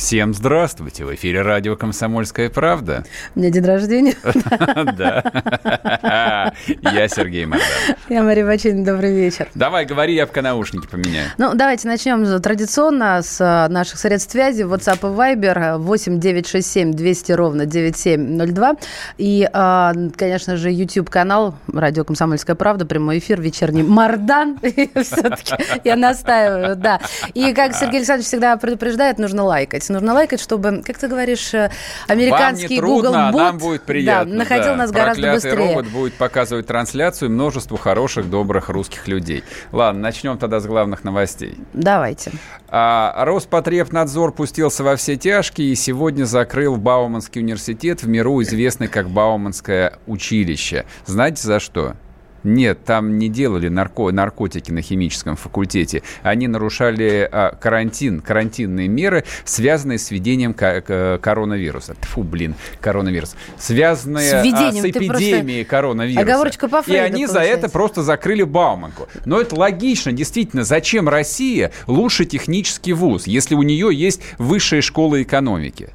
Всем 0.00 0.32
здравствуйте! 0.32 1.04
В 1.04 1.14
эфире 1.14 1.42
радио 1.42 1.76
«Комсомольская 1.76 2.48
правда». 2.48 3.04
У 3.34 3.38
меня 3.38 3.50
день 3.50 3.64
рождения. 3.66 4.14
Да. 4.96 6.52
Я 6.80 7.06
Сергей 7.08 7.44
Мордан. 7.44 7.66
Я 8.08 8.22
Мария 8.22 8.46
Бачинина, 8.46 8.84
добрый 8.84 9.14
вечер. 9.14 9.48
Давай, 9.54 9.84
говори, 9.84 10.14
я 10.14 10.26
пока 10.26 10.40
наушники 10.40 10.86
поменяю. 10.86 11.28
Ну, 11.36 11.54
давайте 11.54 11.86
начнем 11.86 12.40
традиционно 12.40 13.20
с 13.22 13.40
э, 13.40 13.70
наших 13.70 13.98
средств 13.98 14.32
связи. 14.32 14.62
WhatsApp 14.62 15.00
и 15.00 15.14
Viber 15.14 15.76
8 15.76 16.18
967 16.18 16.92
200 16.92 17.32
ровно 17.32 17.66
9702. 17.66 18.76
И, 19.18 19.48
э, 19.52 19.92
конечно 20.16 20.56
же, 20.56 20.70
YouTube-канал 20.70 21.54
«Радио 21.72 22.04
Комсомольская 22.04 22.56
правда», 22.56 22.86
прямой 22.86 23.18
эфир, 23.18 23.40
вечерний 23.40 23.82
Мардан. 23.82 24.58
Все-таки 24.62 25.54
я 25.84 25.96
настаиваю, 25.96 26.74
да. 26.76 27.00
И, 27.34 27.52
как 27.52 27.74
Сергей 27.74 27.98
Александрович 27.98 28.28
всегда 28.28 28.56
предупреждает, 28.56 29.18
нужно 29.18 29.44
лайкать. 29.44 29.89
Нужно 29.90 30.14
лайкать, 30.14 30.40
чтобы, 30.40 30.82
как 30.86 30.98
ты 30.98 31.08
говоришь, 31.08 31.52
э, 31.52 31.70
американский 32.06 32.74
не 32.74 32.80
трудно, 32.80 33.10
Google 33.10 33.14
а 33.16 33.32
нам 33.32 33.58
будет 33.58 33.82
приятно. 33.82 34.32
да, 34.32 34.38
находил 34.38 34.72
да. 34.72 34.76
нас 34.76 34.90
гораздо 34.92 35.22
Проклятый 35.22 35.50
быстрее. 35.50 35.74
робот 35.74 35.86
будет 35.90 36.14
показывать 36.14 36.66
трансляцию 36.66 37.30
множеству 37.30 37.76
хороших, 37.76 38.30
добрых 38.30 38.68
русских 38.68 39.08
людей. 39.08 39.42
Ладно, 39.72 40.00
начнем 40.00 40.38
тогда 40.38 40.60
с 40.60 40.66
главных 40.66 41.02
новостей. 41.02 41.56
Давайте. 41.72 42.30
А, 42.68 43.24
Роспотребнадзор 43.24 44.32
пустился 44.32 44.84
во 44.84 44.94
все 44.94 45.16
тяжкие 45.16 45.72
и 45.72 45.74
сегодня 45.74 46.24
закрыл 46.24 46.76
Бауманский 46.76 47.40
университет, 47.40 48.02
в 48.02 48.08
миру 48.08 48.40
известный 48.42 48.86
как 48.86 49.10
Бауманское 49.10 49.98
училище. 50.06 50.84
Знаете 51.04 51.42
за 51.42 51.58
что? 51.58 51.96
Нет, 52.42 52.84
там 52.84 53.18
не 53.18 53.28
делали 53.28 53.68
нарко 53.68 54.10
наркотики 54.10 54.70
на 54.70 54.82
химическом 54.82 55.36
факультете. 55.36 56.02
Они 56.22 56.48
нарушали 56.48 57.28
а, 57.30 57.54
карантин, 57.54 58.20
карантинные 58.20 58.88
меры, 58.88 59.24
связанные 59.44 59.98
с 59.98 60.10
введением 60.10 60.54
коронавируса. 60.54 61.94
Фу, 62.02 62.22
блин, 62.22 62.54
коронавирус. 62.80 63.36
Связанные 63.58 64.28
С 64.28 64.32
а, 64.34 64.42
введением, 64.42 64.84
с 64.84 64.92
ты 64.92 65.06
просто- 65.06 65.24
эпидемией 65.24 65.64
коронавируса. 65.64 66.20
Оговорочка 66.20 66.68
по 66.68 66.78
И 66.80 66.82
Фрейду, 66.82 67.04
они 67.04 67.26
за 67.26 67.34
получается. 67.34 67.66
это 67.66 67.72
просто 67.72 68.02
закрыли 68.02 68.42
Бауманку. 68.42 69.08
Но 69.24 69.40
это 69.40 69.54
логично, 69.56 70.12
действительно. 70.12 70.64
Зачем 70.64 71.08
Россия 71.08 71.72
лучше 71.86 72.24
технический 72.24 72.92
вуз, 72.92 73.26
если 73.26 73.54
у 73.54 73.62
нее 73.62 73.90
есть 73.92 74.22
высшая 74.38 74.80
школа 74.80 75.22
экономики? 75.22 75.90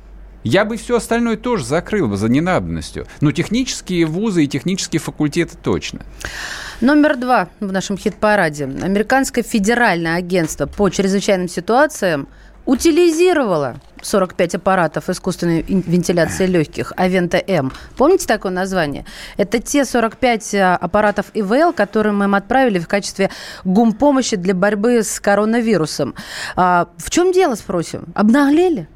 Я 0.46 0.64
бы 0.64 0.78
все 0.78 0.98
остальное 0.98 1.38
тоже 1.38 1.66
закрыл 1.66 2.08
бы 2.08 2.18
за 2.18 2.30
ненадобностью. 2.30 3.08
Но 3.20 3.32
технические 3.32 4.06
вузы 4.06 4.44
и 4.44 4.48
технические 4.48 5.00
факультеты 5.00 5.58
точно. 5.58 6.02
Номер 6.82 7.18
два 7.18 7.50
в 7.60 7.72
нашем 7.72 7.98
хит-параде. 7.98 8.66
Американское 8.66 9.44
федеральное 9.44 10.18
агентство 10.18 10.68
по 10.68 10.90
чрезвычайным 10.90 11.50
ситуациям 11.50 12.28
утилизировало 12.66 13.78
45 14.04 14.56
аппаратов 14.56 15.10
искусственной 15.10 15.64
вентиляции 15.64 16.46
легких 16.46 16.94
Авента 16.96 17.42
М. 17.48 17.72
Помните 17.98 18.28
такое 18.28 18.52
название? 18.52 19.06
Это 19.38 19.58
те 19.60 19.84
45 19.84 20.56
а, 20.56 20.76
аппаратов 20.76 21.26
ИВЛ, 21.34 21.74
которые 21.74 22.14
мы 22.14 22.26
им 22.26 22.36
отправили 22.36 22.78
в 22.78 22.88
качестве 22.88 23.32
гумпомощи 23.64 24.36
для 24.36 24.54
борьбы 24.54 25.02
с 25.02 25.20
коронавирусом. 25.20 26.14
А, 26.56 26.90
в 26.98 27.10
чем 27.10 27.32
дело, 27.32 27.56
спросим? 27.56 28.06
Обнаглели? 28.14 28.88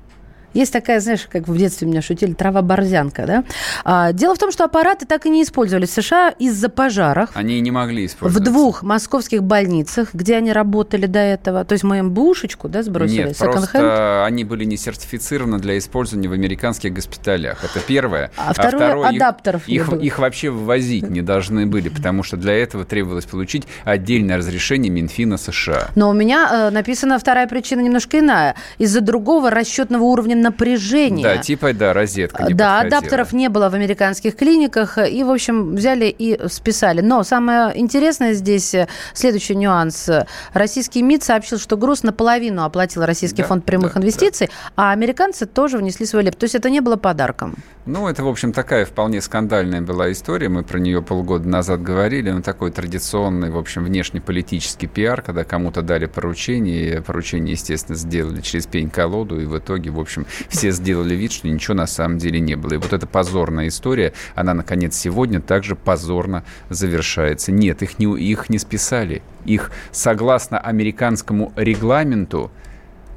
Есть 0.54 0.74
такая, 0.74 1.00
знаешь, 1.00 1.28
как 1.32 1.48
в 1.48 1.58
детстве 1.58 1.88
меня 1.88 2.02
шутили, 2.02 2.34
трава-борзянка, 2.34 3.26
да? 3.26 3.44
А, 3.84 4.12
дело 4.14 4.36
в 4.36 4.38
том, 4.40 4.52
что 4.52 4.64
аппараты 4.66 5.06
так 5.06 5.26
и 5.26 5.30
не 5.30 5.44
использовались 5.44 5.90
в 5.90 5.94
США 6.02 6.30
из-за 6.40 6.70
пожаров. 6.70 7.30
Они 7.34 7.58
и 7.58 7.62
не 7.62 7.72
могли 7.72 8.08
В 8.08 8.12
использовать. 8.12 8.44
двух 8.48 8.84
московских 8.84 9.44
больницах, 9.44 10.10
где 10.14 10.38
они 10.38 10.52
работали 10.52 11.06
до 11.06 11.20
этого. 11.20 11.66
То 11.66 11.74
есть 11.74 11.84
мы 11.84 12.00
им 12.00 12.12
бушечку, 12.12 12.68
да, 12.70 12.84
сбросили? 12.84 13.28
Нет, 13.28 13.38
просто 13.38 14.26
они 14.26 14.44
были 14.44 14.66
не 14.66 14.78
сертифицированы 14.78 15.60
для 15.60 15.78
использования 15.78 16.28
в 16.28 16.34
американских 16.34 16.94
госпиталях. 16.94 17.64
Это 17.64 17.80
первое. 17.86 18.32
А 18.38 18.54
второе, 18.54 19.10
их- 19.12 19.16
адаптеров 19.16 19.68
не 19.68 19.76
их, 19.76 19.90
было. 19.90 20.00
их 20.00 20.20
вообще 20.20 20.50
ввозить 20.50 21.10
не 21.10 21.22
должны 21.22 21.66
были, 21.66 21.90
потому 21.90 22.24
что 22.24 22.38
для 22.38 22.54
этого 22.54 22.86
требовалось 22.86 23.26
получить 23.26 23.68
отдельное 23.84 24.38
разрешение 24.38 24.92
Минфина 24.92 25.38
США. 25.38 25.90
Но 25.96 26.10
у 26.10 26.14
меня 26.14 26.50
э, 26.52 26.70
написана 26.72 27.20
вторая 27.20 27.48
причина 27.48 27.82
немножко 27.82 28.20
иная. 28.20 28.56
Из-за 28.78 29.02
другого 29.02 29.50
расчетного 29.50 30.04
уровня 30.04 30.36
напряжения. 30.42 31.24
Да, 31.24 31.38
типа, 31.38 31.74
да, 31.74 31.94
розетка 31.94 32.44
не 32.44 32.54
да, 32.54 32.78
подходила. 32.78 32.98
адаптеров 32.98 33.34
не 33.34 33.50
было 33.50 33.70
в 33.70 33.76
американских 33.76 34.36
клиниках, 34.36 34.98
и, 34.98 35.24
в 35.24 35.30
общем, 35.30 35.76
взяли 35.76 36.06
и 36.06 36.40
списали. 36.48 37.02
Но 37.02 37.24
самое 37.24 37.80
интересное 37.80 38.34
здесь 38.34 38.74
э, 38.74 38.88
следующий 39.14 39.56
нюанс. 39.56 40.10
Российский 40.54 41.02
МИД 41.02 41.24
сообщил, 41.24 41.60
что 41.60 41.78
груз 41.78 42.04
наполовину 42.04 42.64
оплатил 42.64 43.06
Российский 43.06 43.42
Да, 43.42 43.48
фонд 43.48 43.66
прямых 43.66 43.94
да, 43.94 44.00
инвестиций, 44.00 44.50
а 44.76 44.92
американцы 44.92 45.46
тоже 45.46 45.78
внесли 45.78 46.06
свой 46.06 46.24
леп. 46.24 46.36
То 46.36 46.46
есть 46.46 46.56
это 46.56 46.70
не 46.70 46.82
было 46.82 46.96
подарком. 46.96 47.56
Ну, 47.86 48.08
это, 48.08 48.24
в 48.24 48.28
общем, 48.28 48.54
такая 48.54 48.86
вполне 48.86 49.22
скандальная 49.22 49.82
была 49.82 50.12
история. 50.12 50.50
Мы 50.50 50.64
про 50.64 50.78
нее 50.78 51.02
полгода 51.02 51.48
назад 51.48 51.82
говорили. 51.82 52.30
Ну, 52.30 52.42
такой 52.42 52.72
традиционный, 52.72 53.50
в 53.50 53.58
общем, 53.58 53.84
внешнеполитический 53.84 54.88
пиар, 54.88 55.22
когда 55.22 55.44
кому-то 55.44 55.82
дали 55.82 56.06
поручение, 56.06 57.02
поручение, 57.02 57.54
естественно, 57.54 57.98
сделали 57.98 58.42
через 58.42 58.68
пень-колоду, 58.68 59.42
и 59.42 59.46
в 59.46 59.58
итоге, 59.58 59.90
в 59.90 60.00
общем, 60.00 60.26
все 60.48 60.72
сделали 60.72 61.16
вид, 61.16 61.32
что 61.32 61.48
ничего 61.48 61.76
на 61.76 61.88
самом 61.88 62.18
деле 62.18 62.40
не 62.40 62.56
было. 62.56 62.74
И 62.74 62.78
вот 62.78 62.94
эта 62.94 63.08
позорная 63.08 63.68
история, 63.68 64.14
она, 64.36 64.54
наконец, 64.54 64.96
сегодня 64.96 65.42
также 65.42 65.76
позорно 65.76 66.44
завершается. 66.70 67.52
Нет, 67.52 67.82
их 67.82 68.00
не, 68.00 68.06
их 68.18 68.50
не 68.50 68.60
списали. 68.60 69.22
Их, 69.46 69.72
согласно 69.92 70.60
американскому 70.60 71.54
регламенту, 71.56 72.52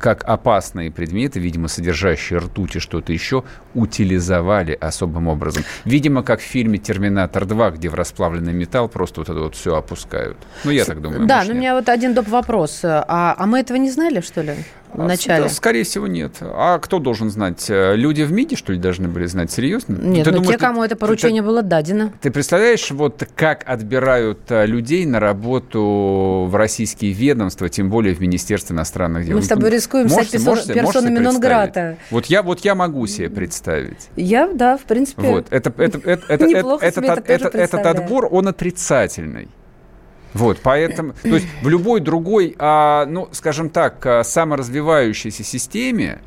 как 0.02 0.24
опасные 0.24 0.90
предметы, 0.90 1.38
видимо, 1.38 1.68
содержащие 1.68 2.40
ртуть 2.40 2.76
и 2.76 2.78
что-то 2.80 3.12
еще, 3.12 3.44
утилизовали 3.72 4.76
особым 4.78 5.28
образом. 5.28 5.62
Видимо, 5.84 6.24
как 6.24 6.40
в 6.40 6.42
фильме 6.42 6.78
«Терминатор 6.78 7.44
2», 7.44 7.76
где 7.76 7.88
в 7.88 7.94
расплавленный 7.94 8.52
металл 8.52 8.88
просто 8.88 9.20
вот 9.20 9.28
это 9.28 9.38
вот 9.38 9.54
все 9.54 9.76
опускают. 9.76 10.36
Ну, 10.64 10.72
я 10.72 10.84
так 10.84 11.00
думаю. 11.00 11.26
да, 11.26 11.44
но 11.44 11.50
у 11.50 11.52
нет. 11.52 11.56
меня 11.56 11.74
вот 11.76 11.88
один 11.88 12.14
доп. 12.14 12.26
вопрос. 12.28 12.80
А, 12.82 13.36
а 13.38 13.46
мы 13.46 13.60
этого 13.60 13.76
не 13.78 13.90
знали, 13.90 14.20
что 14.20 14.42
ли, 14.42 14.56
в 14.92 15.00
А, 15.00 15.04
начале? 15.04 15.48
скорее 15.48 15.84
всего, 15.84 16.06
нет. 16.06 16.36
А 16.40 16.78
кто 16.78 16.98
должен 16.98 17.30
знать? 17.30 17.64
Э, 17.68 17.94
Люди 17.96 18.22
в 18.22 18.32
МИДе, 18.32 18.56
что 18.56 18.72
ли, 18.72 18.78
должны 18.78 19.08
были 19.08 19.26
знать? 19.26 19.50
Серьезно? 19.50 19.94
Нет, 19.94 20.24
Ты 20.24 20.30
ну 20.32 20.36
думаешь, 20.38 20.52
те, 20.54 20.58
кому 20.58 20.80
ты- 20.80 20.86
это 20.86 20.94
ты- 20.96 21.00
поручение 21.00 21.42
было 21.42 21.62
дадено. 21.62 22.12
Ты 22.20 22.30
представляешь, 22.30 22.90
вот 22.90 23.26
как 23.34 23.62
отбирают 23.66 24.40
а, 24.50 24.64
людей 24.66 25.06
на 25.06 25.20
работу 25.20 26.46
в 26.48 26.54
российские 26.56 27.12
ведомства, 27.12 27.68
тем 27.68 27.90
более 27.90 28.14
в 28.14 28.20
Министерство 28.20 28.74
иностранных 28.74 29.26
дел? 29.26 29.36
Мы 29.36 29.42
с 29.42 29.48
тобой 29.48 29.70
рискуем 29.70 30.08
стать 30.08 30.18
Можете- 30.32 30.36
персо- 30.38 30.44
можете- 30.44 30.68
можете 30.74 30.80
персонами 30.92 31.14
себе 31.16 31.24
нон-грата. 31.24 31.96
Вот 32.10 32.26
я, 32.26 32.42
вот 32.42 32.60
я 32.60 32.74
могу 32.74 33.06
себе 33.06 33.30
представить. 33.30 34.08
Я, 34.16 34.48
да, 34.52 34.76
в 34.76 34.82
принципе. 34.82 35.22
Вот, 35.22 35.46
это, 35.50 35.72
это, 35.76 35.98
это, 35.98 36.26
это, 36.28 36.44
это 36.80 37.20
этот, 37.32 37.54
этот 37.54 37.86
отбор, 37.86 38.28
он 38.30 38.48
отрицательный. 38.48 39.48
Вот, 40.34 40.60
поэтому, 40.62 41.14
то 41.22 41.28
есть 41.28 41.46
в 41.62 41.68
любой 41.68 42.00
другой, 42.00 42.54
а, 42.58 43.06
ну, 43.06 43.28
скажем 43.32 43.68
так, 43.68 44.04
а, 44.06 44.24
саморазвивающейся 44.24 45.44
системе 45.44 46.20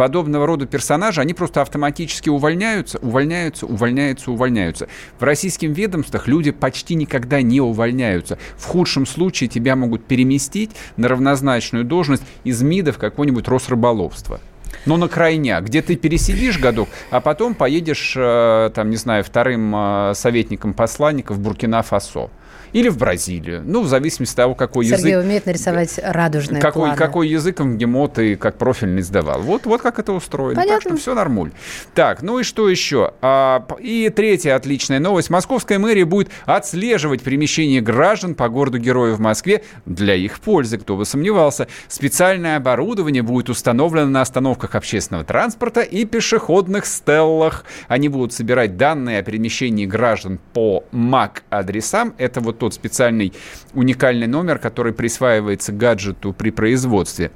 подобного 0.00 0.46
рода 0.46 0.64
персонажи, 0.64 1.20
они 1.20 1.34
просто 1.34 1.60
автоматически 1.60 2.30
увольняются, 2.30 2.98
увольняются, 3.00 3.66
увольняются, 3.66 4.30
увольняются. 4.30 4.88
В 5.18 5.24
российских 5.24 5.68
ведомствах 5.70 6.26
люди 6.26 6.52
почти 6.52 6.94
никогда 6.94 7.42
не 7.42 7.60
увольняются. 7.60 8.38
В 8.56 8.64
худшем 8.64 9.04
случае 9.04 9.50
тебя 9.50 9.76
могут 9.76 10.06
переместить 10.06 10.70
на 10.96 11.08
равнозначную 11.08 11.84
должность 11.84 12.22
из 12.44 12.62
МИДа 12.62 12.92
в 12.92 12.98
какое-нибудь 12.98 13.46
Росрыболовство. 13.46 14.40
Но 14.86 14.96
на 14.96 15.08
крайняк, 15.08 15.64
где 15.64 15.82
ты 15.82 15.96
пересидишь 15.96 16.58
годок, 16.58 16.88
а 17.10 17.20
потом 17.20 17.54
поедешь, 17.54 18.14
э, 18.16 18.70
там, 18.74 18.88
не 18.88 18.96
знаю, 18.96 19.22
вторым 19.22 19.70
э, 19.74 20.12
советником 20.14 20.72
посланника 20.72 21.34
в 21.34 21.40
Буркина-Фасо. 21.40 22.30
Или 22.72 22.88
в 22.88 22.98
Бразилию. 22.98 23.62
Ну, 23.64 23.82
в 23.82 23.88
зависимости 23.88 24.32
от 24.32 24.36
того, 24.36 24.54
какой 24.54 24.86
Сергей 24.86 25.12
язык... 25.12 25.24
умеет 25.24 25.46
нарисовать 25.46 26.00
радужные 26.02 26.60
какой, 26.60 26.82
планы. 26.82 26.96
какой 26.96 27.28
язык 27.28 27.60
МГИМО 27.60 28.08
ты 28.08 28.36
как 28.36 28.58
профильный 28.58 29.02
сдавал. 29.02 29.40
Вот, 29.40 29.66
вот 29.66 29.82
как 29.82 29.98
это 29.98 30.12
устроено. 30.12 30.54
Понятно. 30.54 30.80
Так 30.80 30.92
что 30.92 30.96
все 30.96 31.14
нормуль. 31.14 31.50
Так, 31.94 32.22
ну 32.22 32.38
и 32.38 32.42
что 32.42 32.68
еще? 32.68 33.12
А, 33.20 33.66
и 33.80 34.08
третья 34.10 34.56
отличная 34.56 35.00
новость. 35.00 35.30
Московская 35.30 35.78
мэрия 35.78 36.04
будет 36.04 36.30
отслеживать 36.46 37.22
перемещение 37.22 37.80
граждан 37.80 38.34
по 38.34 38.48
городу-герою 38.48 39.16
в 39.16 39.20
Москве 39.20 39.62
для 39.86 40.14
их 40.14 40.40
пользы, 40.40 40.78
кто 40.78 40.96
бы 40.96 41.04
сомневался. 41.04 41.66
Специальное 41.88 42.56
оборудование 42.56 43.22
будет 43.22 43.48
установлено 43.48 44.06
на 44.06 44.20
остановках 44.22 44.74
общественного 44.74 45.24
транспорта 45.24 45.80
и 45.80 46.04
пешеходных 46.04 46.86
стеллах. 46.86 47.64
Они 47.88 48.08
будут 48.08 48.32
собирать 48.32 48.76
данные 48.76 49.18
о 49.18 49.22
перемещении 49.22 49.86
граждан 49.86 50.38
по 50.52 50.84
MAC-адресам. 50.92 52.14
Это 52.18 52.40
вот 52.40 52.59
тот 52.60 52.74
специальный 52.74 53.32
уникальный 53.74 54.28
номер, 54.28 54.58
который 54.58 54.92
присваивается 54.92 55.72
гаджету 55.72 56.32
при 56.32 56.50
производстве 56.50 57.32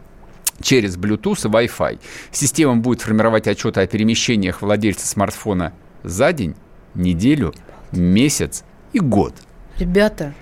через 0.60 0.96
Bluetooth 0.96 1.46
и 1.46 1.66
Wi-Fi. 1.66 1.98
Система 2.30 2.76
будет 2.76 3.00
формировать 3.00 3.48
отчеты 3.48 3.80
о 3.80 3.86
перемещениях 3.86 4.62
владельца 4.62 5.06
смартфона 5.06 5.72
за 6.04 6.32
день, 6.32 6.54
неделю, 6.94 7.52
месяц 7.90 8.64
и 8.92 9.00
год. 9.00 9.34
Ребята, 9.78 10.34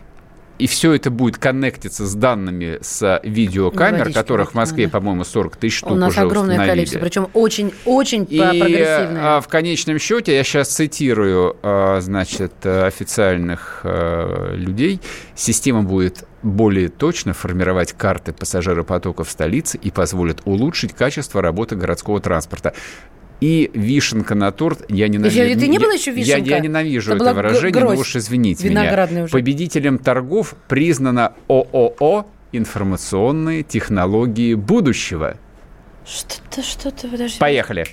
И 0.62 0.68
все 0.68 0.92
это 0.92 1.10
будет 1.10 1.38
коннектиться 1.38 2.06
с 2.06 2.14
данными 2.14 2.78
с 2.82 3.20
видеокамер, 3.24 3.98
Водички 3.98 4.16
которых 4.16 4.52
в 4.52 4.54
Москве, 4.54 4.84
надо. 4.84 4.92
по-моему, 4.92 5.24
40 5.24 5.56
тысяч 5.56 5.78
штук 5.78 5.90
у 5.90 5.94
нас 5.96 6.10
уже 6.10 6.20
огромное 6.20 6.56
количество, 6.64 7.00
причем 7.00 7.26
очень-очень 7.34 8.26
прогрессивное. 8.26 9.38
а, 9.38 9.40
в 9.40 9.48
конечном 9.48 9.98
счете, 9.98 10.36
я 10.36 10.44
сейчас 10.44 10.68
цитирую, 10.68 11.56
а, 11.64 12.00
значит, 12.00 12.64
официальных 12.64 13.80
э, 13.82 14.54
людей, 14.54 15.00
система 15.34 15.82
будет 15.82 16.28
более 16.44 16.90
точно 16.90 17.32
формировать 17.32 17.92
карты 17.92 18.32
пассажиропотока 18.32 19.24
в 19.24 19.30
столице 19.30 19.78
и 19.78 19.90
позволит 19.90 20.42
улучшить 20.44 20.92
качество 20.92 21.42
работы 21.42 21.74
городского 21.74 22.20
транспорта. 22.20 22.72
И 23.42 23.72
вишенка 23.74 24.36
на 24.36 24.52
торт, 24.52 24.84
я 24.88 25.08
ненавижу. 25.08 25.40
Еще- 25.40 25.52
это 25.52 25.66
не 25.66 25.74
я- 25.74 25.80
было 25.80 25.90
еще 25.92 26.10
я- 26.12 26.16
вишенка? 26.36 26.48
Я, 26.50 26.60
ненавижу 26.60 27.10
Это 27.10 27.16
это, 27.16 27.24
была 27.24 27.32
выражение, 27.34 27.80
но 27.80 27.86
гроздь 27.88 28.00
уж 28.02 28.14
извините 28.16 28.68
виноградная 28.68 29.14
меня. 29.16 29.24
уже. 29.24 29.32
Победителем 29.32 29.98
торгов 29.98 30.54
признана 30.68 31.32
ООО 31.48 32.26
«Информационные 32.52 33.64
технологии 33.64 34.54
будущего». 34.54 35.38
Что-то, 36.06 36.62
что-то, 36.62 37.08
подожди. 37.08 37.38
Поехали. 37.40 37.84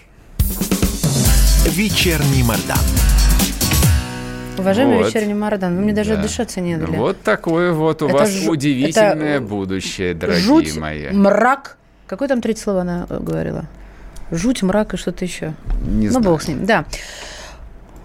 Вечерний 1.66 2.44
Мордан. 2.44 2.78
Уважаемый 4.58 4.98
Вот. 4.98 5.08
вечерний 5.08 5.34
Мардан, 5.34 5.76
вы 5.78 5.82
мне 5.82 5.94
даже 5.94 6.16
Да. 6.16 6.22
дышаться 6.22 6.62
не 6.62 6.78
дали. 6.78 6.96
Вот 6.96 7.22
такое 7.24 7.72
вот 7.72 8.02
у 8.04 8.08
Это 8.08 8.18
вас 8.18 8.30
жу- 8.30 8.50
удивительное 8.52 9.38
это 9.38 9.42
будущее, 9.46 10.14
дорогие 10.14 10.44
Жуть, 10.44 10.78
мои. 10.78 11.10
мрак. 11.12 11.78
Какое 12.06 12.28
там 12.28 12.42
третье 12.42 12.62
слово 12.64 12.82
она 12.82 13.08
э, 13.10 13.20
говорила? 13.20 13.66
Жуть, 14.32 14.62
мрак 14.64 14.94
и 14.94 14.98
что-то 14.98 15.26
еще. 15.26 15.54
Не 15.82 16.08
ну, 16.08 16.12
знаю. 16.12 16.26
бог 16.26 16.42
с 16.42 16.48
ним, 16.48 16.66
да. 16.66 16.86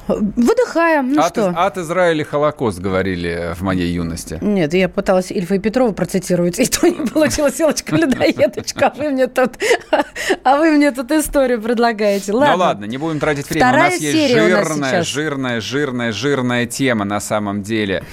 Выдыхаем, 0.06 1.12
ну 1.12 1.22
от, 1.22 1.32
что? 1.32 1.48
от 1.48 1.78
Израиля 1.78 2.24
Холокост 2.24 2.78
говорили 2.78 3.54
в 3.54 3.62
моей 3.62 3.90
юности. 3.90 4.38
Нет, 4.42 4.74
я 4.74 4.90
пыталась 4.90 5.30
Ильфа 5.30 5.54
и 5.54 5.58
Петрова 5.58 5.92
процитировать, 5.92 6.58
и 6.58 6.66
то 6.66 6.86
не 6.86 7.06
получилось. 7.06 7.56
Селочка, 7.56 7.96
людоедочка, 7.96 8.88
а 8.88 8.94
вы 8.98 9.10
мне 9.10 9.28
тут, 9.28 9.56
а 10.44 10.58
вы 10.58 10.72
мне 10.72 10.90
тут 10.90 11.10
историю 11.10 11.62
предлагаете. 11.62 12.32
Ладно. 12.32 12.52
Ну 12.52 12.60
ладно, 12.60 12.84
не 12.84 12.98
будем 12.98 13.18
тратить 13.18 13.48
время. 13.48 13.66
Вторая 13.66 13.88
у 13.88 13.92
нас 13.92 14.00
есть 14.00 14.34
нас 14.34 14.44
жирная, 14.44 14.90
сейчас. 14.90 15.06
жирная, 15.06 15.60
жирная, 15.60 16.12
жирная 16.12 16.66
тема 16.66 17.04
на 17.06 17.20
самом 17.20 17.62
деле. 17.62 18.04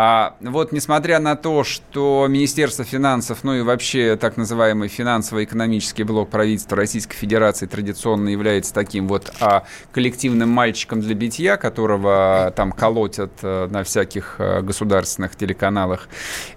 А 0.00 0.36
вот 0.40 0.70
несмотря 0.70 1.18
на 1.18 1.34
то, 1.34 1.64
что 1.64 2.26
Министерство 2.28 2.84
финансов, 2.84 3.42
ну 3.42 3.54
и 3.54 3.62
вообще 3.62 4.14
так 4.14 4.36
называемый 4.36 4.86
финансово-экономический 4.86 6.04
блок 6.04 6.30
правительства 6.30 6.76
Российской 6.76 7.16
Федерации 7.16 7.66
традиционно 7.66 8.28
является 8.28 8.72
таким 8.72 9.08
вот 9.08 9.32
а, 9.40 9.64
коллективным 9.90 10.50
мальчиком 10.50 11.00
для 11.00 11.16
битья, 11.16 11.56
которого 11.56 12.52
там 12.54 12.70
колотят 12.70 13.32
э, 13.42 13.66
на 13.68 13.82
всяких 13.82 14.36
э, 14.38 14.62
государственных 14.62 15.34
телеканалах 15.34 16.08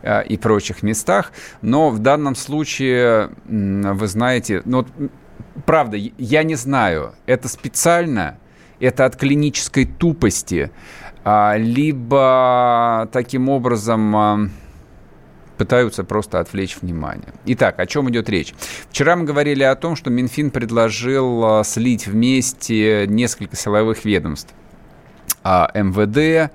э, 0.03 0.23
и 0.25 0.37
прочих 0.37 0.83
местах. 0.83 1.31
Но 1.63 1.89
в 1.89 1.97
данном 1.97 2.35
случае, 2.35 3.31
вы 3.47 4.07
знаете, 4.07 4.61
ну, 4.65 4.85
правда, 5.65 5.97
я 5.97 6.43
не 6.43 6.53
знаю, 6.53 7.15
это 7.25 7.47
специально, 7.47 8.37
это 8.81 9.05
от 9.05 9.15
клинической 9.15 9.85
тупости, 9.85 10.71
а, 11.23 11.55
либо 11.57 13.07
таким 13.13 13.47
образом 13.47 14.15
а, 14.15 14.49
пытаются 15.57 16.03
просто 16.03 16.39
отвлечь 16.39 16.77
внимание. 16.81 17.33
Итак, 17.45 17.79
о 17.79 17.85
чем 17.85 18.09
идет 18.09 18.27
речь? 18.29 18.53
Вчера 18.89 19.15
мы 19.15 19.23
говорили 19.23 19.63
о 19.63 19.75
том, 19.75 19.95
что 19.95 20.09
Минфин 20.09 20.49
предложил 20.49 21.45
а, 21.45 21.63
слить 21.63 22.07
вместе 22.07 23.05
несколько 23.07 23.55
силовых 23.55 24.03
ведомств. 24.03 24.53
МВД, 25.43 26.51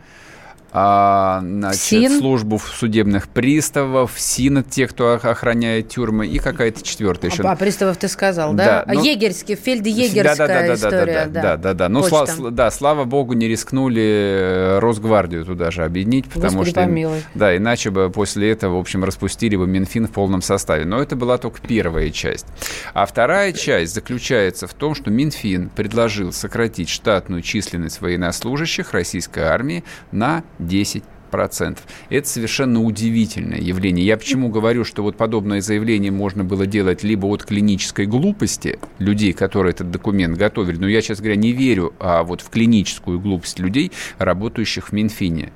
а, 0.73 1.41
значит, 1.43 1.81
СИН. 1.81 2.19
службу 2.19 2.59
судебных 2.59 3.29
приставов, 3.29 4.13
СИН, 4.17 4.59
это 4.59 4.71
те, 4.71 4.87
кто 4.87 5.15
ох- 5.15 5.25
охраняет 5.25 5.89
тюрьмы, 5.89 6.27
и 6.27 6.39
какая-то 6.39 6.83
четвертая 6.83 7.31
еще. 7.31 7.43
А, 7.45 7.57
приставов 7.57 7.97
ты 7.97 8.09
сказал, 8.09 8.53
да? 8.53 8.65
Да, 8.65 8.85
а 8.87 8.95
ну- 8.95 9.03
егерский, 9.05 9.55
фельдъегерская 9.55 10.75
история. 10.75 11.27
да, 11.27 11.43
да, 11.43 11.57
да, 11.57 11.75
да. 11.75 11.89
Ну, 11.89 12.01
сла- 12.07 12.51
да, 12.51 12.71
слава 12.71 13.05
богу, 13.05 13.33
не 13.33 13.49
рискнули 13.49 14.03
э, 14.03 14.79
Росгвардию 14.81 15.45
туда 15.45 15.71
же 15.71 15.85
объединить, 15.85 16.27
потому 16.27 16.59
Господи 16.59 16.71
что... 16.71 16.81
им- 16.83 16.87
помилуй. 16.89 17.23
Да, 17.35 17.57
иначе 17.57 17.91
бы 17.91 18.11
после 18.11 18.51
этого, 18.51 18.77
в 18.77 18.81
общем, 18.81 19.05
распустили 19.05 19.57
бы 19.57 19.67
Минфин 19.67 20.07
в 20.07 20.11
полном 20.11 20.43
составе. 20.43 20.85
Но 20.85 21.01
это 21.01 21.17
была 21.17 21.39
только 21.39 21.61
первая 21.67 22.11
часть. 22.11 22.47
А 22.93 23.07
вторая 23.07 23.53
часть 23.53 23.95
заключается 23.95 24.67
в 24.67 24.75
том, 24.75 24.95
что 24.95 25.11
Минфин 25.11 25.71
предложил 25.71 26.33
сократить 26.33 26.89
штатную 26.89 27.43
численность 27.43 28.01
военнослужащих 28.01 28.93
российской 28.93 29.45
армии 29.45 29.85
на 30.13 30.43
10 30.58 31.03
процентов. 31.31 31.85
Это 32.08 32.29
совершенно 32.29 32.82
удивительное 32.82 33.58
явление. 33.58 34.06
Я 34.06 34.17
почему 34.17 34.49
говорю, 34.49 34.85
что 34.85 35.03
вот 35.03 35.17
подобное 35.17 35.61
заявление 35.61 36.11
можно 36.11 36.44
было 36.44 36.67
делать 36.67 37.03
либо 37.03 37.26
от 37.26 37.44
клинической 37.44 38.06
глупости 38.06 38.79
людей, 38.99 39.32
которые 39.32 39.73
этот 39.73 39.91
документ 39.91 40.38
готовили, 40.38 40.76
но 40.79 40.88
я, 40.88 41.03
честно 41.03 41.25
говоря, 41.25 41.37
не 41.37 41.53
верю 41.53 41.93
а 41.99 42.23
вот 42.23 42.41
в 42.41 42.50
клиническую 42.50 43.20
глупость 43.20 43.58
людей, 43.58 43.93
работающих 44.19 44.88
в 44.88 44.93
Минфине. 44.93 45.53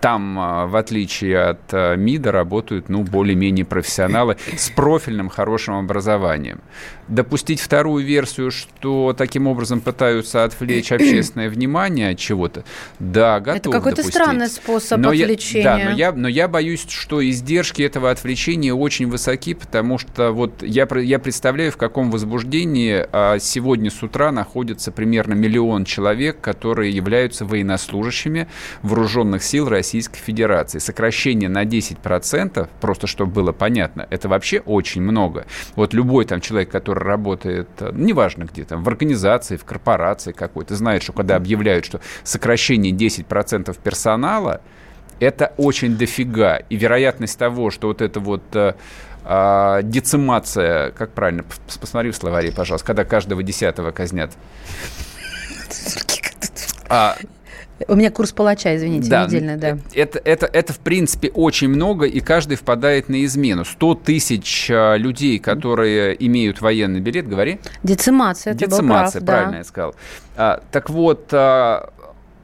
Там, 0.00 0.38
а, 0.38 0.66
в 0.66 0.76
отличие 0.76 1.38
от 1.40 1.60
а, 1.72 1.96
МИДа, 1.96 2.30
работают, 2.30 2.88
ну, 2.88 3.02
более-менее 3.02 3.64
профессионалы 3.64 4.36
с 4.56 4.70
профильным 4.70 5.28
хорошим 5.28 5.74
образованием. 5.74 6.60
Допустить 7.08 7.60
вторую 7.60 8.04
версию, 8.04 8.50
что 8.50 9.14
таким 9.16 9.46
образом 9.46 9.80
пытаются 9.80 10.44
отвлечь 10.44 10.92
общественное 10.92 11.48
внимание 11.48 12.10
от 12.10 12.18
чего-то, 12.18 12.64
да, 12.98 13.40
готов 13.40 13.58
Это 13.60 13.70
какой-то 13.70 13.96
допустить. 14.02 14.14
странный 14.14 14.48
способ 14.48 14.98
Но 15.00 15.12
я- 15.12 15.24
отвлечения. 15.24 15.64
да, 15.64 15.78
но 15.78 15.90
я, 15.96 16.12
но 16.12 16.28
я 16.28 16.48
боюсь, 16.48 16.84
что 16.88 17.26
издержки 17.26 17.80
этого 17.80 18.10
отвлечения 18.10 18.74
очень 18.74 19.06
высоки, 19.08 19.54
потому 19.54 19.96
что 19.98 20.32
вот 20.32 20.62
я, 20.62 20.86
я 21.00 21.18
представляю, 21.18 21.72
в 21.72 21.78
каком 21.78 22.10
возбуждении 22.10 23.06
а, 23.10 23.38
сегодня 23.38 23.90
с 23.90 24.02
утра 24.02 24.30
находится 24.30 24.92
примерно 24.92 25.32
миллион 25.34 25.84
человек, 25.86 26.40
которые 26.42 26.90
являются 26.94 27.44
военнослужащими 27.46 28.48
вооруженных 28.82 29.42
сил 29.42 29.68
Российской 29.68 30.18
Федерации. 30.20 30.78
Сокращение 30.78 31.48
на 31.48 31.64
10%, 31.64 32.68
просто 32.80 33.06
чтобы 33.06 33.32
было 33.32 33.52
понятно, 33.52 34.06
это 34.10 34.28
вообще 34.28 34.60
очень 34.60 35.00
много. 35.02 35.46
Вот 35.74 35.94
любой 35.94 36.24
там 36.26 36.40
человек, 36.40 36.70
который 36.70 36.97
работает, 36.98 37.68
э, 37.80 37.90
неважно 37.94 38.44
где 38.44 38.64
там, 38.64 38.82
в 38.82 38.88
организации, 38.88 39.56
в 39.56 39.64
корпорации 39.64 40.32
какой-то, 40.32 40.76
знает, 40.76 41.02
что 41.02 41.12
когда 41.12 41.36
объявляют, 41.36 41.84
что 41.84 42.00
сокращение 42.24 42.92
10% 42.92 43.76
персонала, 43.82 44.60
это 45.20 45.52
очень 45.56 45.96
дофига. 45.96 46.56
И 46.56 46.76
вероятность 46.76 47.38
того, 47.38 47.70
что 47.70 47.88
вот 47.88 48.02
это 48.02 48.20
вот 48.20 48.42
э, 48.54 48.74
а, 49.24 49.82
децимация, 49.82 50.90
как 50.92 51.12
правильно, 51.12 51.44
посмотри 51.80 52.10
в 52.10 52.16
словаре, 52.16 52.52
пожалуйста, 52.52 52.86
когда 52.86 53.04
каждого 53.04 53.42
десятого 53.42 53.90
казнят. 53.90 54.32
А, 56.90 57.18
У 57.86 57.94
меня 57.94 58.10
курс 58.10 58.32
палача, 58.32 58.76
извините, 58.76 59.08
да, 59.08 59.26
недельный, 59.26 59.56
да. 59.56 59.78
Это, 59.94 60.20
это, 60.24 60.46
это, 60.46 60.72
в 60.72 60.80
принципе, 60.80 61.28
очень 61.28 61.68
много, 61.68 62.06
и 62.06 62.20
каждый 62.20 62.56
впадает 62.56 63.08
на 63.08 63.24
измену. 63.24 63.64
100 63.64 63.94
тысяч 63.96 64.68
а, 64.70 64.96
людей, 64.96 65.38
которые 65.38 66.16
имеют 66.26 66.60
военный 66.60 67.00
билет, 67.00 67.28
говори. 67.28 67.60
Децимация, 67.84 68.54
Децимация, 68.54 69.20
прав, 69.20 69.26
правильно 69.26 69.52
да. 69.52 69.58
я 69.58 69.64
сказал. 69.64 69.94
А, 70.36 70.62
так 70.72 70.90
вот, 70.90 71.28
а, 71.32 71.90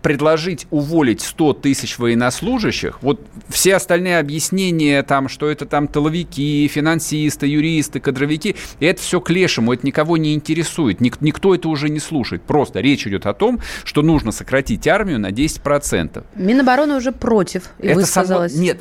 предложить 0.05 0.67
уволить 0.71 1.23
100 1.23 1.55
тысяч 1.55 1.99
военнослужащих, 1.99 3.03
вот 3.03 3.23
все 3.49 3.75
остальные 3.75 4.19
объяснения, 4.19 5.03
там, 5.03 5.31
что 5.31 5.49
это 5.49 5.65
там 5.65 5.89
тыловики, 5.89 6.69
финансисты, 6.69 7.47
юристы, 7.47 8.01
кадровики, 8.01 8.55
это 8.81 9.01
все 9.01 9.19
к 9.23 9.31
лешему, 9.31 9.73
это 9.73 9.87
никого 9.87 10.19
не 10.19 10.35
интересует, 10.35 11.01
ник- 11.01 11.23
никто 11.23 11.55
это 11.55 11.71
уже 11.71 11.89
не 11.89 12.01
слушает. 12.01 12.43
Просто 12.43 12.81
речь 12.81 13.07
идет 13.07 13.25
о 13.25 13.33
том, 13.33 13.61
что 13.83 14.03
нужно 14.03 14.31
сократить 14.31 14.87
армию 14.87 15.19
на 15.19 15.31
10%. 15.31 16.23
Минобороны 16.35 16.97
уже 16.97 17.11
против, 17.11 17.71
и 17.79 17.87
это 17.87 18.01
высказалась. 18.01 18.53
Само... 18.53 18.63
Нет, 18.63 18.81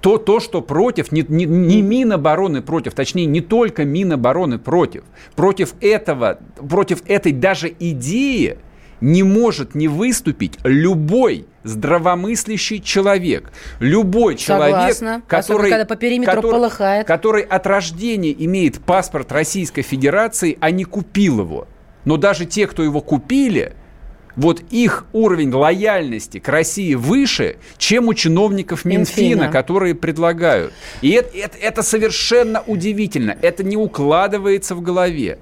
то, 0.00 0.16
то, 0.16 0.40
что 0.40 0.62
против, 0.62 1.12
не, 1.12 1.22
не, 1.28 1.44
не 1.44 1.82
Минобороны 1.82 2.62
против, 2.62 2.94
точнее, 2.94 3.26
не 3.26 3.42
только 3.42 3.84
Минобороны 3.84 4.58
против. 4.58 5.04
Против 5.36 5.74
этого, 5.82 6.38
против 6.56 7.02
этой 7.06 7.32
даже 7.32 7.70
идеи 7.78 8.56
не 9.00 9.22
может 9.22 9.74
не 9.74 9.88
выступить 9.88 10.58
любой 10.64 11.46
здравомыслящий 11.64 12.80
человек. 12.80 13.52
Любой 13.78 14.36
человек, 14.36 14.94
Согласна. 14.94 15.22
который, 15.26 15.66
Особенно, 15.66 15.86
по 15.86 15.96
периметру 15.96 16.36
который, 16.36 16.52
полыхает. 16.52 17.06
который 17.06 17.42
от 17.42 17.66
рождения 17.66 18.34
имеет 18.44 18.80
паспорт 18.80 19.32
Российской 19.32 19.82
Федерации, 19.82 20.56
а 20.60 20.70
не 20.70 20.84
купил 20.84 21.40
его. 21.40 21.68
Но 22.04 22.16
даже 22.16 22.46
те, 22.46 22.66
кто 22.66 22.82
его 22.82 23.00
купили, 23.00 23.74
вот 24.36 24.62
их 24.70 25.04
уровень 25.12 25.52
лояльности 25.52 26.38
к 26.38 26.48
России 26.48 26.94
выше, 26.94 27.56
чем 27.76 28.08
у 28.08 28.14
чиновников 28.14 28.84
Минфина, 28.84 29.28
Минфина. 29.28 29.52
которые 29.52 29.94
предлагают. 29.94 30.72
И 31.02 31.10
это, 31.10 31.36
это, 31.36 31.58
это 31.58 31.82
совершенно 31.82 32.62
удивительно. 32.66 33.36
Это 33.42 33.64
не 33.64 33.76
укладывается 33.76 34.74
в 34.74 34.80
голове. 34.80 35.38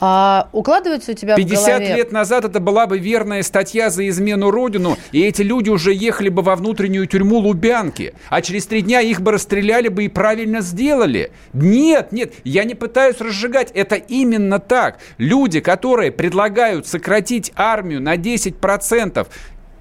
А 0.00 0.48
укладывается 0.52 1.12
у 1.12 1.14
тебя 1.14 1.34
50 1.36 1.58
в 1.58 1.66
голове... 1.66 1.96
лет 1.96 2.12
назад 2.12 2.44
это 2.44 2.60
была 2.60 2.86
бы 2.86 2.98
верная 2.98 3.42
статья 3.42 3.90
за 3.90 4.08
измену 4.08 4.50
Родину, 4.50 4.96
и 5.12 5.22
эти 5.22 5.42
люди 5.42 5.70
уже 5.70 5.92
ехали 5.92 6.28
бы 6.28 6.42
во 6.42 6.56
внутреннюю 6.56 7.06
тюрьму 7.06 7.38
Лубянки, 7.38 8.14
а 8.28 8.42
через 8.42 8.66
три 8.66 8.82
дня 8.82 9.00
их 9.00 9.20
бы 9.20 9.32
расстреляли 9.32 9.88
бы 9.88 10.04
и 10.04 10.08
правильно 10.08 10.60
сделали. 10.60 11.32
Нет, 11.52 12.12
нет, 12.12 12.34
я 12.44 12.64
не 12.64 12.74
пытаюсь 12.74 13.20
разжигать, 13.20 13.70
это 13.72 13.96
именно 13.96 14.58
так. 14.58 14.98
Люди, 15.18 15.60
которые 15.60 16.12
предлагают 16.12 16.86
сократить 16.86 17.52
армию 17.56 18.00
на 18.00 18.16
10%, 18.16 19.26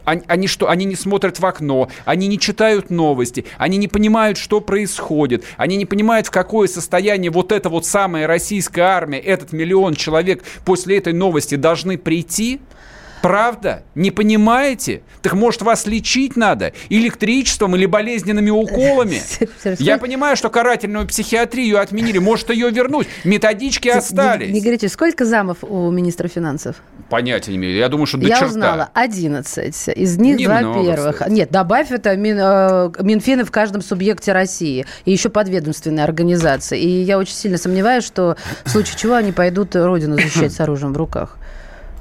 они, 0.07 0.23
они 0.27 0.47
что, 0.47 0.69
они 0.69 0.85
не 0.85 0.95
смотрят 0.95 1.39
в 1.39 1.45
окно, 1.45 1.89
они 2.05 2.27
не 2.27 2.39
читают 2.39 2.89
новости, 2.89 3.43
они 3.57 3.75
не 3.77 3.89
понимают, 3.89 4.37
что 4.37 4.61
происходит, 4.61 5.43
они 5.57 5.75
не 5.75 5.85
понимают, 5.85 6.27
в 6.27 6.31
какое 6.31 6.69
состояние 6.69 7.29
вот 7.29 7.51
эта 7.51 7.67
вот 7.67 7.85
самая 7.85 8.25
российская 8.25 8.83
армия, 8.83 9.19
этот 9.19 9.51
миллион 9.51 9.95
человек 9.95 10.43
после 10.63 10.97
этой 10.97 11.11
новости 11.11 11.55
должны 11.55 11.97
прийти. 11.97 12.61
Правда? 13.27 13.83
Не 13.93 14.11
понимаете? 14.11 15.01
Так 15.21 15.33
может 15.33 15.61
вас 15.61 15.85
лечить 15.85 16.37
надо? 16.37 16.71
Электричеством 16.87 17.75
или 17.75 17.85
болезненными 17.85 18.49
уколами? 18.49 19.21
Я 19.79 19.97
понимаю, 19.97 20.37
что 20.37 20.49
карательную 20.49 21.05
психиатрию 21.05 21.81
отменили. 21.81 22.19
Может 22.19 22.51
ее 22.51 22.71
вернуть? 22.71 23.05
Методички 23.25 23.89
остались. 23.89 24.53
Не 24.53 24.61
говорите, 24.61 24.87
сколько 24.87 25.25
замов 25.25 25.57
у 25.61 25.91
министра 25.91 26.29
финансов? 26.29 26.77
Понятия 27.09 27.51
не 27.51 27.57
имею. 27.57 27.75
Я 27.75 27.89
думаю, 27.89 28.05
что 28.05 28.17
до 28.17 28.27
Я 28.27 28.35
черта. 28.35 28.47
узнала 28.47 28.89
11. 28.93 29.89
Из 29.89 30.17
них 30.17 30.37
два 30.45 30.59
первых. 30.61 31.15
Кстати. 31.15 31.31
Нет, 31.31 31.51
добавь 31.51 31.91
это 31.91 32.15
Мин, 32.15 32.37
э, 32.39 32.91
Минфины 33.01 33.43
в 33.43 33.51
каждом 33.51 33.81
субъекте 33.81 34.31
России. 34.31 34.85
И 35.03 35.11
еще 35.11 35.27
подведомственные 35.27 36.05
организации. 36.05 36.79
И 36.79 37.01
я 37.01 37.17
очень 37.17 37.35
сильно 37.35 37.57
сомневаюсь, 37.57 38.05
что 38.05 38.37
в 38.63 38.69
случае 38.69 38.97
чего 38.97 39.15
они 39.15 39.33
пойдут 39.33 39.75
родину 39.75 40.15
защищать 40.15 40.53
с 40.53 40.61
оружием 40.61 40.93
в 40.93 40.97
руках. 40.97 41.37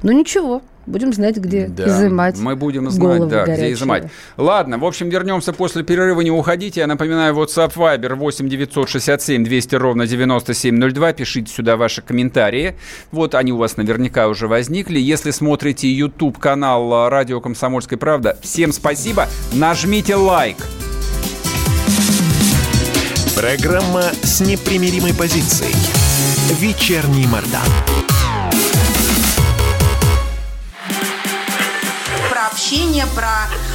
Ну 0.02 0.12
ничего, 0.12 0.62
Будем 0.86 1.12
знать, 1.12 1.36
где 1.36 1.66
да, 1.66 1.86
изымать. 1.86 2.38
Мы 2.38 2.54
будем 2.54 2.88
знать, 2.90 3.26
да, 3.28 3.44
горячие. 3.44 3.66
где 3.66 3.72
изымать. 3.74 4.10
Ладно, 4.36 4.78
в 4.78 4.84
общем, 4.84 5.08
вернемся 5.08 5.52
после 5.52 5.82
перерыва. 5.82 6.20
Не 6.20 6.30
уходите. 6.30 6.80
Я 6.80 6.86
напоминаю, 6.86 7.34
WhatsApp 7.34 7.74
Viber 7.74 8.14
8 8.14 8.48
967 8.48 9.44
200 9.44 9.74
ровно 9.74 10.06
9702. 10.06 11.12
Пишите 11.12 11.52
сюда 11.52 11.76
ваши 11.76 12.02
комментарии. 12.02 12.76
Вот 13.10 13.34
они 13.34 13.52
у 13.52 13.56
вас 13.56 13.76
наверняка 13.76 14.28
уже 14.28 14.46
возникли. 14.46 15.00
Если 15.00 15.32
смотрите 15.32 15.90
YouTube 15.90 16.38
канал 16.38 17.08
Радио 17.08 17.40
Комсомольская 17.40 17.98
правда, 17.98 18.38
всем 18.40 18.72
спасибо. 18.72 19.26
Нажмите 19.52 20.14
лайк. 20.14 20.56
Программа 23.36 24.02
с 24.22 24.40
непримиримой 24.40 25.12
позицией. 25.14 25.74
Вечерний 26.58 27.26
Мордан. 27.26 28.05
Про 33.04 33.48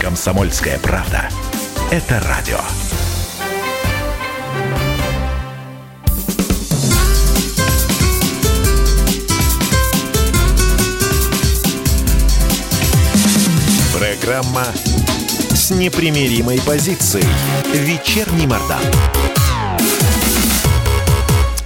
Комсомольская 0.00 0.78
правда. 0.78 1.28
Это 1.90 2.20
радио. 2.20 2.58
Программа 13.98 14.66
с 15.50 15.70
непримиримой 15.70 16.60
позицией. 16.60 17.26
Вечерний 17.74 18.46
Мордан. 18.46 18.80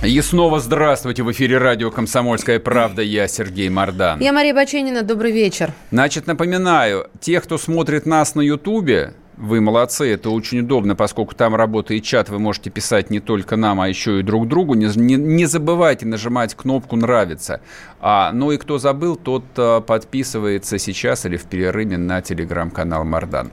И 0.04 0.20
снова 0.20 0.58
здравствуйте. 0.58 1.22
В 1.22 1.30
эфире 1.30 1.58
радио 1.58 1.92
«Комсомольская 1.92 2.58
правда». 2.58 3.02
Я 3.02 3.28
Сергей 3.28 3.68
Мордан. 3.68 4.18
Я 4.18 4.32
Мария 4.32 4.52
Баченина. 4.52 5.04
Добрый 5.04 5.30
вечер. 5.30 5.72
Значит, 5.92 6.26
напоминаю, 6.26 7.08
те, 7.20 7.40
кто 7.40 7.56
смотрит 7.56 8.04
нас 8.04 8.34
на 8.34 8.40
Ютубе, 8.40 9.14
вы 9.36 9.60
молодцы, 9.60 10.12
это 10.12 10.30
очень 10.30 10.60
удобно, 10.60 10.94
поскольку 10.94 11.34
там 11.34 11.54
работает 11.54 12.04
чат, 12.04 12.28
вы 12.28 12.38
можете 12.38 12.70
писать 12.70 13.10
не 13.10 13.20
только 13.20 13.56
нам, 13.56 13.80
а 13.80 13.88
еще 13.88 14.20
и 14.20 14.22
друг 14.22 14.48
другу. 14.48 14.74
Не, 14.74 14.86
не, 14.96 15.16
не 15.16 15.46
забывайте 15.46 16.06
нажимать 16.06 16.54
кнопку 16.54 16.96
«Нравится». 16.96 17.60
А, 18.00 18.32
ну 18.32 18.50
и 18.50 18.58
кто 18.58 18.78
забыл, 18.78 19.16
тот 19.16 19.44
а, 19.56 19.80
подписывается 19.80 20.78
сейчас 20.78 21.24
или 21.24 21.36
в 21.36 21.44
перерыве 21.44 21.98
на 21.98 22.20
телеграм-канал 22.20 23.04
Мардан. 23.04 23.50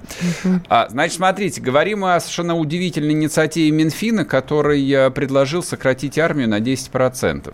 А, 0.67 0.87
значит, 0.89 1.17
смотрите, 1.17 1.61
говорим 1.61 2.03
о 2.05 2.19
совершенно 2.19 2.55
удивительной 2.55 3.13
инициативе 3.13 3.71
Минфина, 3.71 4.25
который 4.25 4.91
а, 4.93 5.09
предложил 5.11 5.63
сократить 5.63 6.17
армию 6.17 6.49
на 6.49 6.59
10%. 6.59 7.53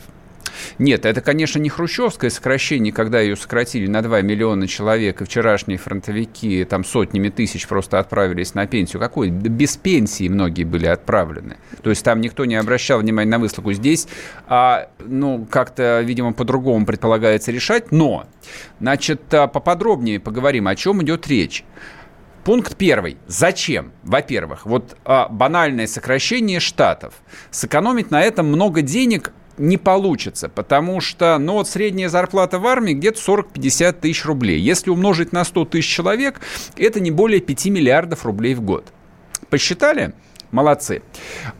Нет, 0.77 1.05
это, 1.05 1.21
конечно, 1.21 1.59
не 1.59 1.69
хрущевское 1.69 2.29
сокращение, 2.29 2.93
когда 2.93 3.19
ее 3.19 3.35
сократили 3.35 3.87
на 3.87 4.01
2 4.01 4.21
миллиона 4.21 4.67
человек, 4.67 5.21
и 5.21 5.25
вчерашние 5.25 5.77
фронтовики 5.77 6.63
там 6.65 6.83
сотнями 6.83 7.29
тысяч 7.29 7.67
просто 7.67 7.99
отправились 7.99 8.53
на 8.53 8.67
пенсию. 8.67 8.99
Какой? 8.99 9.29
Без 9.29 9.77
пенсии 9.77 10.27
многие 10.27 10.63
были 10.63 10.87
отправлены. 10.87 11.57
То 11.81 11.89
есть 11.89 12.03
там 12.03 12.21
никто 12.21 12.45
не 12.45 12.55
обращал 12.55 12.99
внимания 12.99 13.31
на 13.31 13.39
выслугу. 13.39 13.73
Здесь, 13.73 14.07
а, 14.47 14.89
ну, 14.99 15.47
как-то, 15.49 16.01
видимо, 16.01 16.33
по-другому 16.33 16.85
предполагается 16.85 17.51
решать. 17.51 17.91
Но, 17.91 18.27
значит, 18.79 19.33
а, 19.33 19.47
поподробнее 19.47 20.19
поговорим, 20.19 20.67
о 20.67 20.75
чем 20.75 21.01
идет 21.03 21.27
речь. 21.27 21.63
Пункт 22.45 22.75
первый. 22.77 23.17
Зачем? 23.25 23.91
Во-первых, 24.03 24.67
вот 24.67 24.95
а, 25.03 25.27
банальное 25.29 25.87
сокращение 25.87 26.59
штатов. 26.59 27.15
Сэкономить 27.49 28.11
на 28.11 28.21
этом 28.21 28.45
много 28.45 28.83
денег 28.83 29.33
не 29.57 29.77
получится, 29.77 30.49
потому 30.49 31.01
что, 31.01 31.37
ну 31.37 31.53
вот 31.53 31.67
средняя 31.67 32.09
зарплата 32.09 32.59
в 32.59 32.67
армии 32.67 32.93
где-то 32.93 33.19
40-50 33.19 33.93
тысяч 34.01 34.25
рублей. 34.25 34.59
Если 34.59 34.89
умножить 34.89 35.31
на 35.31 35.43
100 35.43 35.65
тысяч 35.65 35.87
человек, 35.87 36.41
это 36.77 36.99
не 36.99 37.11
более 37.11 37.41
5 37.41 37.65
миллиардов 37.67 38.25
рублей 38.25 38.55
в 38.55 38.61
год. 38.61 38.91
Посчитали? 39.49 40.13
Молодцы. 40.51 41.01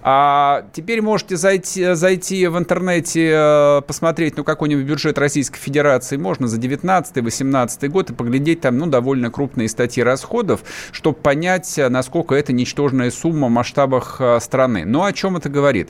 А 0.04 0.68
теперь 0.72 1.02
можете 1.02 1.36
зайти, 1.36 1.96
зайти 1.96 2.48
в 2.48 2.58
интернете, 2.58 3.32
э, 3.34 3.82
посмотреть, 3.82 4.38
ну, 4.38 4.46
какой-нибудь 4.46 4.86
бюджет 4.86 5.18
Российской 5.18 5.60
Федерации. 5.60 6.16
Можно 6.16 6.48
за 6.48 6.58
19-18 6.58 7.90
год 7.90 8.12
и 8.12 8.14
поглядеть 8.14 8.62
там, 8.62 8.78
ну, 8.78 8.86
довольно 8.86 9.32
крупные 9.32 9.68
статьи 9.68 10.02
расходов, 10.02 10.62
чтобы 10.92 11.18
понять, 11.18 11.78
насколько 11.90 12.36
это 12.36 12.54
ничтожная 12.54 13.12
сумма 13.12 13.48
в 13.48 13.52
масштабах 13.52 14.18
э, 14.20 14.40
страны. 14.40 14.86
Ну, 14.86 15.04
о 15.04 15.12
чем 15.12 15.36
это 15.36 15.50
говорит? 15.50 15.90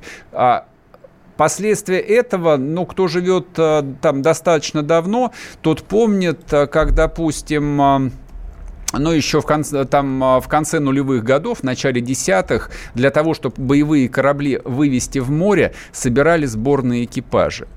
Последствия 1.38 2.00
этого, 2.00 2.56
ну, 2.56 2.86
кто 2.86 3.08
живет 3.08 3.48
э, 3.58 3.84
там 4.02 4.22
достаточно 4.22 4.84
давно, 4.84 5.34
тот 5.62 5.84
помнит, 5.84 6.42
э, 6.52 6.66
как, 6.68 6.94
допустим, 6.94 7.82
э, 7.82 8.12
но 8.94 9.12
еще 9.12 9.42
в 9.42 9.46
конце, 9.46 9.84
там, 9.84 10.20
в 10.20 10.48
конце 10.48 10.80
нулевых 10.80 11.26
годов, 11.26 11.60
в 11.60 11.64
начале 11.64 12.00
десятых, 12.00 12.72
для 12.94 13.12
того, 13.12 13.34
чтобы 13.34 13.56
боевые 13.58 14.08
корабли 14.08 14.62
вывести 14.64 15.20
в 15.20 15.30
море, 15.30 15.74
собирали 15.92 16.46
сборные 16.46 17.04
экипажи, 17.04 17.68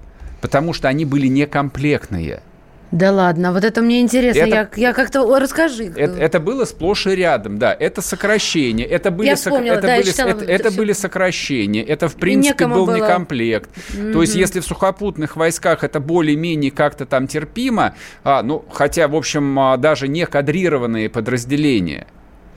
потому 0.40 0.72
что 0.72 0.86
они 0.86 1.04
были 1.04 1.26
некомплектные. 1.26 2.42
Да 2.90 3.12
ладно, 3.12 3.52
вот 3.52 3.64
это 3.64 3.82
мне 3.82 4.00
интересно. 4.00 4.40
Это, 4.40 4.48
я, 4.48 4.68
я 4.76 4.92
как-то 4.92 5.38
расскажи. 5.38 5.92
Это, 5.94 6.18
это 6.18 6.40
было 6.40 6.64
сплошь 6.64 7.06
и 7.06 7.10
рядом, 7.10 7.58
да. 7.58 7.76
Это 7.78 8.00
сокращение. 8.00 8.86
Это 8.86 9.10
были, 9.10 9.28
я 9.28 9.36
вспомнила, 9.36 9.74
это 9.74 9.86
да, 9.86 9.96
были, 9.96 10.06
читала, 10.06 10.28
это, 10.30 10.44
это 10.44 10.70
были 10.70 10.92
сокращения. 10.92 11.82
Это 11.82 12.08
в 12.08 12.16
принципе 12.16 12.66
был 12.66 12.86
было... 12.86 12.96
некомплект. 12.96 13.70
Mm-hmm. 13.70 14.12
То 14.12 14.22
есть, 14.22 14.34
если 14.34 14.60
в 14.60 14.64
сухопутных 14.64 15.36
войсках 15.36 15.84
это 15.84 16.00
более-менее 16.00 16.70
как-то 16.70 17.04
там 17.04 17.26
терпимо, 17.26 17.94
а, 18.24 18.42
ну, 18.42 18.64
хотя, 18.72 19.06
в 19.08 19.16
общем, 19.16 19.58
а, 19.58 19.76
даже 19.76 20.08
не 20.08 20.24
кадрированные 20.24 21.10
подразделения 21.10 22.06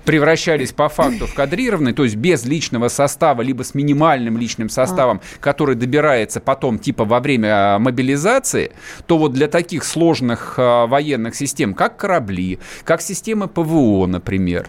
превращались 0.05 0.71
по 0.71 0.89
факту 0.89 1.27
в 1.27 1.33
кадрированные, 1.33 1.93
то 1.93 2.03
есть 2.03 2.15
без 2.15 2.45
личного 2.45 2.87
состава, 2.87 3.41
либо 3.41 3.63
с 3.63 3.73
минимальным 3.73 4.37
личным 4.37 4.69
составом, 4.69 5.21
а. 5.21 5.43
который 5.43 5.75
добирается 5.75 6.39
потом 6.39 6.79
типа 6.79 7.05
во 7.05 7.19
время 7.19 7.75
а, 7.75 7.79
мобилизации, 7.79 8.71
то 9.07 9.17
вот 9.17 9.33
для 9.33 9.47
таких 9.47 9.83
сложных 9.83 10.55
а, 10.57 10.87
военных 10.87 11.35
систем, 11.35 11.73
как 11.73 11.97
корабли, 11.97 12.59
как 12.83 13.01
системы 13.01 13.47
ПВО, 13.47 14.05
например, 14.07 14.67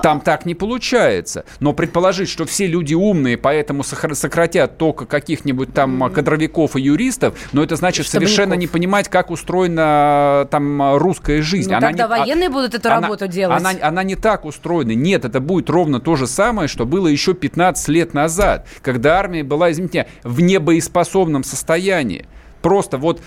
там 0.00 0.20
так 0.20 0.46
не 0.46 0.54
получается. 0.54 1.44
Но 1.60 1.72
предположить, 1.72 2.28
что 2.28 2.44
все 2.44 2.66
люди 2.66 2.94
умные, 2.94 3.36
поэтому 3.36 3.82
сократят 3.82 4.78
только 4.78 5.06
каких-нибудь 5.06 5.72
там 5.72 6.10
кадровиков 6.12 6.76
и 6.76 6.82
юристов, 6.82 7.34
но 7.52 7.62
это 7.62 7.76
значит 7.76 8.06
Штабников. 8.06 8.30
совершенно 8.34 8.54
не 8.54 8.66
понимать, 8.66 9.08
как 9.08 9.30
устроена 9.30 10.46
там 10.50 10.96
русская 10.96 11.42
жизнь. 11.42 11.70
Ну, 11.70 11.76
она 11.76 11.88
тогда 11.88 12.04
не, 12.04 12.08
военные 12.08 12.48
а, 12.48 12.52
будут 12.52 12.74
эту 12.74 12.88
она, 12.88 13.00
работу 13.00 13.28
делать. 13.28 13.60
Она, 13.60 13.72
она 13.80 14.02
не 14.02 14.16
так 14.16 14.44
устроена. 14.44 14.92
Нет, 14.92 15.24
это 15.24 15.40
будет 15.40 15.70
ровно 15.70 16.00
то 16.00 16.16
же 16.16 16.26
самое, 16.26 16.68
что 16.68 16.86
было 16.86 17.06
еще 17.06 17.34
15 17.34 17.88
лет 17.88 18.14
назад, 18.14 18.66
когда 18.82 19.18
армия 19.18 19.42
была, 19.42 19.70
извините, 19.70 20.06
в 20.22 20.40
небоеспособном 20.40 21.44
состоянии. 21.44 22.26
Просто 22.62 22.96
вот 22.96 23.20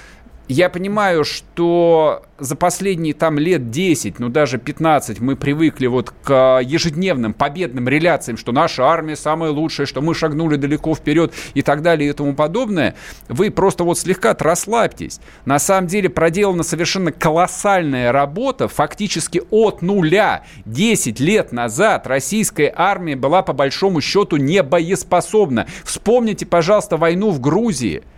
я 0.48 0.70
понимаю, 0.70 1.24
что 1.24 2.24
за 2.38 2.56
последние 2.56 3.14
там 3.14 3.40
лет 3.40 3.72
10, 3.72 4.20
ну 4.20 4.30
даже 4.30 4.58
15 4.58 5.20
мы 5.20 5.36
привыкли 5.36 5.88
вот 5.88 6.14
к 6.24 6.60
ежедневным 6.64 7.34
победным 7.34 7.88
реляциям, 7.88 8.38
что 8.38 8.52
наша 8.52 8.86
армия 8.86 9.16
самая 9.16 9.52
лучшая, 9.52 9.88
что 9.88 10.02
мы 10.02 10.14
шагнули 10.14 10.58
далеко 10.58 10.94
вперед 10.94 11.34
и 11.56 11.62
так 11.62 11.82
далее 11.82 12.10
и 12.10 12.14
тому 12.14 12.36
подобное. 12.36 12.96
Вы 13.28 13.50
просто 13.50 13.84
вот 13.84 13.98
слегка 13.98 14.36
расслабьтесь. 14.38 15.20
На 15.46 15.58
самом 15.58 15.88
деле 15.88 16.10
проделана 16.10 16.64
совершенно 16.64 17.12
колоссальная 17.12 18.12
работа. 18.12 18.68
Фактически 18.68 19.42
от 19.50 19.82
нуля 19.82 20.44
10 20.66 21.20
лет 21.20 21.52
назад 21.52 22.06
российская 22.06 22.72
армия 22.76 23.16
была 23.16 23.42
по 23.42 23.54
большому 23.54 24.02
счету 24.02 24.38
не 24.38 24.62
боеспособна. 24.62 25.66
Вспомните, 25.84 26.46
пожалуйста, 26.46 26.98
войну 26.98 27.32
в 27.32 27.40
Грузии– 27.40 28.04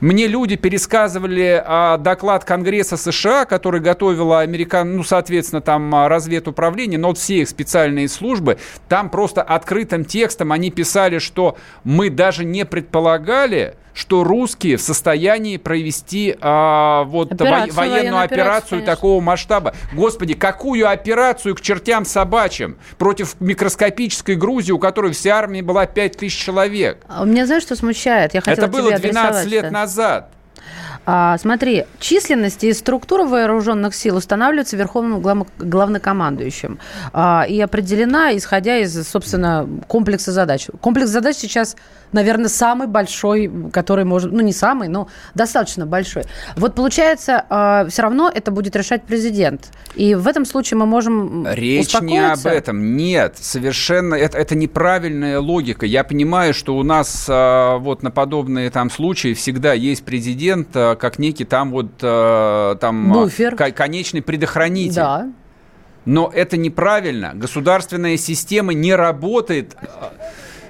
мне 0.00 0.26
люди 0.26 0.56
пересказывали 0.56 1.62
а, 1.64 1.98
доклад 1.98 2.44
Конгресса 2.44 2.96
США, 2.96 3.44
который 3.44 3.80
готовила 3.80 4.40
американ, 4.40 4.96
ну, 4.96 5.02
соответственно, 5.02 5.60
там 5.60 5.94
а, 5.94 6.08
разведуправление, 6.08 6.98
но 6.98 7.08
вот 7.08 7.18
все 7.18 7.40
их 7.40 7.48
специальные 7.48 8.08
службы, 8.08 8.58
там 8.88 9.10
просто 9.10 9.42
открытым 9.42 10.04
текстом 10.04 10.52
они 10.52 10.70
писали, 10.70 11.18
что 11.18 11.56
мы 11.84 12.10
даже 12.10 12.44
не 12.44 12.64
предполагали, 12.64 13.76
что 13.98 14.22
русские 14.22 14.76
в 14.76 14.80
состоянии 14.80 15.56
провести 15.56 16.36
а, 16.40 17.02
вот 17.04 17.32
операцию, 17.32 17.74
во- 17.74 17.82
военную 17.82 18.22
операцию, 18.22 18.78
операцию 18.78 18.82
такого 18.84 19.20
масштаба. 19.20 19.74
Господи, 19.92 20.34
какую 20.34 20.88
операцию 20.88 21.56
к 21.56 21.60
чертям 21.60 22.04
собачьим 22.04 22.78
против 22.96 23.40
микроскопической 23.40 24.36
Грузии, 24.36 24.70
у 24.70 24.78
которой 24.78 25.12
вся 25.12 25.36
армия 25.36 25.62
была 25.62 25.86
5000 25.86 26.32
человек? 26.32 26.98
А 27.08 27.22
у 27.22 27.26
меня, 27.26 27.44
знаешь, 27.46 27.64
что 27.64 27.74
смущает? 27.74 28.34
Я 28.34 28.42
Это 28.46 28.68
было 28.68 28.92
12 28.92 29.46
лет 29.48 29.72
назад. 29.72 30.30
А, 31.10 31.38
смотри, 31.38 31.86
численность 32.00 32.64
и 32.64 32.72
структура 32.74 33.24
вооруженных 33.24 33.94
сил 33.94 34.16
устанавливается 34.16 34.76
верховным 34.76 35.22
главнокомандующим 35.56 36.78
а, 37.14 37.46
и 37.48 37.58
определена, 37.62 38.36
исходя 38.36 38.76
из, 38.76 39.08
собственно, 39.08 39.66
комплекса 39.86 40.32
задач. 40.32 40.66
Комплекс 40.82 41.08
задач 41.08 41.36
сейчас, 41.36 41.76
наверное, 42.12 42.50
самый 42.50 42.88
большой, 42.88 43.50
который 43.72 44.04
может, 44.04 44.32
ну 44.32 44.40
не 44.40 44.52
самый, 44.52 44.88
но 44.88 45.08
достаточно 45.34 45.86
большой. 45.86 46.24
Вот 46.56 46.74
получается, 46.74 47.42
а, 47.48 47.86
все 47.88 48.02
равно 48.02 48.30
это 48.34 48.50
будет 48.50 48.76
решать 48.76 49.04
президент. 49.04 49.70
И 49.94 50.14
в 50.14 50.28
этом 50.28 50.44
случае 50.44 50.76
мы 50.76 50.84
можем 50.84 51.46
Речь 51.50 51.98
не 52.02 52.18
об 52.18 52.46
этом. 52.46 52.98
Нет, 52.98 53.36
совершенно 53.40 54.14
это, 54.14 54.36
это 54.36 54.54
неправильная 54.54 55.40
логика. 55.40 55.86
Я 55.86 56.04
понимаю, 56.04 56.52
что 56.52 56.76
у 56.76 56.82
нас 56.82 57.24
а, 57.30 57.78
вот 57.78 58.02
на 58.02 58.10
подобные 58.10 58.68
там 58.68 58.90
случаи 58.90 59.32
всегда 59.32 59.72
есть 59.72 60.04
президент, 60.04 60.76
как 60.98 61.18
некий 61.18 61.44
там 61.44 61.70
вот 61.70 61.86
э, 62.02 62.76
там 62.80 63.12
Буфер. 63.12 63.56
конечный 63.56 64.22
предохранитель. 64.22 64.96
Да. 64.96 65.32
Но 66.04 66.30
это 66.34 66.56
неправильно. 66.56 67.32
Государственная 67.34 68.16
система 68.16 68.72
не 68.72 68.94
работает, 68.94 69.76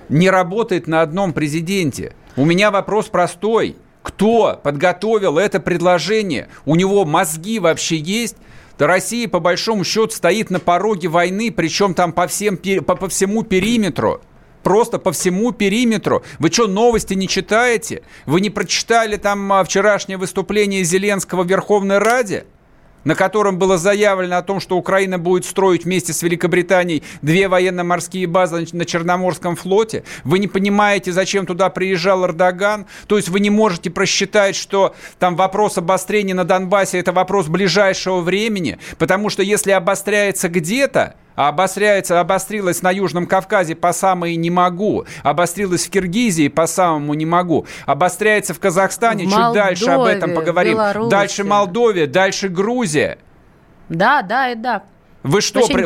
не 0.09 0.31
работает 0.31 0.87
на 0.87 1.03
одном 1.03 1.33
президенте. 1.33 2.15
У 2.37 2.45
меня 2.45 2.71
вопрос 2.71 3.07
простой. 3.07 3.77
Кто 4.03 4.59
подготовил 4.63 5.39
это 5.39 5.61
предложение? 5.61 6.49
У 6.65 6.77
него 6.77 7.05
мозги 7.05 7.59
вообще 7.59 7.97
есть? 7.97 8.37
Да 8.79 8.87
Россия, 8.87 9.29
по 9.29 9.41
большому 9.41 9.85
счету, 9.85 10.11
стоит 10.11 10.51
на 10.51 10.61
пороге 10.61 11.09
войны, 11.09 11.53
причем 11.53 11.95
там 11.95 12.13
по, 12.13 12.27
всем, 12.27 12.57
по, 12.57 12.95
по 12.95 13.09
всему 13.09 13.43
периметру 13.43 14.21
просто 14.63 14.99
по 14.99 15.13
всему 15.13 15.53
периметру. 15.53 16.23
Вы 16.39 16.51
что, 16.51 16.67
новости 16.67 17.15
не 17.15 17.29
читаете? 17.29 18.03
Вы 18.27 18.41
не 18.41 18.51
прочитали 18.51 19.17
там 19.17 19.53
а, 19.53 19.65
вчерашнее 19.65 20.19
выступление 20.19 20.85
Зеленского 20.85 21.43
в 21.43 21.49
Верховной 21.49 21.99
Раде? 21.99 22.45
на 23.05 23.15
котором 23.15 23.59
было 23.59 23.79
заявлено 23.79 24.37
о 24.37 24.43
том, 24.43 24.61
что 24.61 24.77
Украина 24.77 25.19
будет 25.19 25.45
строить 25.45 25.85
вместе 25.85 26.13
с 26.13 26.23
Великобританией 26.23 27.03
две 27.23 27.49
военно-морские 27.49 28.27
базы 28.27 28.67
на 28.73 28.85
Черноморском 28.85 29.57
флоте. 29.57 30.05
Вы 30.25 30.39
не 30.39 30.47
понимаете, 30.49 31.13
зачем 31.13 31.47
туда 31.47 31.71
приезжал 31.71 32.27
Эрдоган. 32.27 32.87
То 33.07 33.17
есть 33.17 33.31
вы 33.31 33.41
не 33.41 33.51
можете 33.51 33.91
просчитать, 33.91 34.57
что 34.57 34.95
там 35.19 35.37
вопрос 35.37 35.79
обострения 35.79 36.35
на 36.35 36.45
Донбассе– 36.45 36.99
это 37.01 37.13
вопрос 37.13 37.47
ближайшего 37.47 38.21
времени. 38.21 38.79
Потому 38.99 39.31
что 39.31 39.43
если 39.43 39.71
обостряется 39.71 40.49
где-то, 40.49 41.15
обостряется, 41.47 42.19
обострилась 42.19 42.83
на 42.83 42.91
Южном 42.91 43.27
Кавказе 43.27 43.77
по 43.77 43.93
самой 43.93 44.35
не 44.37 44.51
могу, 44.51 45.05
обострилась 45.23 45.87
в 45.87 45.91
Киргизии 45.91 46.49
по 46.49 46.67
самому 46.67 47.15
не 47.15 47.27
могу, 47.27 47.67
обостряется 47.87 48.55
в 48.55 48.61
Казахстане, 48.61 49.25
в 49.25 49.29
чуть 49.29 49.39
Молдове, 49.39 49.65
дальше 49.65 49.91
об 49.91 50.03
этом 50.03 50.35
поговорим, 50.35 50.75
Беларуси. 50.75 51.11
дальше 51.11 51.45
Молдове, 51.45 52.07
дальше 52.07 52.49
Грузия. 52.49 53.19
Да, 53.89 54.23
да 54.23 54.51
и 54.51 54.55
да. 54.57 54.83
Вы 55.29 55.41
что, 55.41 55.67
при... 55.67 55.85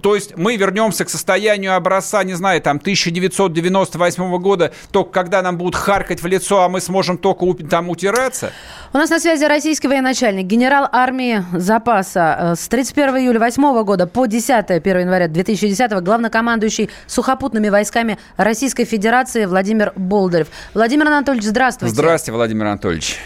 то 0.00 0.14
есть 0.14 0.36
мы 0.36 0.56
вернемся 0.56 1.04
к 1.04 1.10
состоянию 1.10 1.74
образца, 1.74 2.22
не 2.24 2.34
знаю, 2.34 2.60
там 2.62 2.76
1998 2.76 4.38
года, 4.38 4.72
только 4.92 5.10
когда 5.10 5.42
нам 5.42 5.56
будут 5.56 5.74
харкать 5.74 6.22
в 6.22 6.26
лицо, 6.26 6.62
а 6.62 6.68
мы 6.68 6.80
сможем 6.80 7.18
только 7.18 7.46
там 7.68 7.90
утираться? 7.90 8.52
У 8.92 8.98
нас 8.98 9.10
на 9.10 9.18
связи 9.20 9.44
российский 9.44 9.88
военачальник, 9.88 10.46
генерал 10.46 10.88
армии 10.90 11.44
запаса 11.52 12.52
э, 12.52 12.54
с 12.56 12.68
31 12.68 13.18
июля 13.18 13.38
2008 13.38 13.84
года 13.84 14.06
по 14.06 14.26
10 14.26 14.70
1 14.70 14.98
января 14.98 15.28
2010 15.28 15.92
главнокомандующий 16.02 16.90
сухопутными 17.06 17.68
войсками 17.68 18.18
Российской 18.36 18.84
Федерации 18.84 19.46
Владимир 19.46 19.92
Болдырев. 19.96 20.48
Владимир 20.74 21.06
Анатольевич, 21.06 21.46
здравствуйте. 21.46 21.94
Здравствуйте, 21.94 22.32
Владимир 22.32 22.66
Анатольевич. 22.66 23.18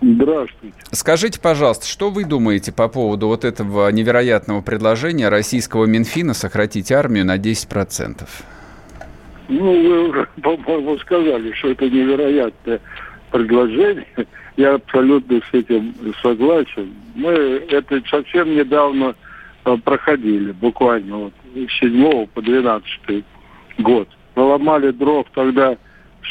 Здравствуйте. 0.00 0.76
Скажите, 0.92 1.40
пожалуйста, 1.40 1.86
что 1.86 2.10
вы 2.10 2.24
думаете 2.24 2.72
по 2.72 2.88
поводу 2.88 3.26
вот 3.26 3.44
этого 3.44 3.88
невероятного 3.90 4.60
предложения 4.60 5.28
российского 5.28 5.86
Минфина 5.86 6.34
сократить 6.34 6.92
армию 6.92 7.26
на 7.26 7.36
10%? 7.36 8.26
Ну, 9.48 9.82
вы 9.82 10.08
уже, 10.08 10.28
по-моему, 10.42 10.96
сказали, 10.98 11.52
что 11.52 11.70
это 11.70 11.90
невероятное 11.90 12.80
предложение. 13.30 14.06
Я 14.56 14.74
абсолютно 14.74 15.40
с 15.50 15.54
этим 15.54 15.94
согласен. 16.22 16.94
Мы 17.16 17.32
это 17.68 18.00
совсем 18.08 18.54
недавно 18.54 19.16
а, 19.64 19.76
проходили, 19.76 20.52
буквально 20.52 21.16
вот 21.16 21.32
с 21.54 21.80
7 21.80 22.26
по 22.28 22.40
12 22.40 23.24
год. 23.78 24.08
Поломали 24.34 24.92
дров 24.92 25.26
тогда 25.34 25.76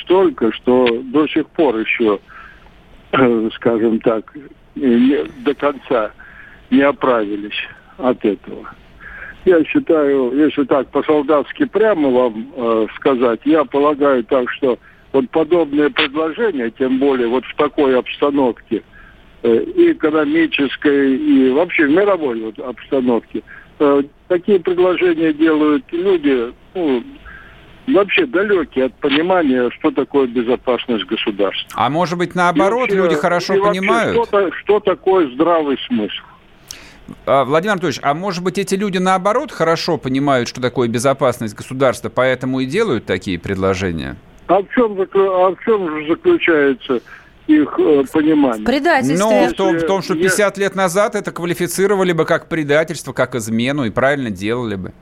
столько, 0.04 0.54
что 0.54 1.02
до 1.04 1.28
сих 1.28 1.48
пор 1.50 1.78
еще 1.78 2.20
скажем 3.56 4.00
так, 4.00 4.36
не, 4.76 5.24
до 5.44 5.54
конца 5.54 6.12
не 6.72 6.82
оправились 6.82 7.68
от 7.98 8.24
этого. 8.26 8.70
Я 9.46 9.64
считаю, 9.66 10.32
если 10.36 10.64
так 10.64 10.90
по-солдатски 10.90 11.66
прямо 11.66 12.10
вам 12.10 12.52
э, 12.56 12.88
сказать, 12.96 13.42
я 13.46 13.66
полагаю 13.66 14.24
так, 14.24 14.50
что 14.52 14.80
вот 15.12 15.30
подобные 15.30 15.90
предложения, 15.90 16.72
тем 16.72 16.98
более 16.98 17.28
вот 17.28 17.46
в 17.46 17.56
такой 17.56 17.98
обстановке, 18.00 18.84
э, 19.44 19.64
экономической, 19.92 21.18
и 21.18 21.50
вообще 21.52 21.88
мировой 21.88 22.40
вот 22.40 22.58
обстановке. 22.60 23.44
Э, 23.80 24.02
такие 24.30 24.60
предложения 24.60 25.34
делают 25.34 25.84
люди, 25.92 26.54
ну, 26.74 27.04
вообще 27.88 28.26
далекие 28.26 28.86
от 28.86 28.94
понимания, 28.96 29.70
что 29.72 29.92
такое 29.92 30.28
безопасность 30.28 31.06
государства. 31.06 31.70
А 31.76 31.90
может 31.90 32.18
быть, 32.18 32.36
наоборот, 32.36 32.90
И 32.90 32.96
вообще- 32.96 32.96
люди 32.96 33.16
хорошо 33.16 33.54
и 33.56 33.60
вообще, 33.60 33.80
понимают? 33.82 34.14
Что, 34.14 34.26
та- 34.26 34.52
что 34.64 34.80
такое 34.80 35.30
здравый 35.34 35.78
смысл? 35.88 36.22
А, 37.26 37.44
Владимир 37.44 37.74
Анатольевич, 37.74 38.00
а 38.02 38.14
может 38.14 38.44
быть, 38.44 38.58
эти 38.58 38.76
люди, 38.76 38.98
наоборот, 38.98 39.52
хорошо 39.52 39.98
понимают, 39.98 40.48
что 40.48 40.62
такое 40.62 40.88
безопасность 40.88 41.56
государства, 41.56 42.10
поэтому 42.10 42.62
и 42.62 42.66
делают 42.66 43.06
такие 43.06 43.38
предложения? 43.38 44.16
А 44.48 44.62
в 44.62 44.68
чем, 44.74 44.94
а 45.02 45.52
в 45.52 45.58
чем 45.66 45.90
же 46.00 46.08
заключается 46.08 47.02
их 47.48 47.74
э, 47.78 48.04
понимание? 48.12 48.66
Предательстве. 48.66 49.18
Ну, 49.18 49.48
в 49.48 49.54
том, 49.54 49.78
в 49.78 49.86
том, 49.86 50.02
что 50.02 50.14
Я- 50.14 50.24
50 50.24 50.58
лет 50.58 50.76
назад 50.76 51.16
это 51.16 51.32
квалифицировали 51.32 52.14
бы 52.14 52.24
как 52.26 52.48
предательство, 52.48 53.12
как 53.12 53.36
измену, 53.36 53.84
и 53.86 53.90
правильно 53.90 54.30
делали 54.30 54.76
бы. 54.76 54.94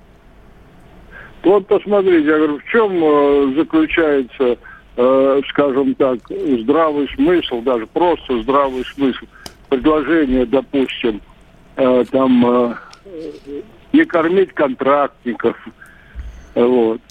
Вот 1.44 1.68
посмотрите, 1.68 2.28
я 2.28 2.38
говорю, 2.38 2.60
в 2.60 2.64
чем 2.66 3.04
э, 3.04 3.54
заключается, 3.58 4.58
э, 4.96 5.42
скажем 5.50 5.96
так, 5.96 6.20
здравый 6.30 7.10
смысл, 7.16 7.62
даже 7.62 7.88
просто 7.88 8.42
здравый 8.44 8.86
смысл 8.94 9.26
предложения, 9.70 10.46
допустим, 10.46 11.22
э, 11.78 12.06
там 12.12 12.78
не 13.94 14.06
кормить 14.06 14.54
контрактников, 14.54 15.58
вот. 16.54 17.02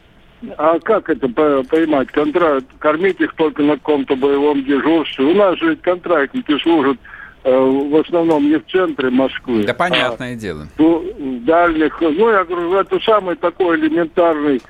А 0.57 0.79
как 0.79 1.11
это 1.11 1.29
по- 1.29 1.63
поймать? 1.65 2.11
Контракт, 2.13 2.67
кормить 2.79 3.21
их 3.21 3.35
только 3.35 3.63
на 3.63 3.75
каком-то 3.75 4.17
боевом 4.17 4.65
дежурстве. 4.65 5.27
У 5.27 5.35
нас 5.35 5.59
же 5.59 5.77
контрактники 5.77 6.59
служат 6.59 6.99
в 7.43 7.97
основном 8.01 8.49
не 8.49 8.59
в 8.59 8.67
центре 8.67 9.11
Москвы. 9.11 9.65
Да 9.65 9.73
а 9.73 9.75
понятное 9.75 10.35
дело. 10.37 10.67
ну, 10.77 10.99
в 10.99 11.45
дальних, 11.45 11.99
ну, 12.01 12.31
я 12.31 12.45
говорю, 12.45 12.75
это 12.75 13.01
самый 13.01 13.37
такой 13.37 13.79
элементарный, 13.79 14.61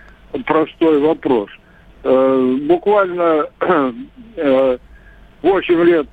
простой 0.47 1.01
вопрос. 1.01 1.51
Э, 2.03 2.57
буквально 2.63 3.47
э, 4.37 4.79
8 5.43 5.85
лет 5.85 6.07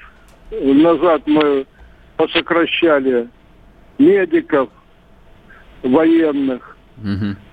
назад 0.52 1.22
мы 1.26 1.66
посокращали 2.18 3.30
медиков, 3.98 4.70
военных, 5.84 6.78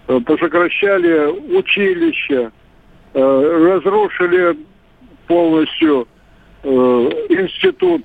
э, 0.09 0.21
посокращали 0.21 1.57
училища, 1.57 2.53
э, 3.13 3.71
разрушили 3.75 4.59
полностью 5.27 6.09
э, 6.63 6.69
институт 6.69 8.03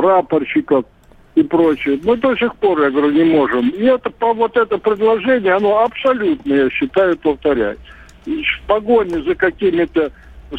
прапорщиков 0.00 0.86
и 1.34 1.42
прочее. 1.42 2.00
Мы 2.02 2.16
до 2.16 2.34
сих 2.36 2.54
пор, 2.56 2.80
я 2.80 2.90
говорю, 2.90 3.10
не 3.10 3.24
можем. 3.24 3.68
И 3.68 3.84
это, 3.84 4.08
по 4.08 4.32
вот 4.32 4.56
это 4.56 4.78
предложение, 4.78 5.52
оно 5.52 5.84
абсолютно, 5.84 6.54
я 6.54 6.70
считаю, 6.70 7.18
повторяет. 7.18 7.78
И 8.24 8.42
В 8.42 8.66
погоне 8.66 9.22
за 9.22 9.34
какими-то, 9.34 10.10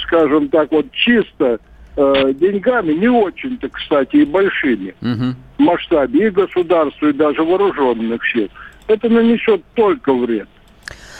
скажем 0.04 0.50
так, 0.50 0.72
вот 0.72 0.86
чисто 0.92 1.60
э, 1.98 2.34
деньгами, 2.36 2.94
не 2.94 3.08
очень-то, 3.08 3.68
кстати, 3.70 4.18
и 4.18 4.26
большими 4.26 4.94
в 5.58 5.62
масштабе 5.62 6.28
и 6.28 6.30
государства, 6.30 7.08
и 7.08 7.14
даже 7.14 7.42
вооруженных 7.42 8.22
сил, 8.32 8.50
это 8.88 9.10
нанесет 9.10 9.64
только 9.74 10.14
вред. 10.14 10.48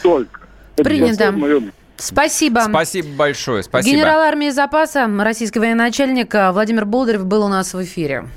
Только. 0.04 0.42
Это 0.76 0.84
Принято. 0.84 1.32
моё 1.32 1.62
Спасибо. 2.02 2.62
Спасибо 2.68 3.08
большое, 3.16 3.64
спасибо. 3.64 3.96
Генерал 3.96 4.22
армии 4.22 4.50
запаса, 4.50 5.08
российский 5.20 5.60
военачальник 5.60 6.34
э, 6.34 6.52
Владимир 6.52 6.86
Болдырев 6.86 7.26
был 7.26 7.44
у 7.44 7.48
нас 7.48 7.74
в 7.74 7.84
эфире. 7.84 8.28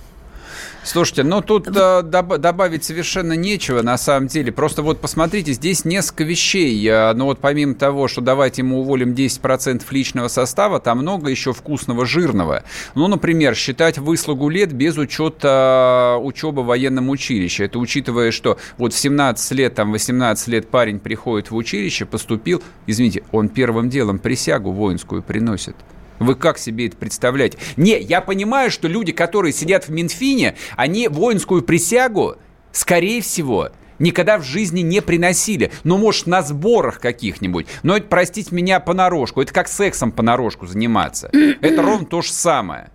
Слушайте, 0.85 1.23
ну 1.23 1.41
тут 1.41 1.67
э, 1.69 1.71
доб- 1.71 2.37
добавить 2.37 2.85
совершенно 2.85 3.33
нечего 3.33 3.81
на 3.81 3.97
самом 3.97 4.27
деле. 4.27 4.53
Просто 4.53 4.83
вот 4.83 5.01
посмотрите, 5.01 5.53
здесь 5.55 5.87
несколько 5.87 6.25
вещей. 6.25 6.87
Э, 6.87 7.15
Ну 7.15 7.25
вот 7.25 7.39
помимо 7.39 7.75
того, 7.75 8.07
что 8.07 8.21
давайте 8.21 8.63
мы 8.63 8.77
уволим 8.77 9.13
10% 9.15 9.83
личного 9.91 10.29
состава, 10.29 10.81
там 10.81 10.99
много 10.99 11.31
еще 11.31 11.55
вкусного, 11.55 12.05
жирного. 12.05 12.65
Ну, 12.95 13.09
например, 13.09 13.55
считать 13.55 13.97
выслугу 13.97 14.51
лет 14.51 14.73
без 14.75 14.99
учета 14.99 16.19
учебы 16.21 16.63
в 16.63 16.67
военном 16.67 17.09
училище. 17.09 17.65
Это 17.65 17.79
учитывая, 17.79 18.31
что 18.31 18.59
вот 18.77 18.93
в 18.93 18.99
17 18.99 19.53
лет, 19.53 19.75
там 19.75 19.91
18 19.91 20.49
лет 20.49 20.69
парень 20.69 20.99
приходит 21.01 21.51
в 21.51 21.57
училище, 21.57 22.05
поступил, 22.05 22.63
извините, 22.87 23.23
он 23.33 23.49
первым 23.49 23.89
делом 23.89 24.19
присягу 24.19 24.71
воинскую 24.71 25.23
приносит. 25.23 25.77
Вы 26.19 26.35
как 26.35 26.59
себе 26.59 26.87
это 26.87 26.97
представляете? 26.97 27.59
Не, 27.77 27.99
я 27.99 28.21
понимаю, 28.21 28.71
что 28.71 28.89
люди, 28.89 29.13
которые 29.13 29.53
сидят 29.53 29.89
в 29.89 29.91
Минфине, 29.91 30.57
они 30.77 31.09
воинскую 31.09 31.63
присягу, 31.63 32.37
скорее 32.73 33.21
всего, 33.21 33.71
никогда 33.99 34.39
в 34.39 34.45
жизни 34.45 34.81
не 34.81 35.03
приносили. 35.03 35.73
Ну, 35.83 35.99
может, 35.99 36.27
на 36.27 36.43
сборах 36.43 37.01
каких-нибудь. 37.01 37.67
Но 37.83 37.97
это, 37.97 38.07
простите 38.09 38.55
меня, 38.55 38.81
понарошку. 38.81 39.41
Это 39.43 39.53
как 39.53 39.69
сексом 39.69 40.13
понарошку 40.13 40.67
заниматься. 40.67 41.31
Это 41.61 41.83
ровно 41.83 42.07
то 42.07 42.23
же 42.23 42.33
самое. 42.33 42.91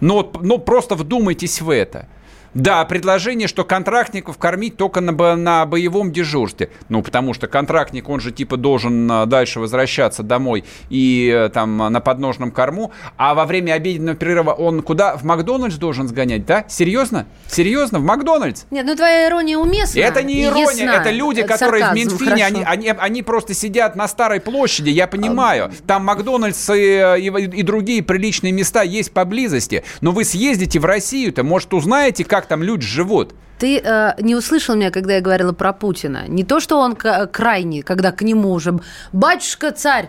Ну, 0.00 0.14
вот, 0.14 0.42
ну, 0.42 0.58
просто 0.58 0.94
вдумайтесь 0.94 1.60
в 1.60 1.70
это. 1.70 2.08
Да, 2.56 2.82
предложение, 2.86 3.48
что 3.48 3.64
контрактников 3.64 4.38
кормить 4.38 4.78
только 4.78 5.02
на, 5.02 5.12
бо- 5.12 5.36
на 5.36 5.66
боевом 5.66 6.10
дежурстве. 6.10 6.70
Ну, 6.88 7.02
потому 7.02 7.34
что 7.34 7.48
контрактник, 7.48 8.08
он 8.08 8.20
же 8.20 8.32
типа 8.32 8.56
должен 8.56 9.10
а, 9.12 9.26
дальше 9.26 9.60
возвращаться 9.60 10.22
домой 10.22 10.64
и 10.88 11.30
э, 11.34 11.50
там 11.50 11.82
а, 11.82 11.90
на 11.90 12.00
подножном 12.00 12.50
корму. 12.50 12.92
А 13.18 13.34
во 13.34 13.44
время 13.44 13.74
обеденного 13.74 14.16
перерыва 14.16 14.52
он 14.52 14.80
куда? 14.80 15.18
В 15.18 15.24
Макдональдс 15.24 15.76
должен 15.76 16.08
сгонять, 16.08 16.46
да? 16.46 16.64
Серьезно? 16.66 17.26
Серьезно? 17.46 17.98
В 17.98 18.04
Макдональдс? 18.04 18.64
Нет, 18.70 18.86
ну 18.86 18.96
твоя 18.96 19.28
ирония 19.28 19.58
уместна. 19.58 20.00
Это 20.00 20.22
не 20.22 20.42
ирония, 20.44 20.86
ясна. 20.86 21.00
это 21.02 21.10
люди, 21.10 21.40
Это 21.40 21.48
которые 21.48 21.82
в 21.84 21.86
сарказм, 21.88 22.08
Минфине, 22.10 22.30
хорошо. 22.30 22.46
они, 22.46 22.62
они, 22.64 22.88
они 22.98 23.22
просто 23.22 23.52
сидят 23.52 23.96
на 23.96 24.08
Старой 24.08 24.40
площади, 24.40 24.88
я 24.88 25.06
понимаю. 25.06 25.70
Там 25.86 26.06
Макдональдс 26.06 26.70
и, 26.70 27.18
и, 27.18 27.26
и 27.26 27.62
другие 27.62 28.02
приличные 28.02 28.52
места 28.54 28.80
есть 28.80 29.12
поблизости. 29.12 29.84
Но 30.00 30.12
вы 30.12 30.24
съездите 30.24 30.80
в 30.80 30.86
Россию-то, 30.86 31.44
может, 31.44 31.74
узнаете, 31.74 32.24
как 32.24 32.45
там 32.48 32.62
люди 32.62 32.86
живут. 32.86 33.34
Ты 33.58 33.78
э, 33.78 34.12
не 34.20 34.34
услышал 34.34 34.74
меня, 34.76 34.90
когда 34.90 35.14
я 35.14 35.20
говорила 35.20 35.52
про 35.52 35.72
Путина. 35.72 36.24
Не 36.28 36.44
то, 36.44 36.60
что 36.60 36.78
он 36.78 36.94
к- 36.94 37.26
крайний, 37.28 37.82
когда 37.82 38.12
к 38.12 38.20
нему 38.22 38.52
уже 38.52 38.78
«Батюшка, 39.12 39.70
царь, 39.70 40.04
э, 40.04 40.08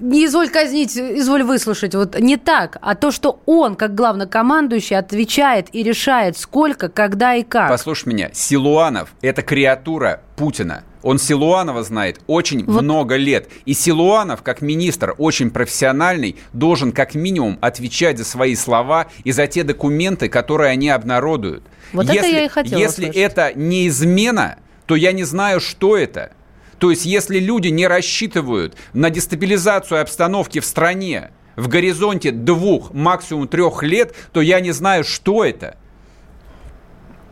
не 0.00 0.26
изволь 0.26 0.48
казнить, 0.48 0.96
изволь 0.96 1.42
выслушать». 1.42 1.94
Вот 1.94 2.18
не 2.18 2.36
так, 2.36 2.78
а 2.80 2.94
то, 2.94 3.10
что 3.10 3.40
он, 3.46 3.76
как 3.76 3.94
главнокомандующий, 3.94 4.96
отвечает 4.96 5.68
и 5.72 5.82
решает, 5.82 6.36
сколько, 6.36 6.88
когда 6.88 7.34
и 7.34 7.42
как. 7.42 7.68
Послушай 7.68 8.08
меня, 8.08 8.30
Силуанов– 8.32 9.14
это 9.20 9.42
креатура 9.42 10.20
Путина. 10.36 10.84
Он 11.02 11.18
Силуанова 11.18 11.82
знает 11.82 12.20
очень 12.26 12.64
Вот. 12.64 12.82
много 12.82 13.16
лет. 13.16 13.48
И 13.66 13.74
Силуанов, 13.74 14.42
как 14.42 14.62
министр, 14.62 15.14
очень 15.18 15.50
профессиональный, 15.50 16.36
должен 16.54 16.92
как 16.92 17.14
минимум 17.14 17.58
отвечать 17.60 18.16
за 18.16 18.24
свои 18.24 18.54
слова 18.56 19.08
и 19.22 19.30
за 19.30 19.46
те 19.46 19.64
документы, 19.64 20.30
которые 20.30 20.70
они 20.70 20.88
обнародуют. 20.88 21.62
Вот 21.92 22.08
это 22.08 22.26
я 22.26 22.46
и 22.46 22.48
хотела 22.48 22.78
Если 22.78 23.02
услышать. 23.10 23.16
это 23.16 23.52
не 23.54 23.86
измена, 23.88 24.56
то 24.86 24.96
я 24.96 25.12
не 25.12 25.24
знаю, 25.24 25.60
что 25.60 25.96
это. 25.96 26.32
То 26.78 26.90
есть, 26.90 27.04
если 27.04 27.38
люди 27.38 27.68
не 27.68 27.86
рассчитывают 27.86 28.76
на 28.92 29.10
дестабилизацию 29.10 30.00
обстановки 30.00 30.60
в 30.60 30.66
стране 30.66 31.30
в 31.56 31.68
горизонте 31.68 32.30
двух, 32.30 32.92
максимум 32.92 33.48
трех 33.48 33.82
лет, 33.82 34.14
то 34.32 34.40
я 34.40 34.60
не 34.60 34.72
знаю, 34.72 35.04
что 35.04 35.44
это. 35.44 35.76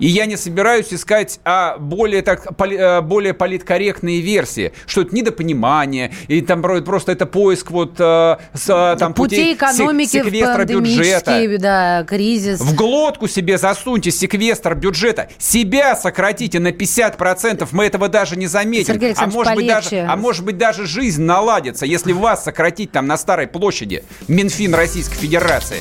И 0.02 0.08
я 0.08 0.26
не 0.26 0.36
собираюсь 0.36 0.92
искать 0.92 1.38
а, 1.44 1.78
более, 1.78 2.22
так, 2.22 2.56
поли- 2.56 2.76
э, 2.76 3.00
более 3.02 3.34
политкорректные 3.34 4.20
версии, 4.20 4.72
что 4.86 5.02
это 5.02 5.14
недопонимание, 5.14 6.12
или 6.26 6.40
там 6.40 6.60
про- 6.60 6.80
просто 6.80 7.12
это 7.12 7.24
поиск 7.24 7.70
вот 7.70 8.00
э, 8.00 8.36
с, 8.52 8.68
э, 8.68 8.96
там, 8.98 9.14
Путей 9.14 9.38
путей 9.38 9.54
экономики 9.54 10.08
секвестра 10.08 10.64
бюджета. 10.64 11.56
да, 11.60 12.02
кризис. 12.02 12.58
В 12.58 12.74
глотку 12.74 13.28
себе 13.28 13.58
засуньте 13.58 14.10
секвестр 14.10 14.74
бюджета. 14.74 15.28
Себя 15.38 15.94
сократите 15.94 16.58
на 16.58 16.72
50%. 16.72 17.68
Мы 17.70 17.84
этого 17.84 18.08
даже 18.08 18.34
не 18.36 18.48
заметим. 18.48 18.94
Сергей 18.94 19.14
а, 19.16 19.26
может 19.28 19.54
быть, 19.54 19.66
даже, 19.68 20.00
а 20.00 20.16
может 20.16 20.44
быть, 20.44 20.58
даже 20.58 20.84
жизнь 20.84 21.22
наладится, 21.22 21.86
если 21.86 22.12
вас 22.12 22.42
сократить 22.42 22.90
там 22.90 23.06
на 23.06 23.16
Старой 23.16 23.46
площади. 23.46 24.02
Минфин 24.26 24.74
Российской 24.74 25.14
Федерации. 25.14 25.78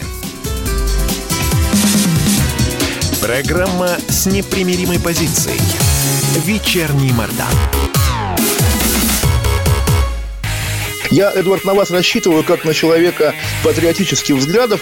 Программа 3.22 3.98
с 4.10 4.26
непримиримой 4.26 5.00
позицией. 5.00 5.62
Вечерний 6.44 7.14
Мордан. 7.14 7.54
Я, 11.12 11.32
Эдвард, 11.32 11.64
на 11.64 11.76
вас 11.76 11.92
рассчитываю 11.92 12.44
как 12.44 12.66
на 12.66 12.74
человека 12.74 13.36
патриотических 13.64 14.36
взглядов. 14.36 14.82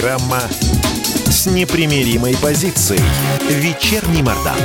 Программа 0.00 0.40
с 1.26 1.46
непримиримой 1.46 2.34
позицией. 2.42 3.02
Вечерний 3.50 4.22
Мордан. 4.22 4.56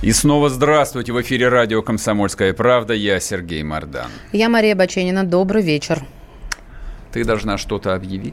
И 0.00 0.10
снова 0.12 0.48
здравствуйте. 0.48 1.12
В 1.12 1.20
эфире 1.20 1.48
радио 1.50 1.82
«Комсомольская 1.82 2.54
правда». 2.54 2.94
Я 2.94 3.20
Сергей 3.20 3.62
Мордан. 3.62 4.10
Я 4.32 4.48
Мария 4.48 4.74
Баченина. 4.74 5.24
Добрый 5.24 5.62
вечер. 5.62 6.02
Ты 7.12 7.24
должна 7.24 7.58
что-то 7.58 7.94
объявить. 7.94 8.32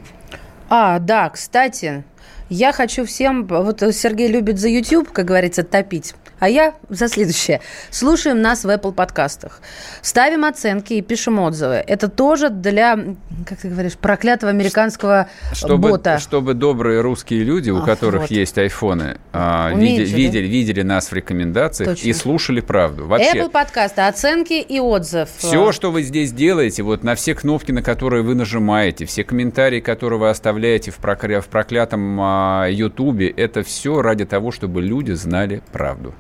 А, 0.70 1.00
да, 1.00 1.30
кстати, 1.30 2.06
я 2.48 2.72
хочу 2.72 3.04
всем... 3.04 3.46
Вот 3.46 3.84
Сергей 3.94 4.30
любит 4.30 4.58
за 4.58 4.70
YouTube, 4.70 5.12
как 5.12 5.26
говорится, 5.26 5.64
топить. 5.64 6.16
А 6.40 6.50
я 6.50 6.76
за 6.90 7.08
следующее. 7.08 7.62
Слушаем 7.90 8.42
нас 8.42 8.64
в 8.64 8.70
Apple 8.70 8.94
подкастах. 8.94 9.60
Ставим 10.02 10.46
оценки 10.46 10.94
и 10.94 11.02
пишем 11.02 11.40
отзывы. 11.40 11.76
Это 11.76 12.10
тоже 12.10 12.50
для, 12.50 12.98
как 13.46 13.60
ты 13.60 13.70
говоришь, 13.70 13.94
проклятого 13.98 14.52
американского 14.52 15.30
чтобы, 15.54 15.90
бота. 15.90 16.20
Чтобы 16.20 16.54
добрые 16.54 17.02
русские 17.02 17.44
люди, 17.44 17.72
у 17.72 17.80
Ах, 17.80 17.86
которых 17.86 18.22
вот. 18.22 18.32
есть 18.32 18.58
айфоны, 18.58 19.18
а, 19.34 19.72
видели, 19.74 20.06
видели, 20.06 20.48
видели 20.48 20.82
нас 20.84 21.10
в 21.10 21.14
рекомендациях 21.14 21.90
Точно. 21.90 22.08
и 22.08 22.14
слушали 22.14 22.62
правду. 22.62 23.08
Вообще, 23.08 23.40
Apple 23.40 23.50
подкасты, 23.50 24.02
оценки 24.02 24.54
и 24.54 24.80
отзыв. 24.80 25.30
Все, 25.38 25.72
что 25.72 25.92
вы 25.92 26.04
здесь 26.04 26.32
делаете, 26.32 26.84
вот 26.84 27.04
на 27.04 27.16
все 27.16 27.34
кнопки, 27.34 27.72
на 27.72 27.82
которые 27.82 28.22
вы 28.22 28.36
нажимаете, 28.36 29.06
все 29.06 29.24
комментарии, 29.24 29.80
которые 29.80 30.20
вы 30.20 30.30
оставляете 30.30 30.92
в, 30.92 31.00
прокля- 31.00 31.42
в 31.42 31.48
проклятом 31.48 32.20
а, 32.22 32.68
Ютубе, 32.70 33.28
это 33.30 33.64
все 33.64 34.04
ради 34.04 34.26
того, 34.26 34.52
чтобы 34.52 34.84
люди 34.84 35.14
знали 35.14 35.64
правду. 35.72 36.14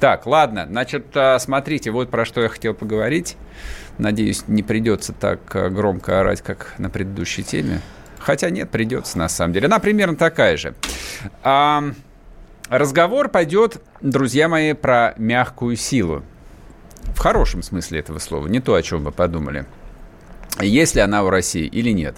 Так, 0.00 0.26
ладно, 0.26 0.66
значит, 0.68 1.06
а, 1.14 1.38
смотрите, 1.38 1.90
вот 1.90 2.10
про 2.10 2.24
что 2.24 2.40
я 2.42 2.48
хотел 2.48 2.74
поговорить. 2.74 3.36
Надеюсь, 3.98 4.44
не 4.46 4.62
придется 4.62 5.12
так 5.12 5.40
а, 5.54 5.70
громко 5.70 6.20
орать, 6.20 6.42
как 6.42 6.74
на 6.78 6.90
предыдущей 6.90 7.42
теме. 7.42 7.80
Хотя 8.18 8.50
нет, 8.50 8.70
придется 8.70 9.18
на 9.18 9.28
самом 9.28 9.52
деле. 9.52 9.66
Она 9.66 9.78
примерно 9.78 10.16
такая 10.16 10.56
же. 10.56 10.74
А, 11.42 11.84
разговор 12.68 13.28
пойдет, 13.28 13.80
друзья 14.00 14.48
мои, 14.48 14.72
про 14.72 15.14
мягкую 15.16 15.76
силу. 15.76 16.22
В 17.14 17.18
хорошем 17.18 17.62
смысле 17.62 18.00
этого 18.00 18.18
слова, 18.18 18.46
не 18.48 18.60
то, 18.60 18.74
о 18.74 18.82
чем 18.82 19.04
вы 19.04 19.12
подумали. 19.12 19.64
Есть 20.60 20.94
ли 20.94 21.00
она 21.00 21.22
у 21.22 21.30
России 21.30 21.66
или 21.66 21.90
нет? 21.90 22.16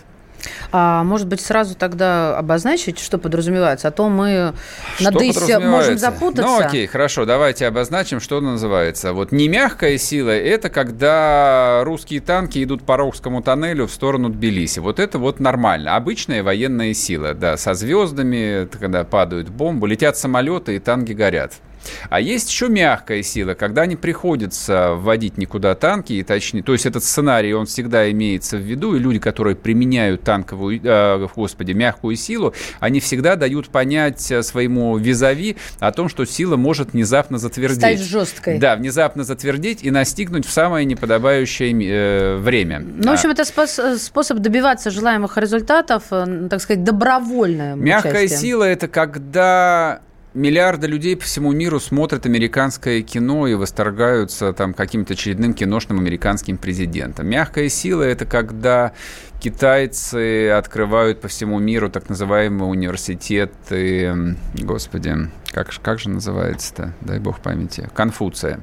А 0.72 1.03
может 1.05 1.27
быть, 1.27 1.40
сразу 1.40 1.74
тогда 1.74 2.37
обозначить, 2.37 2.98
что 2.98 3.18
подразумевается? 3.18 3.88
А 3.88 3.90
то 3.90 4.09
мы 4.09 4.53
на 5.01 5.11
Что 5.11 5.20
ДИСе 5.20 5.59
можем 5.59 5.72
подразумевается? 5.72 5.98
запутаться. 5.98 6.42
Ну, 6.42 6.61
окей, 6.61 6.87
хорошо, 6.87 7.24
давайте 7.24 7.66
обозначим, 7.66 8.20
что 8.20 8.40
называется. 8.40 9.12
Вот 9.12 9.33
не 9.33 9.48
мягкая 9.48 9.98
сила, 9.98 10.31
это 10.31 10.68
когда 10.70 11.83
русские 11.85 12.20
танки 12.20 12.62
идут 12.62 12.83
по 12.85 12.96
Рокскому 12.96 13.42
тоннелю 13.42 13.87
в 13.87 13.92
сторону 13.92 14.29
Тбилиси. 14.29 14.81
Вот 14.81 14.98
это 14.98 15.18
вот 15.18 15.40
нормально. 15.40 15.96
Обычная 15.96 16.42
военная 16.42 16.94
сила, 16.94 17.35
да, 17.35 17.57
со 17.57 17.74
звездами, 17.74 18.68
когда 18.79 19.05
падают 19.05 19.48
бомбы, 19.48 19.88
летят 19.88 20.16
самолеты 20.16 20.77
и 20.77 20.79
танки 20.79 21.12
горят. 21.12 21.55
А 22.10 22.20
есть 22.20 22.50
еще 22.50 22.68
мягкая 22.68 23.22
сила, 23.22 23.54
когда 23.54 23.86
не 23.86 23.96
приходится 23.96 24.94
вводить 24.94 25.38
никуда 25.38 25.74
танки, 25.74 26.12
и 26.14 26.22
точнее, 26.22 26.62
то 26.62 26.72
есть 26.72 26.86
этот 26.86 27.04
сценарий, 27.04 27.54
он 27.54 27.66
всегда 27.66 28.10
имеется 28.10 28.56
в 28.56 28.60
виду, 28.60 28.94
и 28.94 28.98
люди, 28.98 29.18
которые 29.18 29.56
применяют 29.56 30.22
танковую, 30.22 30.80
э, 30.82 31.28
господи, 31.34 31.72
мягкую 31.72 32.16
силу, 32.16 32.54
они 32.80 33.00
всегда 33.00 33.36
дают 33.36 33.68
понять 33.68 34.30
э, 34.30 34.42
своему 34.42 34.96
визави 34.98 35.56
о 35.80 35.92
том, 35.92 36.08
что 36.08 36.24
сила 36.24 36.56
может 36.56 36.92
внезапно 36.92 37.38
затвердеть. 37.38 37.78
Стать 37.78 38.00
жесткой. 38.00 38.58
Да, 38.58 38.76
внезапно 38.76 39.24
затвердеть 39.24 39.82
и 39.82 39.90
настигнуть 39.90 40.46
в 40.46 40.50
самое 40.50 40.84
неподобающее 40.84 41.72
э, 41.72 42.36
время. 42.36 42.80
Ну, 42.80 43.10
в 43.10 43.14
общем, 43.14 43.30
это 43.30 43.42
спос- 43.42 43.98
способ 43.98 44.38
добиваться 44.38 44.90
желаемых 44.90 45.36
результатов, 45.38 46.04
э, 46.10 46.48
так 46.50 46.60
сказать, 46.60 46.84
добровольное 46.84 47.74
Мягкая 47.74 48.24
участие. 48.24 48.38
сила– 48.38 48.64
это 48.64 48.88
когда 48.88 50.00
миллиарды 50.38 50.87
людей 50.87 51.16
по 51.16 51.24
всему 51.24 51.53
миру 51.53 51.81
смотрят 51.81 52.24
американское 52.24 53.03
кино 53.03 53.46
и 53.46 53.55
восторгаются 53.55 54.53
там 54.53 54.72
каким-то 54.72 55.14
очередным 55.14 55.53
киношным 55.53 55.98
американским 55.98 56.57
президентом. 56.57 57.27
Мягкая 57.27 57.68
сила– 57.68 58.03
это 58.05 58.24
когда 58.24 58.92
китайцы 59.40 60.51
открывают 60.51 61.20
по 61.20 61.29
всему 61.29 61.59
миру 61.59 61.90
так 61.90 62.09
называемые 62.09 62.68
университеты, 62.68 64.37
господи, 64.55 65.14
как, 65.51 65.70
как 65.83 65.98
же 65.98 66.11
называется-то, 66.11 66.94
дай 67.01 67.18
бог 67.18 67.40
памяти, 67.40 67.88
Конфуция. 67.94 68.61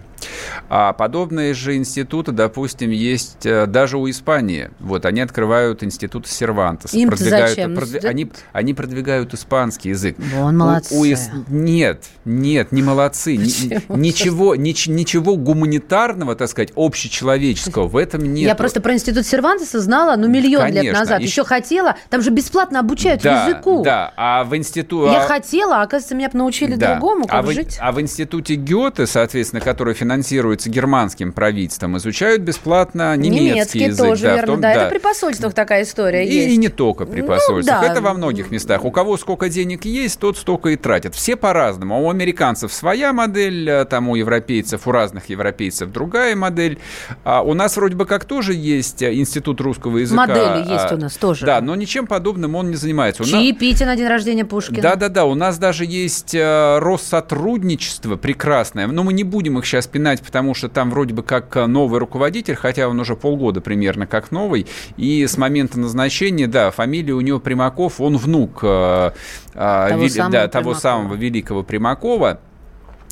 А 0.70 0.94
подобные 0.94 1.54
же 1.54 1.76
институты, 1.76 2.32
допустим, 2.32 2.90
есть 2.90 3.46
э, 3.46 3.66
даже 3.68 3.98
у 3.98 4.10
Испании. 4.10 4.72
Вот 4.80 5.06
они 5.06 5.22
открывают 5.22 5.84
институт 5.84 6.28
Сервантеса. 6.28 6.98
Им-то 6.98 7.16
продвигают- 7.18 7.50
зачем? 7.50 7.74
Продви- 7.76 8.06
они, 8.08 8.32
они 8.54 8.74
продвигают 8.74 9.34
испанский 9.34 9.90
язык. 9.90 10.16
Вон 10.34 10.56
У- 10.56 10.60
молодцы. 10.66 10.96
у 10.96 11.06
ис- 11.06 11.30
Нет, 11.50 12.06
нет, 12.26 12.72
не 12.72 12.82
молодцы. 12.82 13.38
Почему? 13.38 13.98
ничего, 13.98 14.56
нич- 14.56 14.90
ничего 14.90 15.36
гуманитарного, 15.38 16.36
так 16.36 16.50
сказать, 16.50 16.72
общечеловеческого 16.76 17.88
в 17.88 17.98
этом 17.98 18.24
нет. 18.34 18.48
Я 18.48 18.56
просто 18.56 18.82
про 18.82 18.94
институт 18.94 19.26
Сервантеса 19.26 19.80
знала, 19.80 20.16
ну, 20.16 20.28
миллион 20.28 20.66
лет 20.68 20.76
Конечно. 20.78 21.00
назад. 21.00 21.22
Еще- 21.22 21.36
Еще 21.36 21.44
хотела. 21.44 21.96
Там 22.10 22.22
же 22.22 22.30
бесплатно 22.30 22.80
обучают 22.80 23.22
да, 23.22 23.46
языку. 23.48 23.84
Да, 23.84 24.14
а 24.16 24.46
в 24.46 24.56
институт... 24.56 25.12
Я 25.12 25.20
хотела, 25.20 25.80
а 25.80 25.82
оказывается, 25.82 26.16
меня 26.16 26.30
научили 26.32 26.76
Да. 26.76 26.94
другому, 26.94 27.26
как 27.26 27.34
а, 27.34 27.42
в, 27.42 27.52
жить. 27.52 27.78
а 27.82 27.92
в 27.92 28.00
институте 28.00 28.56
Гёте, 28.56 29.06
соответственно, 29.06 29.60
который 29.62 29.94
финансируется 30.06 30.70
германским 30.70 31.32
правительством, 31.34 31.98
изучают 31.98 32.44
бесплатно 32.44 33.18
немецкий, 33.18 33.80
язык. 33.86 34.06
тоже, 34.08 34.22
да, 34.24 34.34
верно. 34.36 34.48
том- 34.54 34.62
да, 34.62 34.72
это 34.74 34.90
при 34.90 35.00
посольствах 35.00 35.54
такая 35.56 35.82
история 35.84 36.24
И, 36.28 36.32
есть. 36.32 36.50
и 36.54 36.58
не 36.58 36.70
только 36.70 37.06
при 37.08 37.22
Ну, 37.22 37.28
посольствах. 37.28 37.82
да. 37.82 37.88
Это 37.92 38.02
во 38.02 38.14
многих 38.14 38.52
местах. 38.52 38.86
У 38.86 38.92
кого 38.92 39.18
сколько 39.18 39.50
денег 39.50 39.86
есть, 39.86 40.20
тот 40.20 40.38
столько 40.38 40.70
и 40.70 40.76
тратит. 40.76 41.16
Все 41.16 41.36
по-разному. 41.36 41.96
А 41.96 41.98
у 41.98 42.10
американцев 42.12 42.72
своя 42.72 43.14
модель, 43.14 43.68
а 43.70 43.86
там 43.86 44.08
у 44.10 44.16
европейцев, 44.16 44.88
у 44.88 44.92
разных 44.92 45.30
европейцев 45.30 45.92
другая 45.92 46.36
модель. 46.36 46.78
А 47.24 47.42
у 47.42 47.56
нас 47.56 47.76
вроде 47.78 47.96
бы 47.96 48.06
как 48.06 48.26
тоже 48.26 48.54
есть 48.54 49.02
а, 49.02 49.12
институт 49.12 49.60
русского 49.62 49.98
языка. 49.98 50.28
Модели 50.28 50.72
есть 50.72 50.92
у 50.92 50.98
нас 50.98 51.16
тоже. 51.18 51.48
Да, 51.48 51.62
но 51.62 51.76
ничем 51.76 52.06
подобным 52.06 52.54
он 52.56 52.70
не 52.70 52.76
занимается. 52.76 53.24
У 53.24 53.26
нас- 53.26 53.34
Чаепитие 53.34 53.88
на 53.88 53.96
день 53.96 54.08
рождения 54.08 54.46
Пушкина. 54.46 54.82
да-да-да, 54.84 55.26
у 55.26 55.34
нас 55.34 55.58
даже 55.58 55.84
есть 55.86 56.36
Россотрудничество 56.36 58.16
прекрасное, 58.16 58.88
но 58.88 59.04
мы 59.04 59.14
не 59.14 59.24
будем 59.24 59.58
их 59.58 59.66
сейчас 59.66 59.88
пинать, 59.96 60.22
потому 60.22 60.54
что 60.54 60.68
там 60.68 60.90
вроде 60.90 61.14
бы 61.14 61.24
как 61.24 61.56
э, 61.56 61.68
новый 61.68 62.02
руководитель, 62.02 62.56
хотя 62.56 62.90
он 62.90 63.00
уже 63.00 63.16
полгода 63.16 63.62
примерно 63.62 64.06
как 64.06 64.30
новый, 64.30 64.68
и 64.98 65.26
с 65.26 65.38
момента 65.38 65.80
назначения, 65.80 66.48
да, 66.48 66.70
фамилия 66.70 67.14
у 67.14 67.22
него 67.22 67.40
Примаков, 67.40 68.02
он 68.02 68.18
внук 68.18 68.60
э, 68.62 69.12
э, 69.54 69.88
Того 69.90 70.04
вели- 70.04 70.10
самого 70.10 70.32
да, 70.34 70.48
того 70.50 70.64
Примакова. 70.72 70.82
самого 70.82 71.14
великого 71.16 71.64
Примакова. 71.64 72.42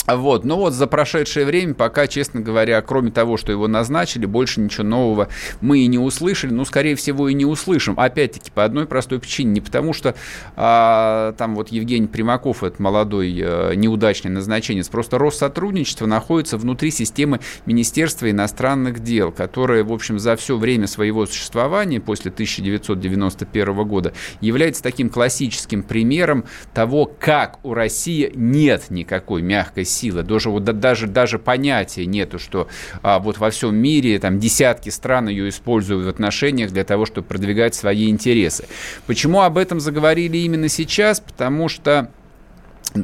Вот, 0.08 0.44
но 0.44 0.58
вот 0.58 0.74
за 0.74 0.86
прошедшее 0.88 1.46
время, 1.46 1.74
пока, 1.74 2.08
честно 2.08 2.42
говоря, 2.42 2.82
кроме 2.82 3.12
того, 3.12 3.38
что 3.38 3.52
его 3.52 3.68
назначили, 3.68 4.26
больше 4.26 4.60
ничего 4.60 4.84
нового 4.84 5.30
мы 5.62 5.80
и 5.80 5.88
не 5.88 5.98
услышали. 5.98 6.52
Ну, 6.52 6.66
скорее 6.66 6.96
всего, 6.96 7.30
и 7.30 7.34
не 7.34 7.46
услышим. 7.46 7.98
Опять-таки, 7.98 8.52
по 8.52 8.66
одной 8.66 8.86
простой 8.86 9.20
причине. 9.20 9.52
Не 9.54 9.62
потому, 9.62 9.94
что 9.94 10.16
а, 10.56 11.34
там 11.38 11.56
вот 11.56 11.70
Евгений 11.70 12.08
Примаков, 12.08 12.64
это 12.64 12.82
молодой 12.82 13.34
э, 13.40 13.76
неудачный 13.76 14.32
назначенец, 14.32 14.90
просто 14.90 15.18
Россотрудничество 15.18 16.06
находится 16.06 16.58
внутри 16.58 16.92
системы 16.92 17.40
Министерства 17.66 18.30
иностранных 18.30 19.00
дел, 19.00 19.32
которое, 19.32 19.84
в 19.84 19.94
общем, 19.94 20.20
за 20.20 20.36
все 20.36 20.58
время 20.58 20.88
своего 20.88 21.26
существования, 21.26 22.02
после 22.02 22.32
1991 22.32 23.88
года, 23.88 24.14
является 24.42 24.84
таким 24.84 25.10
классическим 25.10 25.82
примером 25.82 26.44
того, 26.74 27.06
как 27.06 27.60
у 27.64 27.74
России 27.74 28.32
нет 28.36 28.90
никакой 28.90 29.42
мягкой 29.42 29.86
силы. 29.94 30.24
Даже, 30.24 30.50
вот, 30.50 30.64
да- 30.64 30.74
даже, 30.74 31.08
даже 31.08 31.40
понятия 31.40 32.06
нету, 32.06 32.40
что 32.40 32.68
а, 33.02 33.20
вот 33.20 33.38
во 33.38 33.50
всем 33.50 33.76
мире 33.76 34.20
там 34.20 34.40
десятки 34.40 34.90
стран 34.90 35.30
ее 35.30 35.50
используют 35.50 36.06
в 36.06 36.10
отношениях 36.10 36.72
для 36.72 36.84
того, 36.84 37.06
чтобы 37.06 37.28
продвигать 37.28 37.76
свои 37.76 38.10
интересы. 38.10 38.66
Почему 39.08 39.42
об 39.42 39.58
этом 39.58 39.80
заговорили 39.80 40.38
именно 40.38 40.68
сейчас? 40.68 41.20
Потому 41.20 41.70
что 41.70 42.10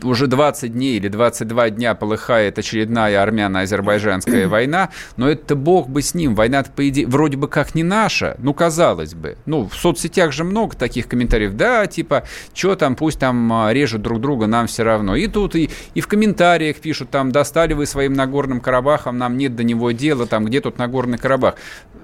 уже 0.04 0.28
20 0.28 0.74
дней 0.74 0.98
или 0.98 1.08
22 1.08 1.72
дня 1.72 1.96
полыхает 1.96 2.60
очередная 2.60 3.22
армяно-азербайджанская 3.22 4.48
война, 4.50 4.90
но 5.18 5.30
это 5.30 5.56
бог 5.56 5.90
бы 5.90 6.02
с 6.02 6.14
ним. 6.14 6.36
война 6.36 6.64
по 6.64 6.88
идее, 6.88 7.08
вроде 7.08 7.38
бы 7.38 7.48
как 7.48 7.76
не 7.76 7.84
наша, 7.84 8.36
ну, 8.40 8.54
казалось 8.54 9.14
бы. 9.14 9.38
Ну, 9.46 9.68
в 9.68 9.76
соцсетях 9.76 10.32
же 10.32 10.44
много 10.44 10.76
таких 10.76 11.08
комментариев. 11.08 11.54
Да, 11.54 11.88
типа, 11.88 12.24
что 12.54 12.76
там, 12.76 12.96
пусть 12.96 13.20
там 13.20 13.52
а, 13.52 13.74
режут 13.74 14.02
друг 14.02 14.22
друга, 14.22 14.48
нам 14.48 14.68
все 14.68 14.84
равно. 14.84 15.16
И 15.16 15.28
тут, 15.28 15.56
и, 15.56 15.70
и 15.94 16.02
в 16.02 16.08
комментариях 16.08 16.78
пишут, 16.78 17.10
там, 17.10 17.32
достали 17.32 17.74
вы 17.74 17.86
своим 17.86 18.14
Нагорным 18.14 18.62
Карабахом, 18.62 19.18
нам 19.18 19.38
нет 19.38 19.56
до 19.56 19.64
него 19.64 19.92
дела, 19.92 20.26
там, 20.26 20.46
где 20.46 20.62
тут 20.62 20.78
Нагорный 20.78 21.18
Карабах. 21.18 21.56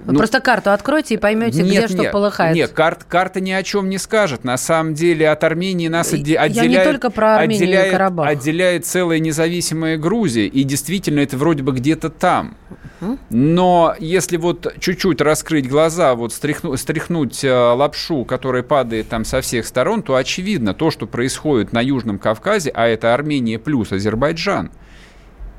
Вы 0.04 0.12
ну, 0.12 0.18
просто 0.18 0.40
карту 0.40 0.70
откройте 0.70 1.14
и 1.14 1.16
поймете, 1.16 1.62
нет, 1.62 1.66
где 1.66 1.80
нет, 1.80 1.90
что 1.90 2.10
полыхает. 2.12 2.54
Нет, 2.54 2.70
карт, 2.70 3.04
карта 3.04 3.40
ни 3.40 3.50
о 3.50 3.62
чем 3.62 3.88
не 3.88 3.98
скажет. 3.98 4.44
На 4.44 4.56
самом 4.56 4.94
деле 4.94 5.28
от 5.28 5.42
Армении 5.42 5.88
нас 5.88 6.12
отделяет... 6.12 6.52
Я 6.52 6.66
не 6.66 6.82
только 6.82 7.10
про 7.10 7.36
Армению 7.36 7.75
отделяет, 7.80 7.92
Карабах. 7.92 8.28
отделяет 8.28 8.86
целая 8.86 9.18
независимая 9.18 9.98
Грузия, 9.98 10.46
и 10.46 10.64
действительно 10.64 11.20
это 11.20 11.36
вроде 11.36 11.62
бы 11.62 11.72
где-то 11.72 12.10
там. 12.10 12.56
Но 13.30 13.94
если 13.98 14.36
вот 14.38 14.74
чуть-чуть 14.80 15.20
раскрыть 15.20 15.68
глаза, 15.68 16.14
вот 16.14 16.32
стряхнуть, 16.32 16.80
стряхнуть 16.80 17.44
э, 17.44 17.52
лапшу, 17.52 18.24
которая 18.24 18.62
падает 18.62 19.08
там 19.08 19.24
со 19.26 19.42
всех 19.42 19.66
сторон, 19.66 20.02
то 20.02 20.16
очевидно 20.16 20.72
то, 20.72 20.90
что 20.90 21.06
происходит 21.06 21.72
на 21.72 21.82
Южном 21.82 22.18
Кавказе, 22.18 22.70
а 22.70 22.86
это 22.86 23.12
Армения 23.12 23.58
плюс 23.58 23.92
Азербайджан– 23.92 24.70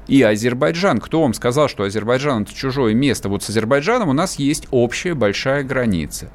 и 0.08 0.22
Азербайджан. 0.22 1.00
Кто 1.00 1.22
вам 1.22 1.34
сказал, 1.34 1.68
что 1.68 1.84
Азербайджан 1.84 2.44
это 2.44 2.54
чужое 2.54 2.94
место? 2.94 3.30
Вот 3.30 3.44
с 3.44 3.50
Азербайджаном 3.50 4.10
у 4.10 4.14
нас 4.14 4.36
есть 4.36 4.68
общая 4.72 5.14
большая 5.14 5.64
граница. 5.64 6.30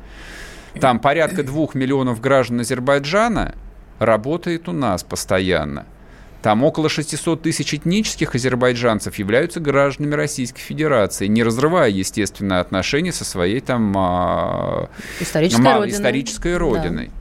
Там 0.81 1.01
порядка 1.01 1.43
двух 1.43 1.75
миллионов 1.75 2.21
граждан 2.21 2.61
Азербайджана 2.61 3.55
работает 4.05 4.69
у 4.69 4.73
нас 4.73 5.03
постоянно. 5.03 5.87
Там 6.43 6.65
около 6.65 6.89
600 6.89 7.41
тысяч 7.43 7.73
этнических 7.73 8.35
азербайджанцев 8.35 9.15
являются 9.17 9.61
гражданами 9.61 10.15
Российской 10.17 10.61
Федерации, 10.61 11.29
не 11.29 11.45
разрывая, 11.45 11.89
естественно, 11.89 12.59
отношения 12.59 13.13
со 13.13 13.25
своей 13.25 13.61
там 13.61 13.95
а, 13.97 14.89
исторической, 15.21 15.61
мал, 15.61 15.81
родиной. 15.81 15.97
исторической 15.97 16.57
родиной. 16.57 17.07
Да. 17.07 17.13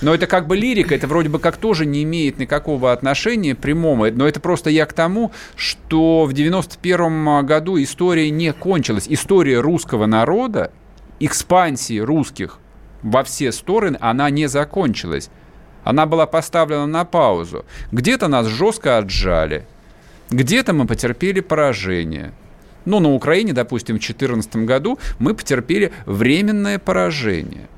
Но 0.00 0.14
это 0.14 0.26
как 0.26 0.46
бы 0.46 0.56
лирика, 0.56 0.94
это 0.94 1.06
вроде 1.06 1.28
бы 1.28 1.38
как 1.38 1.58
тоже 1.58 1.84
не 1.84 2.02
имеет 2.02 2.38
никакого 2.38 2.92
отношения 2.92 3.54
прямого, 3.54 4.10
но 4.10 4.26
это 4.26 4.40
просто 4.40 4.70
я 4.70 4.86
к 4.86 4.94
тому, 4.94 5.32
что 5.54 6.24
в 6.24 6.32
91 6.32 7.46
году 7.46 7.80
история 7.80 8.30
не 8.30 8.52
кончилась. 8.54 9.04
История 9.06 9.60
русского 9.60 10.06
народа, 10.06 10.72
экспансии 11.20 11.98
русских 11.98 12.58
во 13.02 13.22
все 13.22 13.52
стороны, 13.52 13.96
она 14.00 14.30
не 14.30 14.48
закончилась. 14.48 15.30
Она 15.84 16.06
была 16.06 16.26
поставлена 16.26 16.86
на 16.86 17.04
паузу. 17.04 17.64
Где-то 17.90 18.28
нас 18.28 18.46
жестко 18.46 18.98
отжали, 18.98 19.66
где-то 20.30 20.72
мы 20.72 20.86
потерпели 20.86 21.40
поражение. 21.40 22.32
Ну, 22.84 23.00
на 23.00 23.12
Украине, 23.12 23.52
допустим, 23.52 23.96
в 23.96 24.00
2014 24.00 24.56
году 24.56 24.98
мы 25.18 25.34
потерпели 25.34 25.92
временное 26.06 26.78
поражение. 26.78 27.68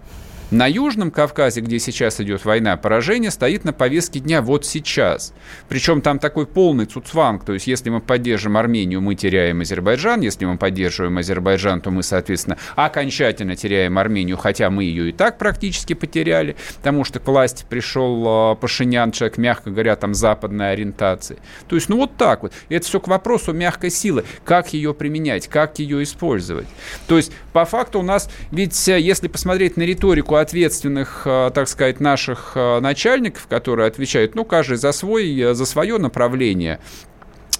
На 0.50 0.66
Южном 0.66 1.11
Кавказе, 1.11 1.62
где 1.62 1.78
сейчас 1.78 2.20
идет 2.20 2.44
война, 2.44 2.76
поражение 2.76 3.30
стоит 3.30 3.64
на 3.64 3.72
повестке 3.72 4.20
дня 4.20 4.42
вот 4.42 4.66
сейчас. 4.66 5.33
Причем 5.70 6.02
там 6.02 6.18
такой 6.18 6.46
полный 6.46 6.85
цуцванг, 6.85 7.44
то 7.44 7.54
есть 7.54 7.66
если 7.66 7.88
мы 7.88 8.00
поддержим 8.00 8.59
Армению, 8.59 9.00
мы 9.00 9.14
теряем 9.14 9.62
Азербайджан, 9.62 10.20
если 10.20 10.44
мы 10.44 10.59
поддерживаем 10.59 11.16
Азербайджан, 11.16 11.80
то 11.80 11.90
мы, 11.90 12.02
соответственно, 12.02 12.59
окончательно 12.76 13.57
теряем 13.57 13.98
Армению, 13.98 14.37
хотя 14.37 14.68
мы 14.68 14.85
ее 14.85 15.09
и 15.09 15.12
так 15.12 15.38
практически 15.38 15.94
потеряли, 15.94 16.57
потому 16.76 17.04
что 17.04 17.20
к 17.20 17.26
власти 17.26 17.64
пришел 17.68 18.24
а, 18.26 18.54
Пашинян, 18.54 19.12
человек, 19.12 19.38
мягко 19.38 19.70
говоря, 19.70 19.96
там 19.96 20.12
западной 20.12 20.72
ориентации. 20.72 21.38
То 21.68 21.74
есть, 21.74 21.88
ну 21.88 21.96
вот 21.96 22.16
так 22.18 22.42
вот. 22.42 22.52
И 22.68 22.74
это 22.74 22.87
все 22.87 23.00
к 23.00 23.09
вопросу 23.09 23.54
мягкой 23.54 23.90
силы, 23.90 24.24
как 24.44 24.74
ее 24.74 24.92
применять, 24.92 25.48
как 25.48 25.78
ее 25.78 26.02
использовать. 26.02 26.66
То 27.09 27.16
есть, 27.16 27.33
по 27.54 27.64
факту 27.64 28.00
у 28.00 28.02
нас, 28.02 28.30
ведь 28.50 28.88
э, 28.88 29.00
если 29.00 29.28
посмотреть 29.28 29.78
на 29.78 29.83
риторику 29.83 30.35
ответственных, 30.44 31.22
э, 31.24 31.50
так 31.52 31.68
сказать, 31.68 32.00
наших 32.00 32.52
э, 32.54 32.80
начальников, 32.80 33.46
которые 33.48 33.88
отвечают, 33.88 34.35
ну, 34.35 34.44
каждый 34.44 34.76
за, 34.76 34.92
свой, 34.92 35.37
э, 35.38 35.54
за 35.54 35.66
свое 35.66 35.98
направление. 35.98 36.78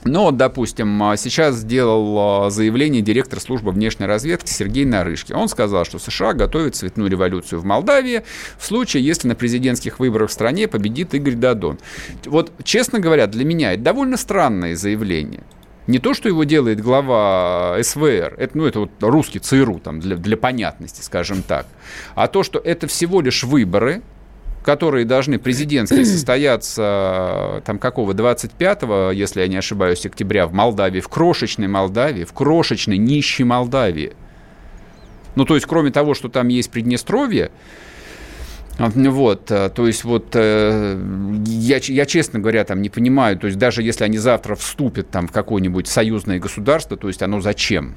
Но, 0.05 0.31
допустим, 0.31 1.01
сейчас 1.17 1.57
сделал 1.57 2.51
заявление 2.51 3.01
директор 3.01 3.41
службы 3.41 3.73
внешней 3.73 4.05
разведки 4.05 4.51
Сергей 4.51 4.85
Нарышкин. 4.85 5.35
Он 5.35 5.49
сказал, 5.49 5.87
что 5.87 5.99
США 5.99 6.35
готовят 6.35 6.77
цветную 6.77 7.11
революцию 7.11 7.61
в 7.61 7.65
Молдавии 7.65 8.23
в 8.59 8.67
случае, 8.67 9.03
если 9.03 9.29
на 9.29 9.35
президентских 9.35 10.01
выборах 10.01 10.29
в 10.29 10.33
стране 10.35 10.69
победит 10.69 11.15
Игорь 11.15 11.37
Дадон. 11.37 11.79
Вот, 12.27 12.53
честно 12.65 13.01
говоря, 13.01 13.27
для 13.27 13.47
меня 13.47 13.73
это 13.73 13.83
довольно 13.83 14.19
странное 14.19 14.77
заявление. 14.77 15.41
Не 15.87 15.99
то, 15.99 16.15
что 16.15 16.29
его 16.29 16.45
делает 16.45 16.81
глава 16.81 17.77
СВР, 17.83 18.35
это, 18.39 18.57
ну, 18.57 18.65
это 18.65 18.81
вот 18.81 18.91
русский 19.01 19.39
ЦРУ, 19.39 19.81
там, 19.81 20.01
для, 20.01 20.17
для 20.17 20.37
понятности, 20.37 21.03
скажем 21.03 21.43
так, 21.43 21.67
а 22.15 22.27
то, 22.27 22.43
что 22.43 22.59
это 22.59 22.87
всего 22.87 23.21
лишь 23.21 23.45
выборы, 23.45 24.03
которые 24.63 25.05
должны 25.05 25.39
президентские 25.39 26.05
состояться 26.07 27.63
там 27.67 27.79
какого 27.79 28.13
25-го, 28.13 29.11
если 29.13 29.43
я 29.43 29.49
не 29.49 29.57
ошибаюсь, 29.57 30.07
октября 30.07 30.47
в 30.47 30.55
Молдавии, 30.55 31.01
в 31.01 31.09
крошечной 31.09 31.69
Молдавии, 31.69 32.25
в 32.25 32.33
крошечной 32.33 32.97
нищей 32.97 33.45
Молдавии. 33.45 34.15
Ну, 35.37 35.45
то 35.45 35.55
есть, 35.55 35.67
кроме 35.67 35.91
того, 35.91 36.15
что 36.15 36.29
там 36.29 36.49
есть 36.49 36.71
Приднестровье, 36.71 37.51
вот, 38.79 39.51
э, 39.51 39.71
то 39.71 39.87
есть 39.87 40.05
вот 40.05 40.31
э, 40.35 41.01
я, 41.47 41.79
я, 41.81 42.07
честно 42.07 42.41
говоря, 42.41 42.65
там 42.65 42.83
не 42.83 42.91
понимаю, 42.91 43.39
то 43.39 43.47
есть 43.47 43.59
даже 43.59 43.83
если 43.83 44.05
они 44.05 44.19
завтра 44.19 44.57
вступят 44.57 45.11
там 45.11 45.29
в 45.29 45.33
какое-нибудь 45.33 45.87
союзное 45.87 46.41
государство, 46.41 46.97
то 46.97 47.07
есть 47.07 47.23
оно 47.23 47.41
зачем? 47.41 47.97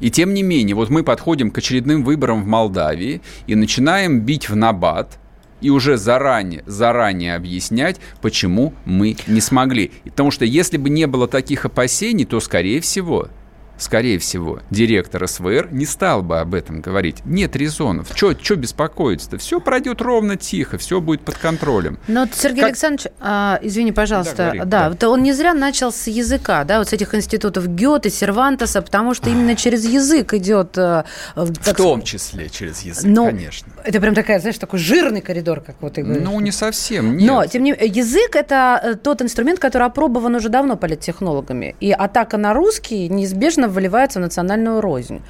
И 0.00 0.10
тем 0.10 0.34
не 0.34 0.42
менее, 0.42 0.74
вот 0.74 0.90
мы 0.90 1.02
подходим 1.02 1.50
к 1.50 1.58
очередным 1.58 2.02
выборам 2.02 2.42
в 2.42 2.46
Молдавии 2.46 3.20
и 3.46 3.54
начинаем 3.54 4.20
бить 4.20 4.48
в 4.48 4.56
набат, 4.56 5.18
и 5.60 5.70
уже 5.70 5.96
заранее, 5.96 6.62
заранее 6.66 7.34
объяснять, 7.36 7.98
почему 8.20 8.74
мы 8.84 9.16
не 9.26 9.40
смогли. 9.40 9.92
Потому 10.04 10.30
что 10.30 10.44
если 10.44 10.76
бы 10.76 10.90
не 10.90 11.06
было 11.06 11.28
таких 11.28 11.64
опасений, 11.64 12.24
то, 12.24 12.40
скорее 12.40 12.80
всего, 12.80 13.28
скорее 13.78 14.18
всего, 14.18 14.60
директор 14.70 15.26
СВР 15.26 15.68
не 15.70 15.86
стал 15.86 16.22
бы 16.22 16.40
об 16.40 16.54
этом 16.54 16.80
говорить. 16.80 17.24
Нет 17.24 17.56
резонов. 17.56 18.08
Что 18.14 18.56
беспокоиться-то? 18.56 19.38
Все 19.38 19.60
пройдет 19.60 20.00
ровно 20.00 20.36
тихо, 20.36 20.78
все 20.78 21.00
будет 21.00 21.22
под 21.22 21.36
контролем. 21.38 21.98
Но, 22.08 22.20
вот, 22.20 22.34
Сергей 22.34 22.60
как... 22.60 22.70
Александрович, 22.70 23.12
а, 23.20 23.58
извини, 23.62 23.92
пожалуйста, 23.92 24.36
да, 24.36 24.44
говори, 24.44 24.60
да, 24.64 24.90
да. 24.90 25.10
он 25.10 25.22
не 25.22 25.32
зря 25.32 25.54
начал 25.54 25.92
с 25.92 26.06
языка, 26.06 26.64
да, 26.64 26.78
вот 26.78 26.88
с 26.88 26.92
этих 26.92 27.14
институтов 27.14 27.68
Гёте, 27.68 28.10
Сервантеса, 28.10 28.82
потому 28.82 29.14
что 29.14 29.30
именно 29.30 29.56
через 29.56 29.84
язык 29.84 30.34
идет... 30.34 30.76
Э, 30.78 31.04
в 31.34 31.74
том 31.74 32.02
числе 32.02 32.48
через 32.48 32.82
язык, 32.82 33.04
Но 33.04 33.26
конечно. 33.26 33.72
Это 33.84 34.00
прям 34.00 34.14
такая, 34.14 34.40
знаешь, 34.40 34.58
такой 34.58 34.78
жирный 34.78 35.20
коридор, 35.20 35.60
как 35.60 35.76
вот 35.80 35.94
ты 35.94 36.02
говоришь. 36.02 36.24
Ну, 36.24 36.38
не 36.40 36.52
совсем, 36.52 37.16
нет. 37.16 37.28
Но, 37.28 37.46
тем 37.46 37.62
не 37.62 37.72
менее, 37.72 37.88
язык– 37.88 38.30
это 38.36 38.80
э, 38.82 38.94
тот 38.94 39.22
инструмент, 39.22 39.58
который 39.58 39.86
опробован 39.86 40.34
уже 40.34 40.48
давно 40.48 40.76
политтехнологами. 40.76 41.76
И 41.80 41.92
атака 41.92 42.36
на 42.36 42.54
русский 42.54 43.08
неизбежно 43.08 43.63
постепенно 43.64 43.68
выливается 43.68 44.18
в 44.18 44.22
национальную 44.22 44.80
рознь. 44.80 45.20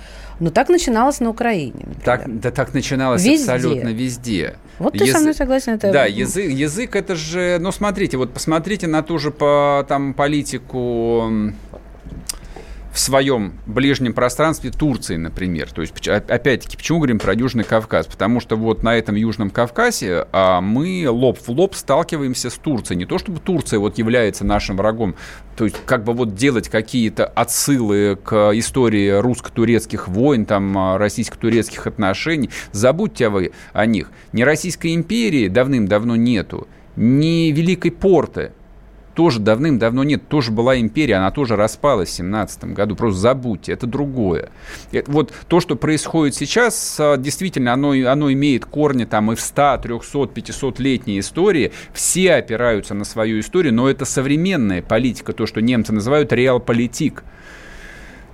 Но 0.40 0.50
так 0.50 0.68
начиналось 0.68 1.20
на 1.20 1.30
Украине. 1.30 1.86
Так, 2.04 2.22
да 2.26 2.50
так 2.50 2.74
начиналось 2.74 3.24
везде. 3.24 3.52
абсолютно 3.52 3.88
везде. 3.88 4.56
Вот 4.78 4.94
ты 4.98 5.04
Яз... 5.04 5.12
со 5.12 5.20
мной 5.20 5.34
согласен. 5.34 5.74
Это... 5.74 5.92
Да, 5.92 6.06
язык, 6.06 6.50
язык 6.50 6.96
это 6.96 7.14
же... 7.14 7.58
Ну, 7.60 7.72
смотрите, 7.72 8.16
вот 8.16 8.32
посмотрите 8.32 8.86
на 8.86 9.02
ту 9.02 9.18
же 9.18 9.30
по, 9.30 9.84
там, 9.88 10.12
политику 10.14 11.30
в 12.94 12.98
своем 13.00 13.54
ближнем 13.66 14.12
пространстве 14.12 14.70
Турции, 14.70 15.16
например. 15.16 15.68
То 15.72 15.82
есть, 15.82 16.06
опять-таки, 16.06 16.76
почему 16.76 16.98
говорим 16.98 17.18
про 17.18 17.34
Южный 17.34 17.64
Кавказ? 17.64 18.06
Потому 18.06 18.38
что 18.38 18.54
вот 18.54 18.84
на 18.84 18.96
этом 18.96 19.16
Южном 19.16 19.50
Кавказе 19.50 20.28
а, 20.30 20.60
мы 20.60 21.06
лоб 21.10 21.38
в 21.44 21.48
лоб 21.48 21.74
сталкиваемся 21.74 22.50
с 22.50 22.54
Турцией. 22.54 22.98
Не 22.98 23.04
то, 23.04 23.18
чтобы 23.18 23.40
Турция 23.40 23.80
вот 23.80 23.98
является 23.98 24.44
нашим 24.44 24.76
врагом, 24.76 25.16
то 25.56 25.64
есть 25.64 25.76
как 25.84 26.04
бы 26.04 26.12
вот 26.12 26.36
делать 26.36 26.68
какие-то 26.68 27.26
отсылы 27.26 28.14
к 28.14 28.52
истории 28.52 29.10
русско-турецких 29.10 30.06
войн, 30.06 30.46
там, 30.46 30.78
а, 30.78 30.96
российско-турецких 30.96 31.88
отношений. 31.88 32.50
Забудьте 32.70 33.28
вы 33.28 33.50
о 33.72 33.86
них. 33.86 34.12
Ни 34.32 34.42
Российской 34.42 34.94
империи 34.94 35.48
давным-давно 35.48 36.14
нету, 36.14 36.68
ни 36.94 37.50
Великой 37.50 37.90
Порты 37.90 38.52
тоже 39.14 39.40
давным-давно 39.40 40.04
нет, 40.04 40.28
тоже 40.28 40.50
была 40.50 40.78
империя, 40.78 41.16
она 41.16 41.30
тоже 41.30 41.56
распалась 41.56 42.10
в 42.10 42.12
17 42.12 42.64
году, 42.66 42.96
просто 42.96 43.18
забудьте, 43.20 43.72
это 43.72 43.86
другое. 43.86 44.50
Это, 44.92 45.10
вот 45.10 45.32
то, 45.48 45.60
что 45.60 45.76
происходит 45.76 46.34
сейчас, 46.34 46.96
а, 46.98 47.16
действительно, 47.16 47.72
оно, 47.72 47.90
оно 47.90 48.32
имеет 48.32 48.64
корни 48.64 49.04
там 49.04 49.32
и 49.32 49.34
в 49.34 49.40
100, 49.40 49.78
300, 49.82 50.18
500-летней 50.34 51.20
истории, 51.20 51.72
все 51.92 52.34
опираются 52.34 52.94
на 52.94 53.04
свою 53.04 53.40
историю, 53.40 53.72
но 53.74 53.88
это 53.88 54.04
современная 54.04 54.82
политика, 54.82 55.32
то, 55.32 55.46
что 55.46 55.62
немцы 55.62 55.92
называют 55.92 56.32
реал-политик. 56.32 57.24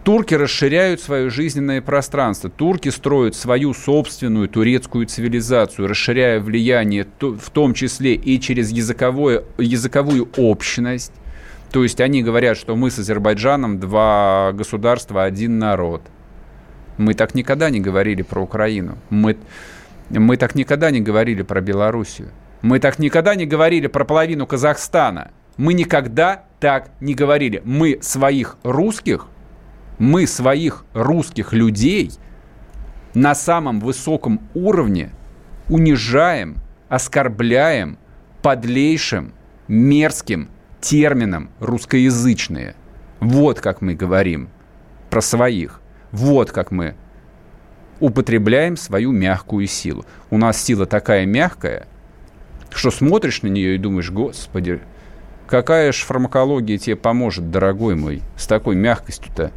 Турки 0.02 0.32
расширяют 0.32 1.02
свое 1.02 1.28
жизненное 1.28 1.82
пространство. 1.82 2.48
Турки 2.48 2.88
строят 2.88 3.34
свою 3.34 3.74
собственную 3.74 4.48
турецкую 4.48 5.06
цивилизацию, 5.06 5.88
расширяя 5.88 6.40
влияние 6.40 7.06
в 7.20 7.50
том 7.50 7.74
числе 7.74 8.14
и 8.14 8.40
через 8.40 8.70
языковое, 8.70 9.44
языковую 9.58 10.30
общность. 10.38 11.12
То 11.70 11.82
есть 11.82 12.00
они 12.00 12.22
говорят, 12.22 12.56
что 12.56 12.76
мы 12.76 12.90
с 12.90 12.98
Азербайджаном 12.98 13.78
два 13.78 14.52
государства, 14.54 15.24
один 15.24 15.58
народ. 15.58 16.02
Мы 16.96 17.12
так 17.12 17.34
никогда 17.34 17.68
не 17.68 17.80
говорили 17.80 18.22
про 18.22 18.40
Украину. 18.40 18.96
Мы, 19.10 19.36
мы 20.08 20.38
так 20.38 20.54
никогда 20.54 20.90
не 20.90 21.00
говорили 21.00 21.42
про 21.42 21.60
Белоруссию. 21.60 22.30
Мы 22.62 22.78
так 22.78 22.98
никогда 22.98 23.34
не 23.34 23.44
говорили 23.44 23.86
про 23.86 24.06
половину 24.06 24.46
Казахстана. 24.46 25.30
Мы 25.58 25.74
никогда 25.74 26.44
так 26.58 26.90
не 27.00 27.14
говорили. 27.14 27.60
Мы 27.66 27.98
своих 28.00 28.56
русских– 28.62 29.26
мы 30.00 30.26
своих 30.26 30.86
русских 30.94 31.52
людей 31.52 32.10
на 33.12 33.34
самом 33.34 33.80
высоком 33.80 34.40
уровне 34.54 35.10
унижаем, 35.68 36.56
оскорбляем 36.88 37.98
подлейшим, 38.40 39.34
мерзким 39.68 40.48
термином 40.80 41.50
русскоязычные. 41.60 42.74
Вот 43.20 43.60
как 43.60 43.82
мы 43.82 43.94
говорим 43.94 44.48
про 45.10 45.20
своих. 45.20 45.82
Вот 46.12 46.50
как 46.50 46.70
мы 46.70 46.94
употребляем 48.00 48.78
свою 48.78 49.12
мягкую 49.12 49.66
силу. 49.66 50.06
У 50.30 50.38
нас 50.38 50.56
сила 50.62 50.86
такая 50.86 51.26
мягкая, 51.26 51.86
что 52.70 52.90
смотришь 52.90 53.42
на 53.42 53.48
нее 53.48 53.74
и 53.74 53.78
думаешь, 53.78 54.10
господи, 54.10 54.80
какая 55.46 55.92
же 55.92 56.06
фармакология 56.06 56.78
тебе 56.78 56.96
поможет, 56.96 57.50
дорогой 57.50 57.96
мой, 57.96 58.22
с 58.38 58.46
такой 58.46 58.76
мягкостью-то. 58.76 59.52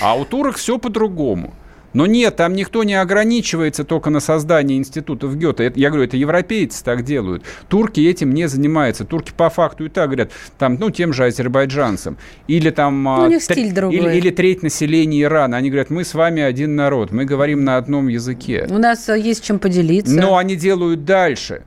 А 0.00 0.14
у 0.16 0.24
турок 0.24 0.56
все 0.56 0.78
по-другому. 0.78 1.54
Но 1.92 2.06
нет, 2.06 2.36
там 2.36 2.52
никто 2.52 2.84
не 2.84 2.94
ограничивается 2.94 3.84
только 3.84 4.10
на 4.10 4.20
создании 4.20 4.76
институтов 4.76 5.36
Гёте. 5.36 5.72
Я 5.74 5.88
говорю, 5.88 6.04
это 6.04 6.16
европейцы 6.16 6.84
так 6.84 7.02
делают. 7.02 7.42
Турки 7.68 8.00
этим 8.00 8.32
не 8.32 8.46
занимаются. 8.46 9.04
Турки 9.04 9.32
по 9.36 9.50
факту 9.50 9.86
и 9.86 9.88
так 9.88 10.06
говорят, 10.06 10.30
там, 10.56 10.76
ну, 10.78 10.90
тем 10.90 11.12
же 11.12 11.24
азербайджанцам. 11.24 12.16
Или 12.46 12.70
там... 12.70 13.02
Ну, 13.02 13.24
у 13.24 13.26
них 13.26 13.44
тр... 13.44 13.54
стиль 13.54 13.72
другой. 13.72 13.98
Или, 13.98 14.18
или 14.18 14.30
треть 14.30 14.62
населения 14.62 15.22
Ирана. 15.22 15.56
Они 15.56 15.68
говорят, 15.68 15.90
мы 15.90 16.04
с 16.04 16.14
вами 16.14 16.42
один 16.42 16.76
народ, 16.76 17.10
мы 17.10 17.24
говорим 17.24 17.64
на 17.64 17.76
одном 17.76 18.06
языке. 18.06 18.68
У 18.70 18.78
нас 18.78 19.08
э, 19.08 19.18
есть 19.18 19.42
чем 19.44 19.58
поделиться. 19.58 20.14
Но 20.14 20.36
они 20.36 20.54
делают 20.54 21.04
дальше. 21.04 21.64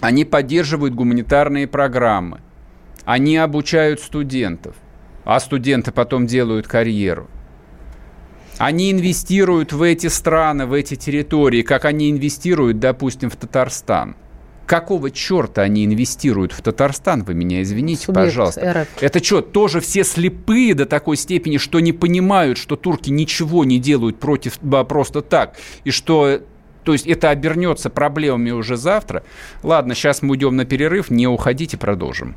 Они 0.00 0.24
поддерживают 0.24 0.94
гуманитарные 0.94 1.66
программы. 1.66 2.40
Они 3.04 3.36
обучают 3.36 4.00
студентов 4.00 4.76
а 5.24 5.40
студенты 5.40 5.92
потом 5.92 6.26
делают 6.26 6.66
карьеру. 6.66 7.28
Они 8.58 8.92
инвестируют 8.92 9.72
в 9.72 9.82
эти 9.82 10.06
страны, 10.06 10.66
в 10.66 10.72
эти 10.72 10.94
территории, 10.94 11.62
как 11.62 11.84
они 11.84 12.10
инвестируют, 12.10 12.78
допустим, 12.78 13.30
в 13.30 13.36
Татарстан. 13.36 14.14
Какого 14.66 15.10
черта 15.10 15.62
они 15.62 15.84
инвестируют 15.84 16.52
в 16.52 16.62
Татарстан? 16.62 17.24
Вы 17.24 17.34
меня 17.34 17.62
извините, 17.62 18.04
Субъект 18.04 18.28
пожалуйста. 18.28 18.82
РФ. 18.82 18.88
Это 19.02 19.22
что, 19.22 19.40
тоже 19.40 19.80
все 19.80 20.04
слепые 20.04 20.74
до 20.74 20.86
такой 20.86 21.16
степени, 21.16 21.58
что 21.58 21.80
не 21.80 21.92
понимают, 21.92 22.58
что 22.58 22.76
турки 22.76 23.10
ничего 23.10 23.64
не 23.64 23.78
делают 23.78 24.20
против 24.20 24.58
просто 24.58 25.22
так, 25.22 25.56
и 25.84 25.90
что 25.90 26.40
то 26.84 26.92
есть 26.92 27.06
это 27.06 27.30
обернется 27.30 27.90
проблемами 27.90 28.50
уже 28.50 28.76
завтра. 28.76 29.24
Ладно, 29.62 29.94
сейчас 29.94 30.22
мы 30.22 30.32
уйдем 30.32 30.56
на 30.56 30.64
перерыв, 30.64 31.10
не 31.10 31.26
уходите, 31.26 31.76
продолжим. 31.76 32.36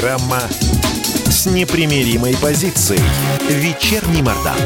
Программа 0.00 0.40
с 1.26 1.44
непримиримой 1.44 2.34
позицией. 2.40 3.02
Вечерний 3.50 4.22
Мордан. 4.22 4.56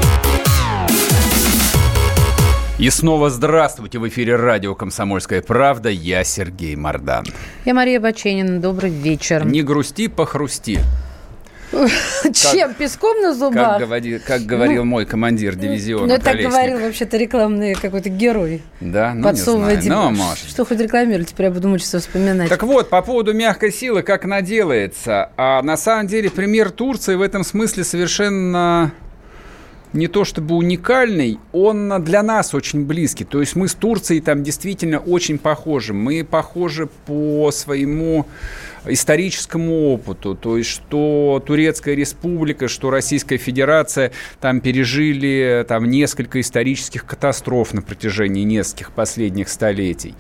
И 2.78 2.88
снова 2.88 3.30
здравствуйте. 3.30 3.98
В 3.98 4.06
эфире 4.06 4.36
радио 4.36 4.76
«Комсомольская 4.76 5.42
правда». 5.42 5.88
Я 5.88 6.22
Сергей 6.22 6.76
Мордан. 6.76 7.24
Я 7.64 7.74
Мария 7.74 7.98
Баченина. 7.98 8.60
Добрый 8.60 8.90
вечер. 8.90 9.44
Не 9.44 9.62
грусти, 9.62 10.06
похрусти. 10.06 10.78
Чем? 12.32 12.74
Песком 12.74 13.20
на 13.20 13.34
зубах? 13.34 13.78
Как, 13.78 13.80
говори, 13.80 14.18
как 14.18 14.42
говорил 14.42 14.84
ну, 14.84 14.90
мой 14.90 15.06
командир 15.06 15.54
дивизиона. 15.54 16.06
Ну, 16.06 16.18
так 16.20 16.36
говорил 16.36 16.80
вообще-то 16.80 17.16
рекламный 17.16 17.74
какой-то 17.74 18.08
герой. 18.08 18.62
Да? 18.80 19.12
Ну, 19.14 19.24
Подсовывая 19.24 19.76
не 19.76 19.82
знаю. 19.82 20.10
Ну, 20.10 20.24
может. 20.24 20.48
Что 20.48 20.64
хоть 20.64 20.80
рекламировать, 20.80 21.28
теперь 21.28 21.46
я 21.46 21.52
буду 21.52 21.68
мучиться 21.68 22.00
вспоминать. 22.00 22.48
Так 22.48 22.62
вот, 22.62 22.90
по 22.90 23.02
поводу 23.02 23.32
мягкой 23.34 23.72
силы, 23.72 24.02
как 24.02 24.24
она 24.24 24.42
делается. 24.42 25.30
А 25.36 25.62
на 25.62 25.76
самом 25.76 26.06
деле 26.06 26.30
пример 26.30 26.70
Турции 26.70 27.14
в 27.14 27.22
этом 27.22 27.44
смысле 27.44 27.84
совершенно 27.84 28.92
не 29.94 30.08
то 30.08 30.24
чтобы 30.24 30.56
уникальный, 30.56 31.38
он 31.52 32.02
для 32.02 32.22
нас 32.22 32.52
очень 32.52 32.84
близкий. 32.84 33.24
То 33.24 33.40
есть 33.40 33.54
мы 33.54 33.68
с 33.68 33.74
Турцией 33.74 34.20
там 34.20 34.42
действительно 34.42 34.98
очень 34.98 35.38
похожи. 35.38 35.94
Мы 35.94 36.24
похожи 36.24 36.88
по 37.06 37.50
своему 37.52 38.26
историческому 38.86 39.92
опыту, 39.92 40.34
то 40.34 40.56
есть 40.56 40.70
что 40.70 41.42
Турецкая 41.44 41.94
республика, 41.94 42.68
что 42.68 42.90
Российская 42.90 43.36
Федерация 43.36 44.12
там 44.40 44.60
пережили 44.60 45.64
там 45.68 45.90
несколько 45.90 46.40
исторических 46.40 47.06
катастроф 47.06 47.74
на 47.74 47.82
протяжении 47.82 48.42
нескольких 48.42 48.92
последних 48.92 49.48
столетий. 49.48 50.14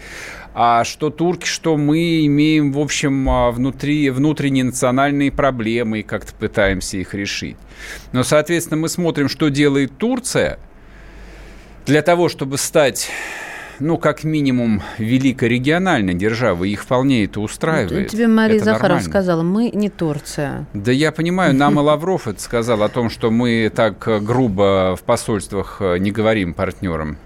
А 0.56 0.84
что 0.84 1.10
турки, 1.10 1.46
что 1.46 1.76
мы 1.76 2.24
имеем, 2.26 2.72
в 2.72 2.78
общем, 2.78 3.28
а, 3.28 3.50
внутри, 3.50 4.08
внутренние 4.10 4.64
национальные 4.64 5.32
проблемы 5.32 6.00
и 6.00 6.02
как-то 6.04 6.32
пытаемся 6.32 6.96
их 6.96 7.12
решить. 7.12 7.56
Но, 8.12 8.22
соответственно, 8.22 8.80
мы 8.80 8.88
смотрим, 8.88 9.28
что 9.28 9.48
делает 9.48 9.98
Турция 9.98 10.60
для 11.86 12.02
того, 12.02 12.28
чтобы 12.28 12.58
стать 12.58 13.10
ну, 13.80 13.98
как 13.98 14.24
минимум, 14.24 14.82
великой 14.98 15.48
региональной 15.48 16.14
державы. 16.14 16.68
Их 16.68 16.82
вполне 16.82 17.24
это 17.24 17.40
устраивает. 17.40 18.08
Тебе 18.08 18.28
Мария 18.28 18.56
это 18.56 18.66
Захарова 18.66 18.98
нормально. 18.98 19.10
сказала, 19.10 19.42
мы 19.42 19.70
не 19.70 19.90
Турция. 19.90 20.66
Да 20.74 20.92
я 20.92 21.12
понимаю, 21.12 21.54
нам 21.54 21.78
и 21.78 21.82
Лавров 21.82 22.28
это 22.28 22.40
сказал 22.40 22.82
о 22.82 22.88
том, 22.88 23.10
что 23.10 23.30
мы 23.30 23.70
так 23.74 23.98
грубо 24.24 24.96
в 24.96 25.02
посольствах 25.02 25.80
не 25.80 26.10
говорим 26.10 26.54
партнерам. 26.54 27.18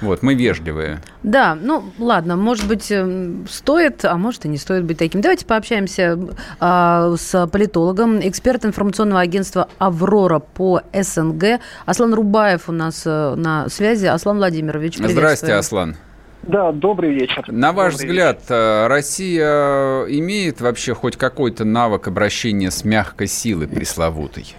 Вот, 0.00 0.22
мы 0.22 0.34
вежливые. 0.34 1.00
Да, 1.22 1.56
ну 1.60 1.84
ладно, 1.98 2.36
может 2.36 2.66
быть, 2.66 2.90
эм, 2.90 3.46
стоит, 3.48 4.04
а 4.04 4.16
может 4.16 4.44
и 4.44 4.48
не 4.48 4.56
стоит 4.58 4.84
быть 4.84 4.98
таким. 4.98 5.20
Давайте 5.20 5.46
пообщаемся 5.46 6.18
а, 6.60 7.14
с 7.16 7.46
политологом, 7.46 8.20
эксперт 8.20 8.64
информационного 8.64 9.20
агентства 9.20 9.68
«Аврора» 9.78 10.38
по 10.38 10.82
СНГ. 10.92 11.60
Аслан 11.86 12.14
Рубаев 12.14 12.68
у 12.68 12.72
нас 12.72 13.02
э, 13.04 13.34
на 13.34 13.68
связи. 13.68 14.06
Аслан 14.06 14.38
Владимирович, 14.38 14.98
Здравствуйте, 14.98 15.54
Аслан. 15.54 15.96
Да, 16.42 16.72
добрый 16.72 17.12
вечер. 17.12 17.44
На 17.48 17.72
ваш 17.72 17.94
добрый 17.94 18.08
взгляд, 18.08 18.40
вечер. 18.42 18.54
Э, 18.54 18.86
Россия 18.86 20.04
имеет 20.04 20.60
вообще 20.60 20.94
хоть 20.94 21.16
какой-то 21.16 21.64
навык 21.64 22.08
обращения 22.08 22.70
с 22.70 22.84
мягкой 22.84 23.26
силой 23.26 23.68
пресловутой? 23.68 24.54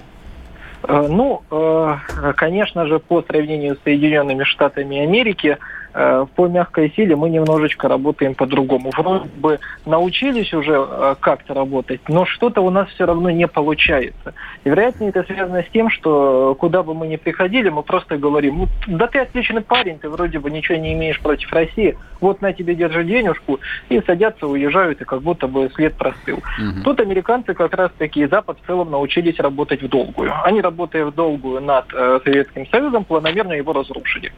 Э, 0.89 1.07
ну, 1.07 1.43
э, 1.51 2.33
конечно 2.35 2.87
же, 2.87 2.97
по 2.97 3.21
сравнению 3.21 3.75
с 3.75 3.83
Соединенными 3.83 4.43
Штатами 4.43 4.97
Америки, 4.97 5.59
по 5.93 6.47
мягкой 6.47 6.93
силе 6.95 7.15
мы 7.15 7.29
немножечко 7.29 7.87
работаем 7.87 8.35
по-другому. 8.35 8.91
Вроде 8.95 9.29
бы 9.37 9.59
научились 9.85 10.53
уже 10.53 10.73
э, 10.75 11.15
как-то 11.19 11.53
работать, 11.53 12.01
но 12.07 12.25
что-то 12.25 12.61
у 12.61 12.69
нас 12.69 12.87
все 12.89 13.05
равно 13.05 13.29
не 13.29 13.47
получается. 13.47 14.33
И 14.63 14.69
вероятно 14.69 15.05
это 15.05 15.23
связано 15.23 15.63
с 15.63 15.69
тем, 15.71 15.89
что 15.89 16.55
куда 16.59 16.83
бы 16.83 16.93
мы 16.93 17.07
ни 17.07 17.15
приходили, 17.15 17.69
мы 17.69 17.83
просто 17.83 18.17
говорим, 18.17 18.59
ну, 18.59 18.67
да 18.87 19.07
ты 19.07 19.19
отличный 19.19 19.61
парень, 19.61 19.99
ты 19.99 20.09
вроде 20.09 20.39
бы 20.39 20.51
ничего 20.51 20.77
не 20.77 20.93
имеешь 20.93 21.19
против 21.19 21.51
России, 21.51 21.97
вот 22.21 22.41
на 22.41 22.53
тебе 22.53 22.75
держи 22.75 23.03
денежку, 23.03 23.59
и 23.89 24.01
садятся, 24.01 24.47
уезжают, 24.47 25.01
и 25.01 25.05
как 25.05 25.21
будто 25.21 25.47
бы 25.47 25.69
след 25.75 25.95
простыл. 25.95 26.37
Угу. 26.37 26.83
Тут 26.83 26.99
американцы 26.99 27.53
как 27.53 27.73
раз 27.73 27.91
таки 27.97 28.21
и 28.21 28.27
Запад 28.27 28.57
в 28.61 28.67
целом 28.67 28.91
научились 28.91 29.39
работать 29.39 29.81
в 29.81 29.87
долгую. 29.87 30.31
Они, 30.43 30.61
работая 30.61 31.05
в 31.05 31.13
долгую 31.13 31.61
над 31.61 31.85
э, 31.93 32.19
Советским 32.23 32.67
Союзом, 32.67 33.05
планомерно 33.05 33.53
его 33.53 33.73
разрушили. 33.73 34.31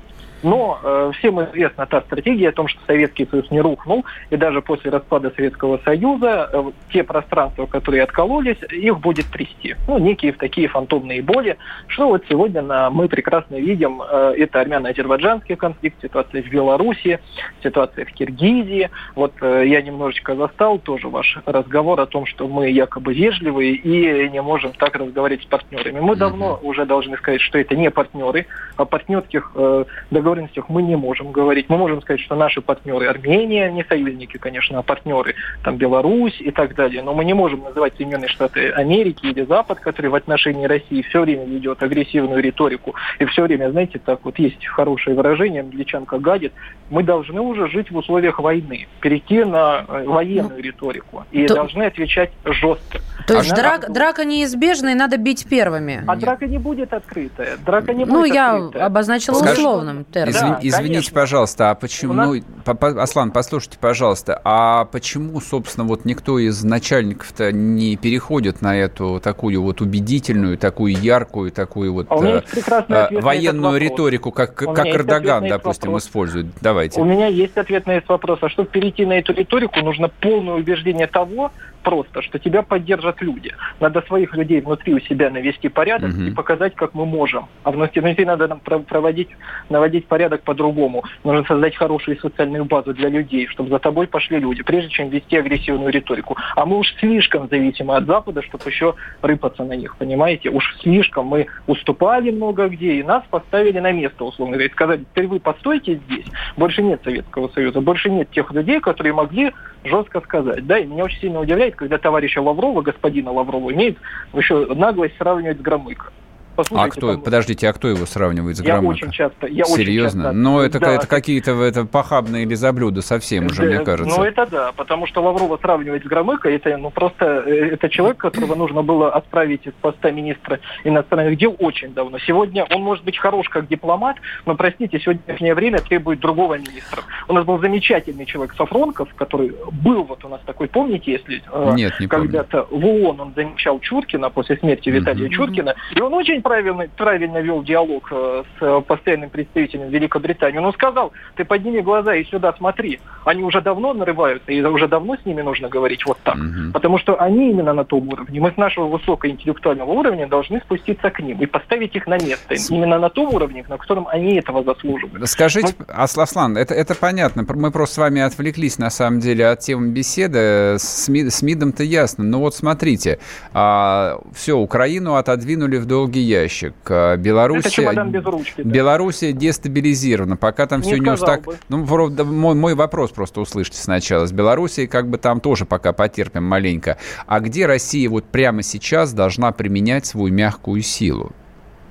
Но 0.43 0.79
э, 0.83 1.11
всем 1.17 1.43
известна 1.45 1.85
та 1.85 2.01
стратегия 2.01 2.49
о 2.49 2.51
том, 2.51 2.67
что 2.67 2.79
Советский 2.87 3.27
Союз 3.29 3.49
не 3.51 3.61
рухнул, 3.61 4.05
и 4.29 4.37
даже 4.37 4.61
после 4.61 4.91
распада 4.91 5.31
Советского 5.35 5.79
Союза 5.83 6.49
э, 6.51 6.71
те 6.91 7.03
пространства, 7.03 7.65
которые 7.65 8.03
откололись, 8.03 8.57
их 8.69 8.99
будет 8.99 9.27
трясти. 9.27 9.75
Ну, 9.87 9.97
некие 9.99 10.33
такие 10.33 10.67
фантомные 10.67 11.21
боли, 11.21 11.57
что 11.87 12.07
вот 12.07 12.23
сегодня 12.29 12.61
на, 12.61 12.89
мы 12.89 13.07
прекрасно 13.07 13.55
видим, 13.55 14.01
э, 14.01 14.33
это 14.37 14.61
армяно-азербайджанский 14.61 15.55
конфликт, 15.55 16.01
ситуация 16.01 16.41
в 16.41 16.49
Беларуси, 16.49 17.19
ситуация 17.63 18.05
в 18.05 18.11
Киргизии. 18.11 18.89
Вот 19.15 19.33
э, 19.41 19.63
я 19.67 19.81
немножечко 19.81 20.35
застал 20.35 20.79
тоже 20.79 21.07
ваш 21.07 21.37
разговор 21.45 21.99
о 21.99 22.05
том, 22.05 22.25
что 22.25 22.47
мы 22.47 22.69
якобы 22.69 23.13
вежливые 23.13 23.73
и 23.73 24.29
не 24.29 24.41
можем 24.41 24.71
так 24.73 24.95
разговаривать 24.95 25.43
с 25.43 25.47
партнерами. 25.47 25.99
Мы 25.99 26.15
давно 26.15 26.59
уже 26.61 26.85
должны 26.85 27.17
сказать, 27.17 27.41
что 27.41 27.57
это 27.57 27.75
не 27.75 27.91
партнеры, 27.91 28.47
о 28.77 28.85
партнерских 28.85 29.51
э, 29.55 29.85
договоренностях 30.31 30.69
мы 30.69 30.81
не 30.81 30.95
можем 30.95 31.31
говорить. 31.31 31.67
Мы 31.69 31.77
можем 31.77 32.01
сказать, 32.01 32.21
что 32.21 32.35
наши 32.35 32.61
партнеры 32.61 33.07
Армения, 33.07 33.71
не 33.71 33.83
союзники, 33.83 34.37
конечно, 34.37 34.79
а 34.79 34.81
партнеры 34.81 35.35
там 35.63 35.77
Беларусь 35.77 36.39
и 36.39 36.51
так 36.51 36.75
далее. 36.75 37.03
Но 37.03 37.13
мы 37.13 37.25
не 37.25 37.33
можем 37.33 37.63
называть 37.63 37.95
Соединенные 37.97 38.29
Штаты 38.29 38.69
Америки 38.71 39.25
или 39.25 39.43
Запад, 39.43 39.79
который 39.79 40.09
в 40.09 40.15
отношении 40.15 40.65
России 40.65 41.01
все 41.01 41.21
время 41.21 41.45
ведет 41.45 41.83
агрессивную 41.83 42.41
риторику 42.41 42.95
и 43.19 43.25
все 43.25 43.43
время, 43.43 43.71
знаете, 43.71 43.99
так 43.99 44.23
вот 44.23 44.39
есть 44.39 44.65
хорошее 44.65 45.15
выражение, 45.15 45.61
англичанка 45.61 46.17
гадит, 46.19 46.53
мы 46.89 47.03
должны 47.03 47.41
уже 47.41 47.67
жить 47.69 47.89
в 47.91 47.97
условиях 47.97 48.39
войны, 48.39 48.87
перейти 48.99 49.43
на 49.43 49.85
э, 49.87 50.03
военную 50.05 50.57
ну, 50.57 50.61
риторику 50.61 51.25
и 51.31 51.47
то... 51.47 51.55
должны 51.55 51.83
отвечать 51.83 52.31
жестко. 52.45 52.99
То 53.27 53.35
есть 53.35 53.51
а 53.53 53.55
драк, 53.55 53.91
драка 53.91 54.25
неизбежна 54.25 54.89
и 54.89 54.93
надо 54.93 55.17
бить 55.17 55.47
первыми? 55.49 56.03
А 56.07 56.15
Нет. 56.15 56.23
драка 56.23 56.47
не 56.47 56.57
будет 56.57 56.93
открытая. 56.93 57.57
Драка 57.65 57.93
не 57.93 58.05
ну, 58.05 58.21
будет 58.21 58.33
я 58.33 58.55
открытая. 58.55 58.85
обозначила 58.85 59.35
Скажи, 59.35 59.61
условным 59.61 60.03
Извин, 60.29 60.51
да, 60.51 60.59
извините, 60.61 60.93
конечно. 60.93 61.13
пожалуйста, 61.13 61.71
а 61.71 61.75
почему... 61.75 62.13
Нас... 62.13 62.27
Ну, 62.27 62.41
по, 62.63 62.73
по, 62.73 63.01
Аслан, 63.01 63.31
послушайте, 63.31 63.77
пожалуйста, 63.79 64.39
а 64.43 64.85
почему, 64.85 65.39
собственно, 65.41 65.85
вот 65.85 66.05
никто 66.05 66.39
из 66.39 66.63
начальников-то 66.63 67.51
не 67.51 67.97
переходит 67.97 68.61
на 68.61 68.75
эту 68.75 69.19
такую 69.19 69.61
вот 69.61 69.81
убедительную, 69.81 70.57
такую 70.57 70.93
яркую, 70.93 71.51
такую 71.51 71.93
вот 71.93 72.07
а 72.09 72.43
э, 72.89 73.19
военную 73.19 73.79
риторику, 73.79 74.31
как, 74.31 74.55
как 74.55 74.87
Эрдоган, 74.87 75.47
допустим, 75.47 75.89
вопрос. 75.89 76.05
использует? 76.05 76.47
Давайте. 76.61 76.99
У 76.99 77.05
меня 77.05 77.27
есть 77.27 77.57
ответ 77.57 77.85
на 77.87 77.91
этот 77.91 78.09
вопрос. 78.09 78.39
А 78.41 78.49
чтобы 78.49 78.69
перейти 78.69 79.05
на 79.05 79.13
эту 79.13 79.33
риторику, 79.33 79.79
нужно 79.81 80.09
полное 80.09 80.55
убеждение 80.55 81.07
того, 81.07 81.51
просто, 81.81 82.21
что 82.21 82.39
тебя 82.39 82.61
поддержат 82.61 83.21
люди. 83.21 83.53
Надо 83.79 84.01
своих 84.03 84.35
людей 84.35 84.61
внутри 84.61 84.93
у 84.93 84.99
себя 84.99 85.29
навести 85.29 85.69
порядок 85.69 86.11
угу. 86.11 86.21
и 86.23 86.31
показать, 86.31 86.75
как 86.75 86.93
мы 86.93 87.05
можем. 87.05 87.47
А 87.63 87.71
внутри, 87.71 88.01
внутри 88.01 88.25
надо 88.25 88.47
нам 88.47 88.59
проводить, 88.59 89.29
наводить 89.69 90.07
порядок 90.07 90.41
по-другому. 90.43 91.03
Нужно 91.23 91.45
создать 91.45 91.75
хорошую 91.75 92.17
социальную 92.19 92.65
базу 92.65 92.93
для 92.93 93.09
людей, 93.09 93.47
чтобы 93.47 93.69
за 93.69 93.79
тобой 93.79 94.07
пошли 94.07 94.39
люди, 94.39 94.63
прежде 94.63 94.89
чем 94.89 95.09
вести 95.09 95.37
агрессивную 95.37 95.91
риторику. 95.91 96.37
А 96.55 96.65
мы 96.65 96.77
уж 96.77 96.93
слишком 96.99 97.47
зависимы 97.49 97.95
от 97.95 98.05
Запада, 98.05 98.41
чтобы 98.41 98.63
еще 98.65 98.95
рыпаться 99.21 99.63
на 99.63 99.73
них, 99.73 99.95
понимаете? 99.97 100.49
Уж 100.49 100.77
слишком 100.81 101.27
мы 101.27 101.47
уступали 101.67 102.31
много 102.31 102.67
где, 102.67 102.93
и 102.95 103.03
нас 103.03 103.23
поставили 103.29 103.79
на 103.79 103.91
место, 103.91 104.23
условно 104.23 104.53
говоря. 104.53 104.67
И 104.67 104.71
сказали, 104.71 104.99
теперь 104.99 105.27
вы 105.27 105.39
постойте 105.39 105.99
здесь. 106.05 106.25
Больше 106.57 106.81
нет 106.81 107.01
Советского 107.03 107.47
Союза, 107.49 107.81
больше 107.81 108.09
нет 108.09 108.29
тех 108.31 108.51
людей, 108.51 108.79
которые 108.79 109.13
могли 109.13 109.51
жестко 109.83 110.21
сказать. 110.21 110.65
Да, 110.65 110.77
и 110.77 110.85
меня 110.85 111.05
очень 111.05 111.19
сильно 111.19 111.39
удивляет, 111.39 111.75
когда 111.75 111.97
товарища 111.97 112.41
Лаврова, 112.41 112.81
господина 112.81 113.31
Лаврова, 113.31 113.71
имеет 113.73 113.97
еще 114.33 114.65
наглость 114.73 115.17
сравнивать 115.17 115.57
с 115.59 115.61
Громыко. 115.61 116.11
Послушайте, 116.55 116.89
а 116.89 116.97
кто, 116.97 117.13
там, 117.13 117.21
подождите, 117.21 117.69
а 117.69 117.73
кто 117.73 117.87
его 117.87 118.05
сравнивает 118.05 118.57
с 118.57 118.61
Громыко? 118.61 118.83
Я 118.83 118.89
очень 118.89 119.11
часто. 119.11 119.47
Я 119.47 119.65
Серьезно? 119.65 120.21
Очень 120.21 120.23
часто, 120.23 120.31
Но 120.37 120.61
это, 120.61 120.79
да. 120.79 120.91
это 120.91 121.07
какие-то 121.07 121.61
это 121.63 121.85
похабные 121.85 122.45
лизоблюда 122.45 123.01
совсем 123.01 123.45
уже, 123.45 123.63
мне 123.63 123.79
кажется. 123.79 124.17
Ну, 124.17 124.23
это 124.23 124.45
да, 124.45 124.71
потому 124.73 125.07
что 125.07 125.21
Лаврова 125.21 125.57
сравнивать 125.57 126.03
с 126.03 126.07
Громыко, 126.07 126.49
это 126.49 126.75
ну, 126.77 126.89
просто 126.89 127.43
э, 127.45 127.73
это 127.73 127.89
человек, 127.89 128.17
которого 128.17 128.55
нужно 128.55 128.83
было 128.83 129.11
отправить 129.11 129.65
из 129.65 129.73
поста 129.73 130.11
министра 130.11 130.59
иностранных 130.83 131.37
дел 131.37 131.55
очень 131.59 131.93
давно. 131.93 132.19
Сегодня 132.19 132.65
он 132.69 132.81
может 132.81 133.05
быть 133.05 133.17
хорош 133.17 133.47
как 133.49 133.67
дипломат, 133.67 134.17
но, 134.45 134.55
простите, 134.55 134.99
сегодняшнее 134.99 135.55
время 135.55 135.79
требует 135.79 136.19
другого 136.19 136.57
министра. 136.57 137.03
У 137.27 137.33
нас 137.33 137.45
был 137.45 137.59
замечательный 137.59 138.25
человек 138.25 138.53
Сафронков, 138.57 139.13
который 139.15 139.53
был 139.71 140.03
вот 140.03 140.23
у 140.25 140.29
нас 140.29 140.41
такой, 140.45 140.67
помните, 140.67 141.13
если 141.13 141.41
э, 141.51 141.71
Нет, 141.75 141.93
не 141.99 142.07
когда-то 142.07 142.67
в 142.69 142.85
ООН 142.85 143.21
он 143.21 143.33
замечал 143.35 143.79
Чуркина 143.79 144.29
после 144.29 144.57
смерти 144.57 144.89
Виталия 144.89 145.27
угу. 145.27 145.33
Чуркина, 145.33 145.75
и 145.95 146.01
он 146.01 146.13
очень 146.13 146.40
правильно, 146.41 146.87
правильно 146.97 147.37
вел 147.39 147.63
диалог 147.63 148.07
э, 148.11 148.43
с 148.59 148.61
э, 148.61 148.81
постоянным 148.87 149.29
представителем 149.29 149.89
Великобритании. 149.89 150.59
Он 150.59 150.73
сказал, 150.73 151.11
ты 151.35 151.45
подними 151.45 151.81
глаза 151.81 152.15
и 152.15 152.23
сюда 152.25 152.53
смотри. 152.57 152.99
Они 153.25 153.43
уже 153.43 153.61
давно 153.61 153.93
нарываются, 153.93 154.51
и 154.51 154.61
уже 154.61 154.87
давно 154.87 155.15
с 155.15 155.25
ними 155.25 155.41
нужно 155.41 155.69
говорить 155.69 156.05
вот 156.05 156.17
так. 156.23 156.35
Угу. 156.35 156.73
Потому 156.73 156.97
что 156.99 157.19
они 157.21 157.51
именно 157.51 157.73
на 157.73 157.83
том 157.83 158.07
уровне. 158.09 158.39
Мы 158.39 158.51
с 158.51 158.57
нашего 158.57 158.87
высокоинтеллектуального 158.87 159.91
уровня 159.91 160.27
должны 160.27 160.59
спуститься 160.61 161.09
к 161.09 161.19
ним 161.19 161.37
и 161.39 161.45
поставить 161.45 161.95
их 161.95 162.07
на 162.07 162.17
место. 162.17 162.55
Именно 162.69 162.99
на 162.99 163.09
том 163.09 163.33
уровне, 163.33 163.63
на 163.67 163.77
котором 163.77 164.07
они 164.07 164.35
этого 164.35 164.63
заслуживают. 164.63 165.27
Скажите, 165.29 165.73
Мы... 165.77 165.85
Аслан, 165.85 166.57
это, 166.57 166.73
это 166.73 166.95
понятно. 166.95 167.45
Мы 167.47 167.71
просто 167.71 167.95
с 167.95 167.97
вами 167.97 168.21
отвлеклись, 168.21 168.79
на 168.79 168.89
самом 168.89 169.19
деле, 169.19 169.47
от 169.47 169.59
темы 169.59 169.89
беседы. 169.89 170.77
С, 170.79 171.07
МИД, 171.09 171.33
с 171.33 171.41
МИДом-то 171.41 171.83
ясно. 171.83 172.23
Но 172.23 172.39
вот 172.39 172.55
смотрите, 172.55 173.19
а, 173.53 174.19
все, 174.33 174.57
Украину 174.57 175.15
отодвинули 175.15 175.77
в 175.77 175.85
долгий 175.85 176.21
ящик 176.31 176.61
ящик. 176.61 176.73
А, 176.89 177.17
Белоруссия, 177.17 178.03
без 178.05 178.25
ручки, 178.25 178.61
да. 178.61 178.69
Белоруссия 178.69 179.31
дестабилизирована. 179.31 180.37
Пока 180.37 180.67
там 180.67 180.81
не 180.81 180.87
все 180.87 180.97
не 180.97 181.11
устак... 181.11 181.41
Ну, 181.69 181.85
мой, 182.25 182.55
мой 182.55 182.75
вопрос 182.75 183.11
просто 183.11 183.41
услышьте 183.41 183.77
сначала. 183.77 184.25
С 184.25 184.31
Белоруссией 184.31 184.87
как 184.87 185.09
бы 185.09 185.17
там 185.17 185.39
тоже 185.39 185.65
пока 185.65 185.93
потерпим 185.93 186.43
маленько. 186.43 186.97
А 187.27 187.39
где 187.39 187.65
Россия 187.65 188.09
вот 188.09 188.25
прямо 188.25 188.63
сейчас 188.63 189.13
должна 189.13 189.51
применять 189.51 190.05
свою 190.05 190.33
мягкую 190.33 190.81
силу? 190.81 191.31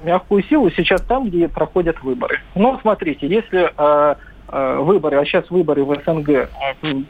Мягкую 0.03 0.43
силу 0.45 0.71
сейчас 0.71 1.03
там, 1.03 1.29
где 1.29 1.47
проходят 1.47 2.03
выборы. 2.03 2.41
Ну, 2.55 2.79
смотрите, 2.81 3.27
если 3.27 3.71
Э, 3.77 4.15
выборы, 4.51 5.19
а 5.19 5.25
сейчас 5.25 5.49
выборы 5.51 5.85
в 5.85 5.95
СНГ 6.05 6.29
э, 6.29 6.49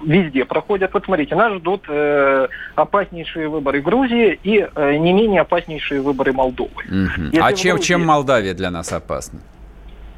везде 0.05 0.45
проходят. 0.45 0.93
Вот 0.93 1.05
смотрите, 1.05 1.35
нас 1.35 1.53
ждут 1.55 1.85
э, 1.89 2.49
опаснейшие 2.75 3.49
выборы 3.49 3.81
Грузии 3.81 4.39
и 4.43 4.67
э, 4.75 4.97
не 4.97 5.13
менее 5.13 5.43
опаснейшие 5.43 6.01
выборы 6.01 6.33
Молдовы. 6.33 6.71
Угу. 6.89 7.41
А 7.41 7.53
чем, 7.53 7.77
Грузии... 7.77 7.89
чем 7.89 8.05
Молдавия 8.05 8.55
для 8.55 8.71
нас 8.71 8.93
опасна? 8.93 9.41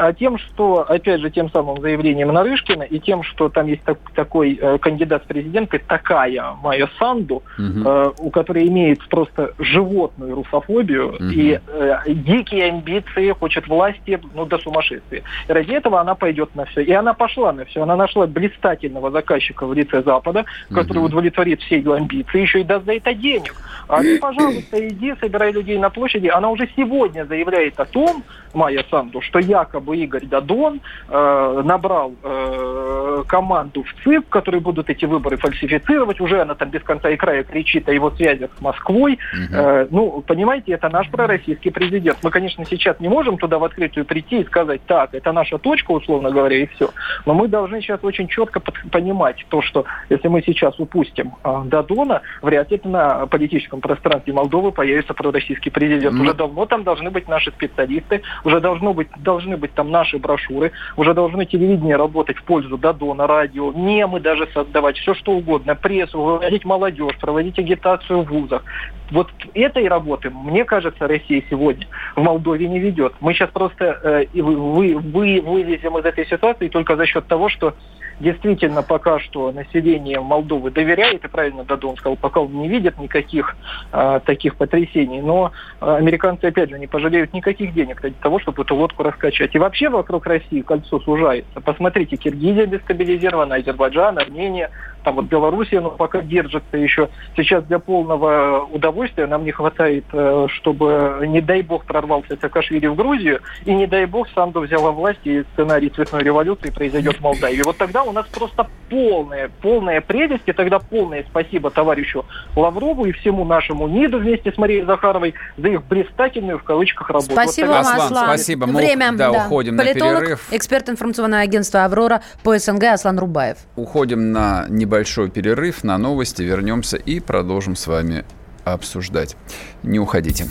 А 0.03 0.13
тем, 0.13 0.37
что, 0.37 0.85
опять 0.89 1.21
же, 1.21 1.31
тем 1.31 1.49
самым 1.51 1.81
заявлением 1.81 2.33
Нарышкина 2.33 2.83
и 2.83 2.99
тем, 2.99 3.23
что 3.23 3.49
там 3.49 3.69
есть 3.69 3.83
так, 3.85 3.99
такой 4.15 4.59
э, 4.61 4.79
кандидат 4.79 5.23
в 5.23 5.27
президенты, 5.27 5.79
такая 5.79 6.57
Майя 6.61 6.89
Санду, 6.99 7.37
угу. 7.37 7.89
э, 7.89 8.11
у 8.19 8.31
которой 8.31 8.67
имеет 8.67 9.07
просто 9.09 9.55
животную 9.61 10.35
русофобию 10.35 11.15
угу. 11.15 11.25
и 11.25 11.61
э, 11.65 11.99
дикие 12.07 12.71
амбиции, 12.71 13.31
хочет 13.31 13.69
власти, 13.69 14.19
ну, 14.35 14.45
до 14.45 14.59
сумасшествия. 14.59 15.23
И 15.49 15.53
ради 15.53 15.73
этого 15.73 16.01
она 16.01 16.17
пойдет 16.17 16.55
на 16.57 16.65
все. 16.65 16.83
И 16.83 16.91
она 16.91 17.15
пошла 17.15 17.53
на 17.53 17.65
все. 17.65 17.83
Она 17.83 17.95
нашла 17.95 18.27
блистательного 18.27 19.13
заказчика 19.13 19.67
в 19.67 19.73
лице 19.73 20.03
Запада, 20.03 20.45
который 20.73 20.99
угу. 20.99 21.07
удовлетворит 21.07 21.61
все 21.61 21.77
ее 21.77 21.95
амбиции, 21.95 22.41
еще 22.41 22.61
и 22.63 22.65
даст 22.65 22.87
за 22.87 22.95
это 22.95 23.15
денег. 23.15 23.55
А 23.87 24.01
ты, 24.01 24.19
пожалуйста, 24.21 24.89
иди, 24.89 25.15
собирай 25.21 25.53
людей 25.53 25.79
на 25.79 25.91
площади. 25.91 26.27
Она 26.27 26.51
уже 26.51 26.69
сегодня 26.75 27.25
заявляет 27.25 27.79
о 27.79 27.85
том, 27.85 28.25
Майя 28.55 28.85
Санду, 28.91 29.21
что 29.21 29.39
якобы 29.39 29.92
Игорь 29.93 30.27
Дадон 30.27 30.81
э, 31.09 31.63
набрал 31.65 32.13
э, 32.23 33.25
команду 33.27 33.85
в 33.85 34.03
ЦИП, 34.03 34.29
которые 34.29 34.61
будут 34.61 34.91
эти 34.91 35.05
выборы 35.05 35.37
фальсифицировать. 35.37 36.21
Уже 36.21 36.41
она 36.41 36.55
там 36.55 36.71
без 36.71 36.83
конца 36.83 37.11
и 37.11 37.17
края 37.17 37.45
кричит 37.45 37.89
о 37.89 37.93
его 37.93 38.11
связях 38.11 38.51
с 38.59 38.61
Москвой. 38.61 39.19
Угу. 39.33 39.55
Э, 39.55 39.87
ну, 39.91 40.25
понимаете, 40.27 40.73
это 40.73 40.89
наш 40.89 41.11
пророссийский 41.11 41.71
президент. 41.71 42.19
Мы, 42.23 42.31
конечно, 42.31 42.65
сейчас 42.65 42.99
не 43.01 43.09
можем 43.09 43.39
туда 43.39 43.59
в 43.59 43.65
открытую 43.65 44.05
прийти 44.05 44.41
и 44.41 44.45
сказать, 44.45 44.81
так, 44.87 45.15
это 45.15 45.33
наша 45.33 45.59
точка, 45.59 45.93
условно 45.93 46.31
говоря, 46.31 46.57
и 46.57 46.67
все. 46.67 46.91
Но 47.27 47.35
мы 47.35 47.49
должны 47.49 47.81
сейчас 47.81 48.01
очень 48.03 48.29
четко 48.29 48.61
понимать 48.91 49.45
то, 49.49 49.63
что 49.63 49.85
если 50.09 50.29
мы 50.29 50.43
сейчас 50.43 50.79
упустим 50.79 51.35
э, 51.45 51.63
Дадона, 51.67 52.23
вряд 52.43 52.71
ли 52.71 52.81
на 52.85 53.27
политическом 53.27 53.81
пространстве 53.81 54.33
Молдовы 54.33 54.73
появится 54.73 55.15
пророссийский 55.15 55.71
президент. 55.71 56.17
Mm. 56.17 56.23
Уже 56.23 56.35
давно 56.35 56.67
там 56.67 56.85
должны 56.85 57.11
быть 57.11 57.29
наши 57.29 57.51
специалисты, 57.51 58.23
уже 58.45 58.61
должно 58.61 58.95
быть, 58.95 59.09
должны 59.19 59.57
быть 59.57 59.73
там 59.75 59.82
наши 59.91 60.19
брошюры, 60.19 60.73
уже 60.97 61.15
должны 61.15 61.47
телевидение 61.47 61.97
работать 61.97 62.37
в 62.37 62.45
пользу 62.45 62.77
Дадона, 62.79 63.27
радио, 63.27 63.73
мемы 63.73 64.21
даже 64.21 64.49
создавать, 64.53 64.97
все 64.99 65.15
что 65.15 65.33
угодно, 65.33 65.75
прессу, 65.75 66.21
выводить 66.21 66.65
молодежь, 66.65 67.17
проводить 67.19 67.59
агитацию 67.59 68.23
в 68.23 68.29
вузах. 68.29 68.63
Вот 69.11 69.29
этой 69.55 69.89
работы, 69.89 70.31
мне 70.31 70.65
кажется, 70.65 71.07
Россия 71.07 71.43
сегодня 71.51 71.87
в 72.17 72.23
Молдове 72.23 72.67
не 72.67 72.79
ведет. 72.79 73.13
Мы 73.21 73.35
сейчас 73.35 73.51
просто 73.51 74.01
э, 74.03 74.41
вы, 74.41 74.97
вы, 74.97 75.41
вылезем 75.41 75.99
из 75.99 76.05
этой 76.05 76.27
ситуации 76.27 76.69
только 76.69 76.97
за 76.97 77.05
счет 77.07 77.27
того, 77.27 77.49
что 77.49 77.75
действительно 78.21 78.83
пока 78.83 79.19
что 79.19 79.53
население 79.53 80.21
Молдовы 80.21 80.71
доверяет, 80.71 81.25
и 81.25 81.29
правильно 81.29 81.65
Дадон 81.65 81.97
сказал, 81.97 82.17
пока 82.17 82.41
он 82.41 82.53
не 82.53 82.69
видит 82.69 82.99
никаких 82.99 83.57
э, 83.93 84.21
таких 84.25 84.57
потрясений. 84.57 85.21
Но 85.21 85.53
э, 85.81 85.97
американцы, 85.97 86.45
опять 86.47 86.71
же, 86.71 86.79
не 86.79 86.87
пожалеют 86.87 87.33
никаких 87.33 87.75
денег 87.75 88.01
для 88.01 88.13
того, 88.13 88.39
чтобы 88.39 88.63
эту 88.63 88.77
лодку 88.77 89.03
раскачать. 89.03 89.55
И 89.55 89.59
вообще 89.59 89.72
вокруг 89.91 90.27
России 90.27 90.61
кольцо 90.61 91.01
сужается. 91.01 91.61
Посмотрите, 91.61 92.17
Киргизия 92.17 92.67
дестабилизирована, 92.67 93.57
Азербайджан, 93.57 94.19
Армения, 94.19 94.71
там 95.03 95.17
вот 95.17 95.27
Белоруссия, 95.27 95.81
ну, 95.81 95.91
пока 95.91 96.21
держится 96.23 96.77
еще. 96.77 97.09
Сейчас 97.37 97.65
для 97.65 97.79
полного 97.79 98.67
удовольствия 98.71 99.27
нам 99.27 99.45
не 99.45 99.53
хватает, 99.53 100.05
э, 100.13 100.47
чтобы, 100.51 101.25
не 101.27 101.41
дай 101.41 101.63
бог, 101.63 101.85
прорвался 101.85 102.37
Саакашвили 102.41 102.87
в 102.87 102.95
Грузию, 102.95 103.41
и 103.65 103.75
не 103.75 103.87
дай 103.87 104.07
бог, 104.07 104.29
Санду 104.35 104.61
взяла 104.61 104.91
власть, 104.91 105.21
и 105.25 105.45
сценарий 105.53 105.89
цветной 105.91 106.23
революции 106.23 106.71
произойдет 106.71 107.17
в 107.17 107.21
Молдавии. 107.21 107.63
Вот 107.65 107.77
тогда 107.77 108.03
у 108.03 108.13
нас 108.13 108.27
просто 108.27 108.67
полная, 108.89 109.51
полная 109.61 110.01
прелесть, 110.01 110.45
и 110.47 110.53
тогда 110.53 110.79
полное 110.79 111.25
спасибо 111.29 111.71
товарищу 111.71 112.25
Лаврову 112.57 113.07
и 113.07 113.13
всему 113.13 113.45
нашему 113.45 113.89
НИДу 113.89 114.19
вместе 114.19 114.53
с 114.53 114.59
Марией 114.59 114.85
Захаровой 114.85 115.35
за 115.57 115.69
их 115.69 115.85
блистательную, 115.85 116.59
в 116.59 116.65
кавычках, 116.65 117.09
работу. 117.09 117.33
Спасибо 117.33 117.69
вот 117.69 117.85
вам, 117.85 118.01
Аслан, 118.01 118.25
спасибо. 118.27 118.67
Мы, 118.67 118.81
Время, 118.83 119.13
да, 119.13 119.31
уходим 119.31 119.77
на 119.77 119.85
Политолог, 119.85 120.21
перерыв. 120.21 120.49
эксперт 120.51 120.89
информационного 120.89 121.43
агентства 121.43 121.85
«Аврора» 121.85 122.23
по 122.43 122.59
СНГ 122.59 122.85
Аслан 122.85 123.19
Рубаев. 123.19 123.59
Уходим 123.77 124.33
на 124.33 124.67
небольшой 124.93 125.31
перерыв, 125.31 125.85
на 125.85 125.97
новости, 125.97 126.43
вернемся 126.43 126.99
и 126.99 127.19
продолжим 127.19 127.77
с 127.77 127.87
вами 127.87 128.27
обсуждать. 128.63 129.37
Не 129.83 129.99
уходите. 129.99 130.47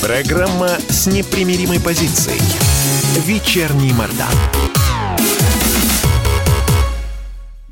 Программа 0.00 0.70
с 0.88 1.06
непримиримой 1.06 1.80
позицией. 1.80 2.40
Вечерний 3.26 3.92
Мордан. 3.92 4.81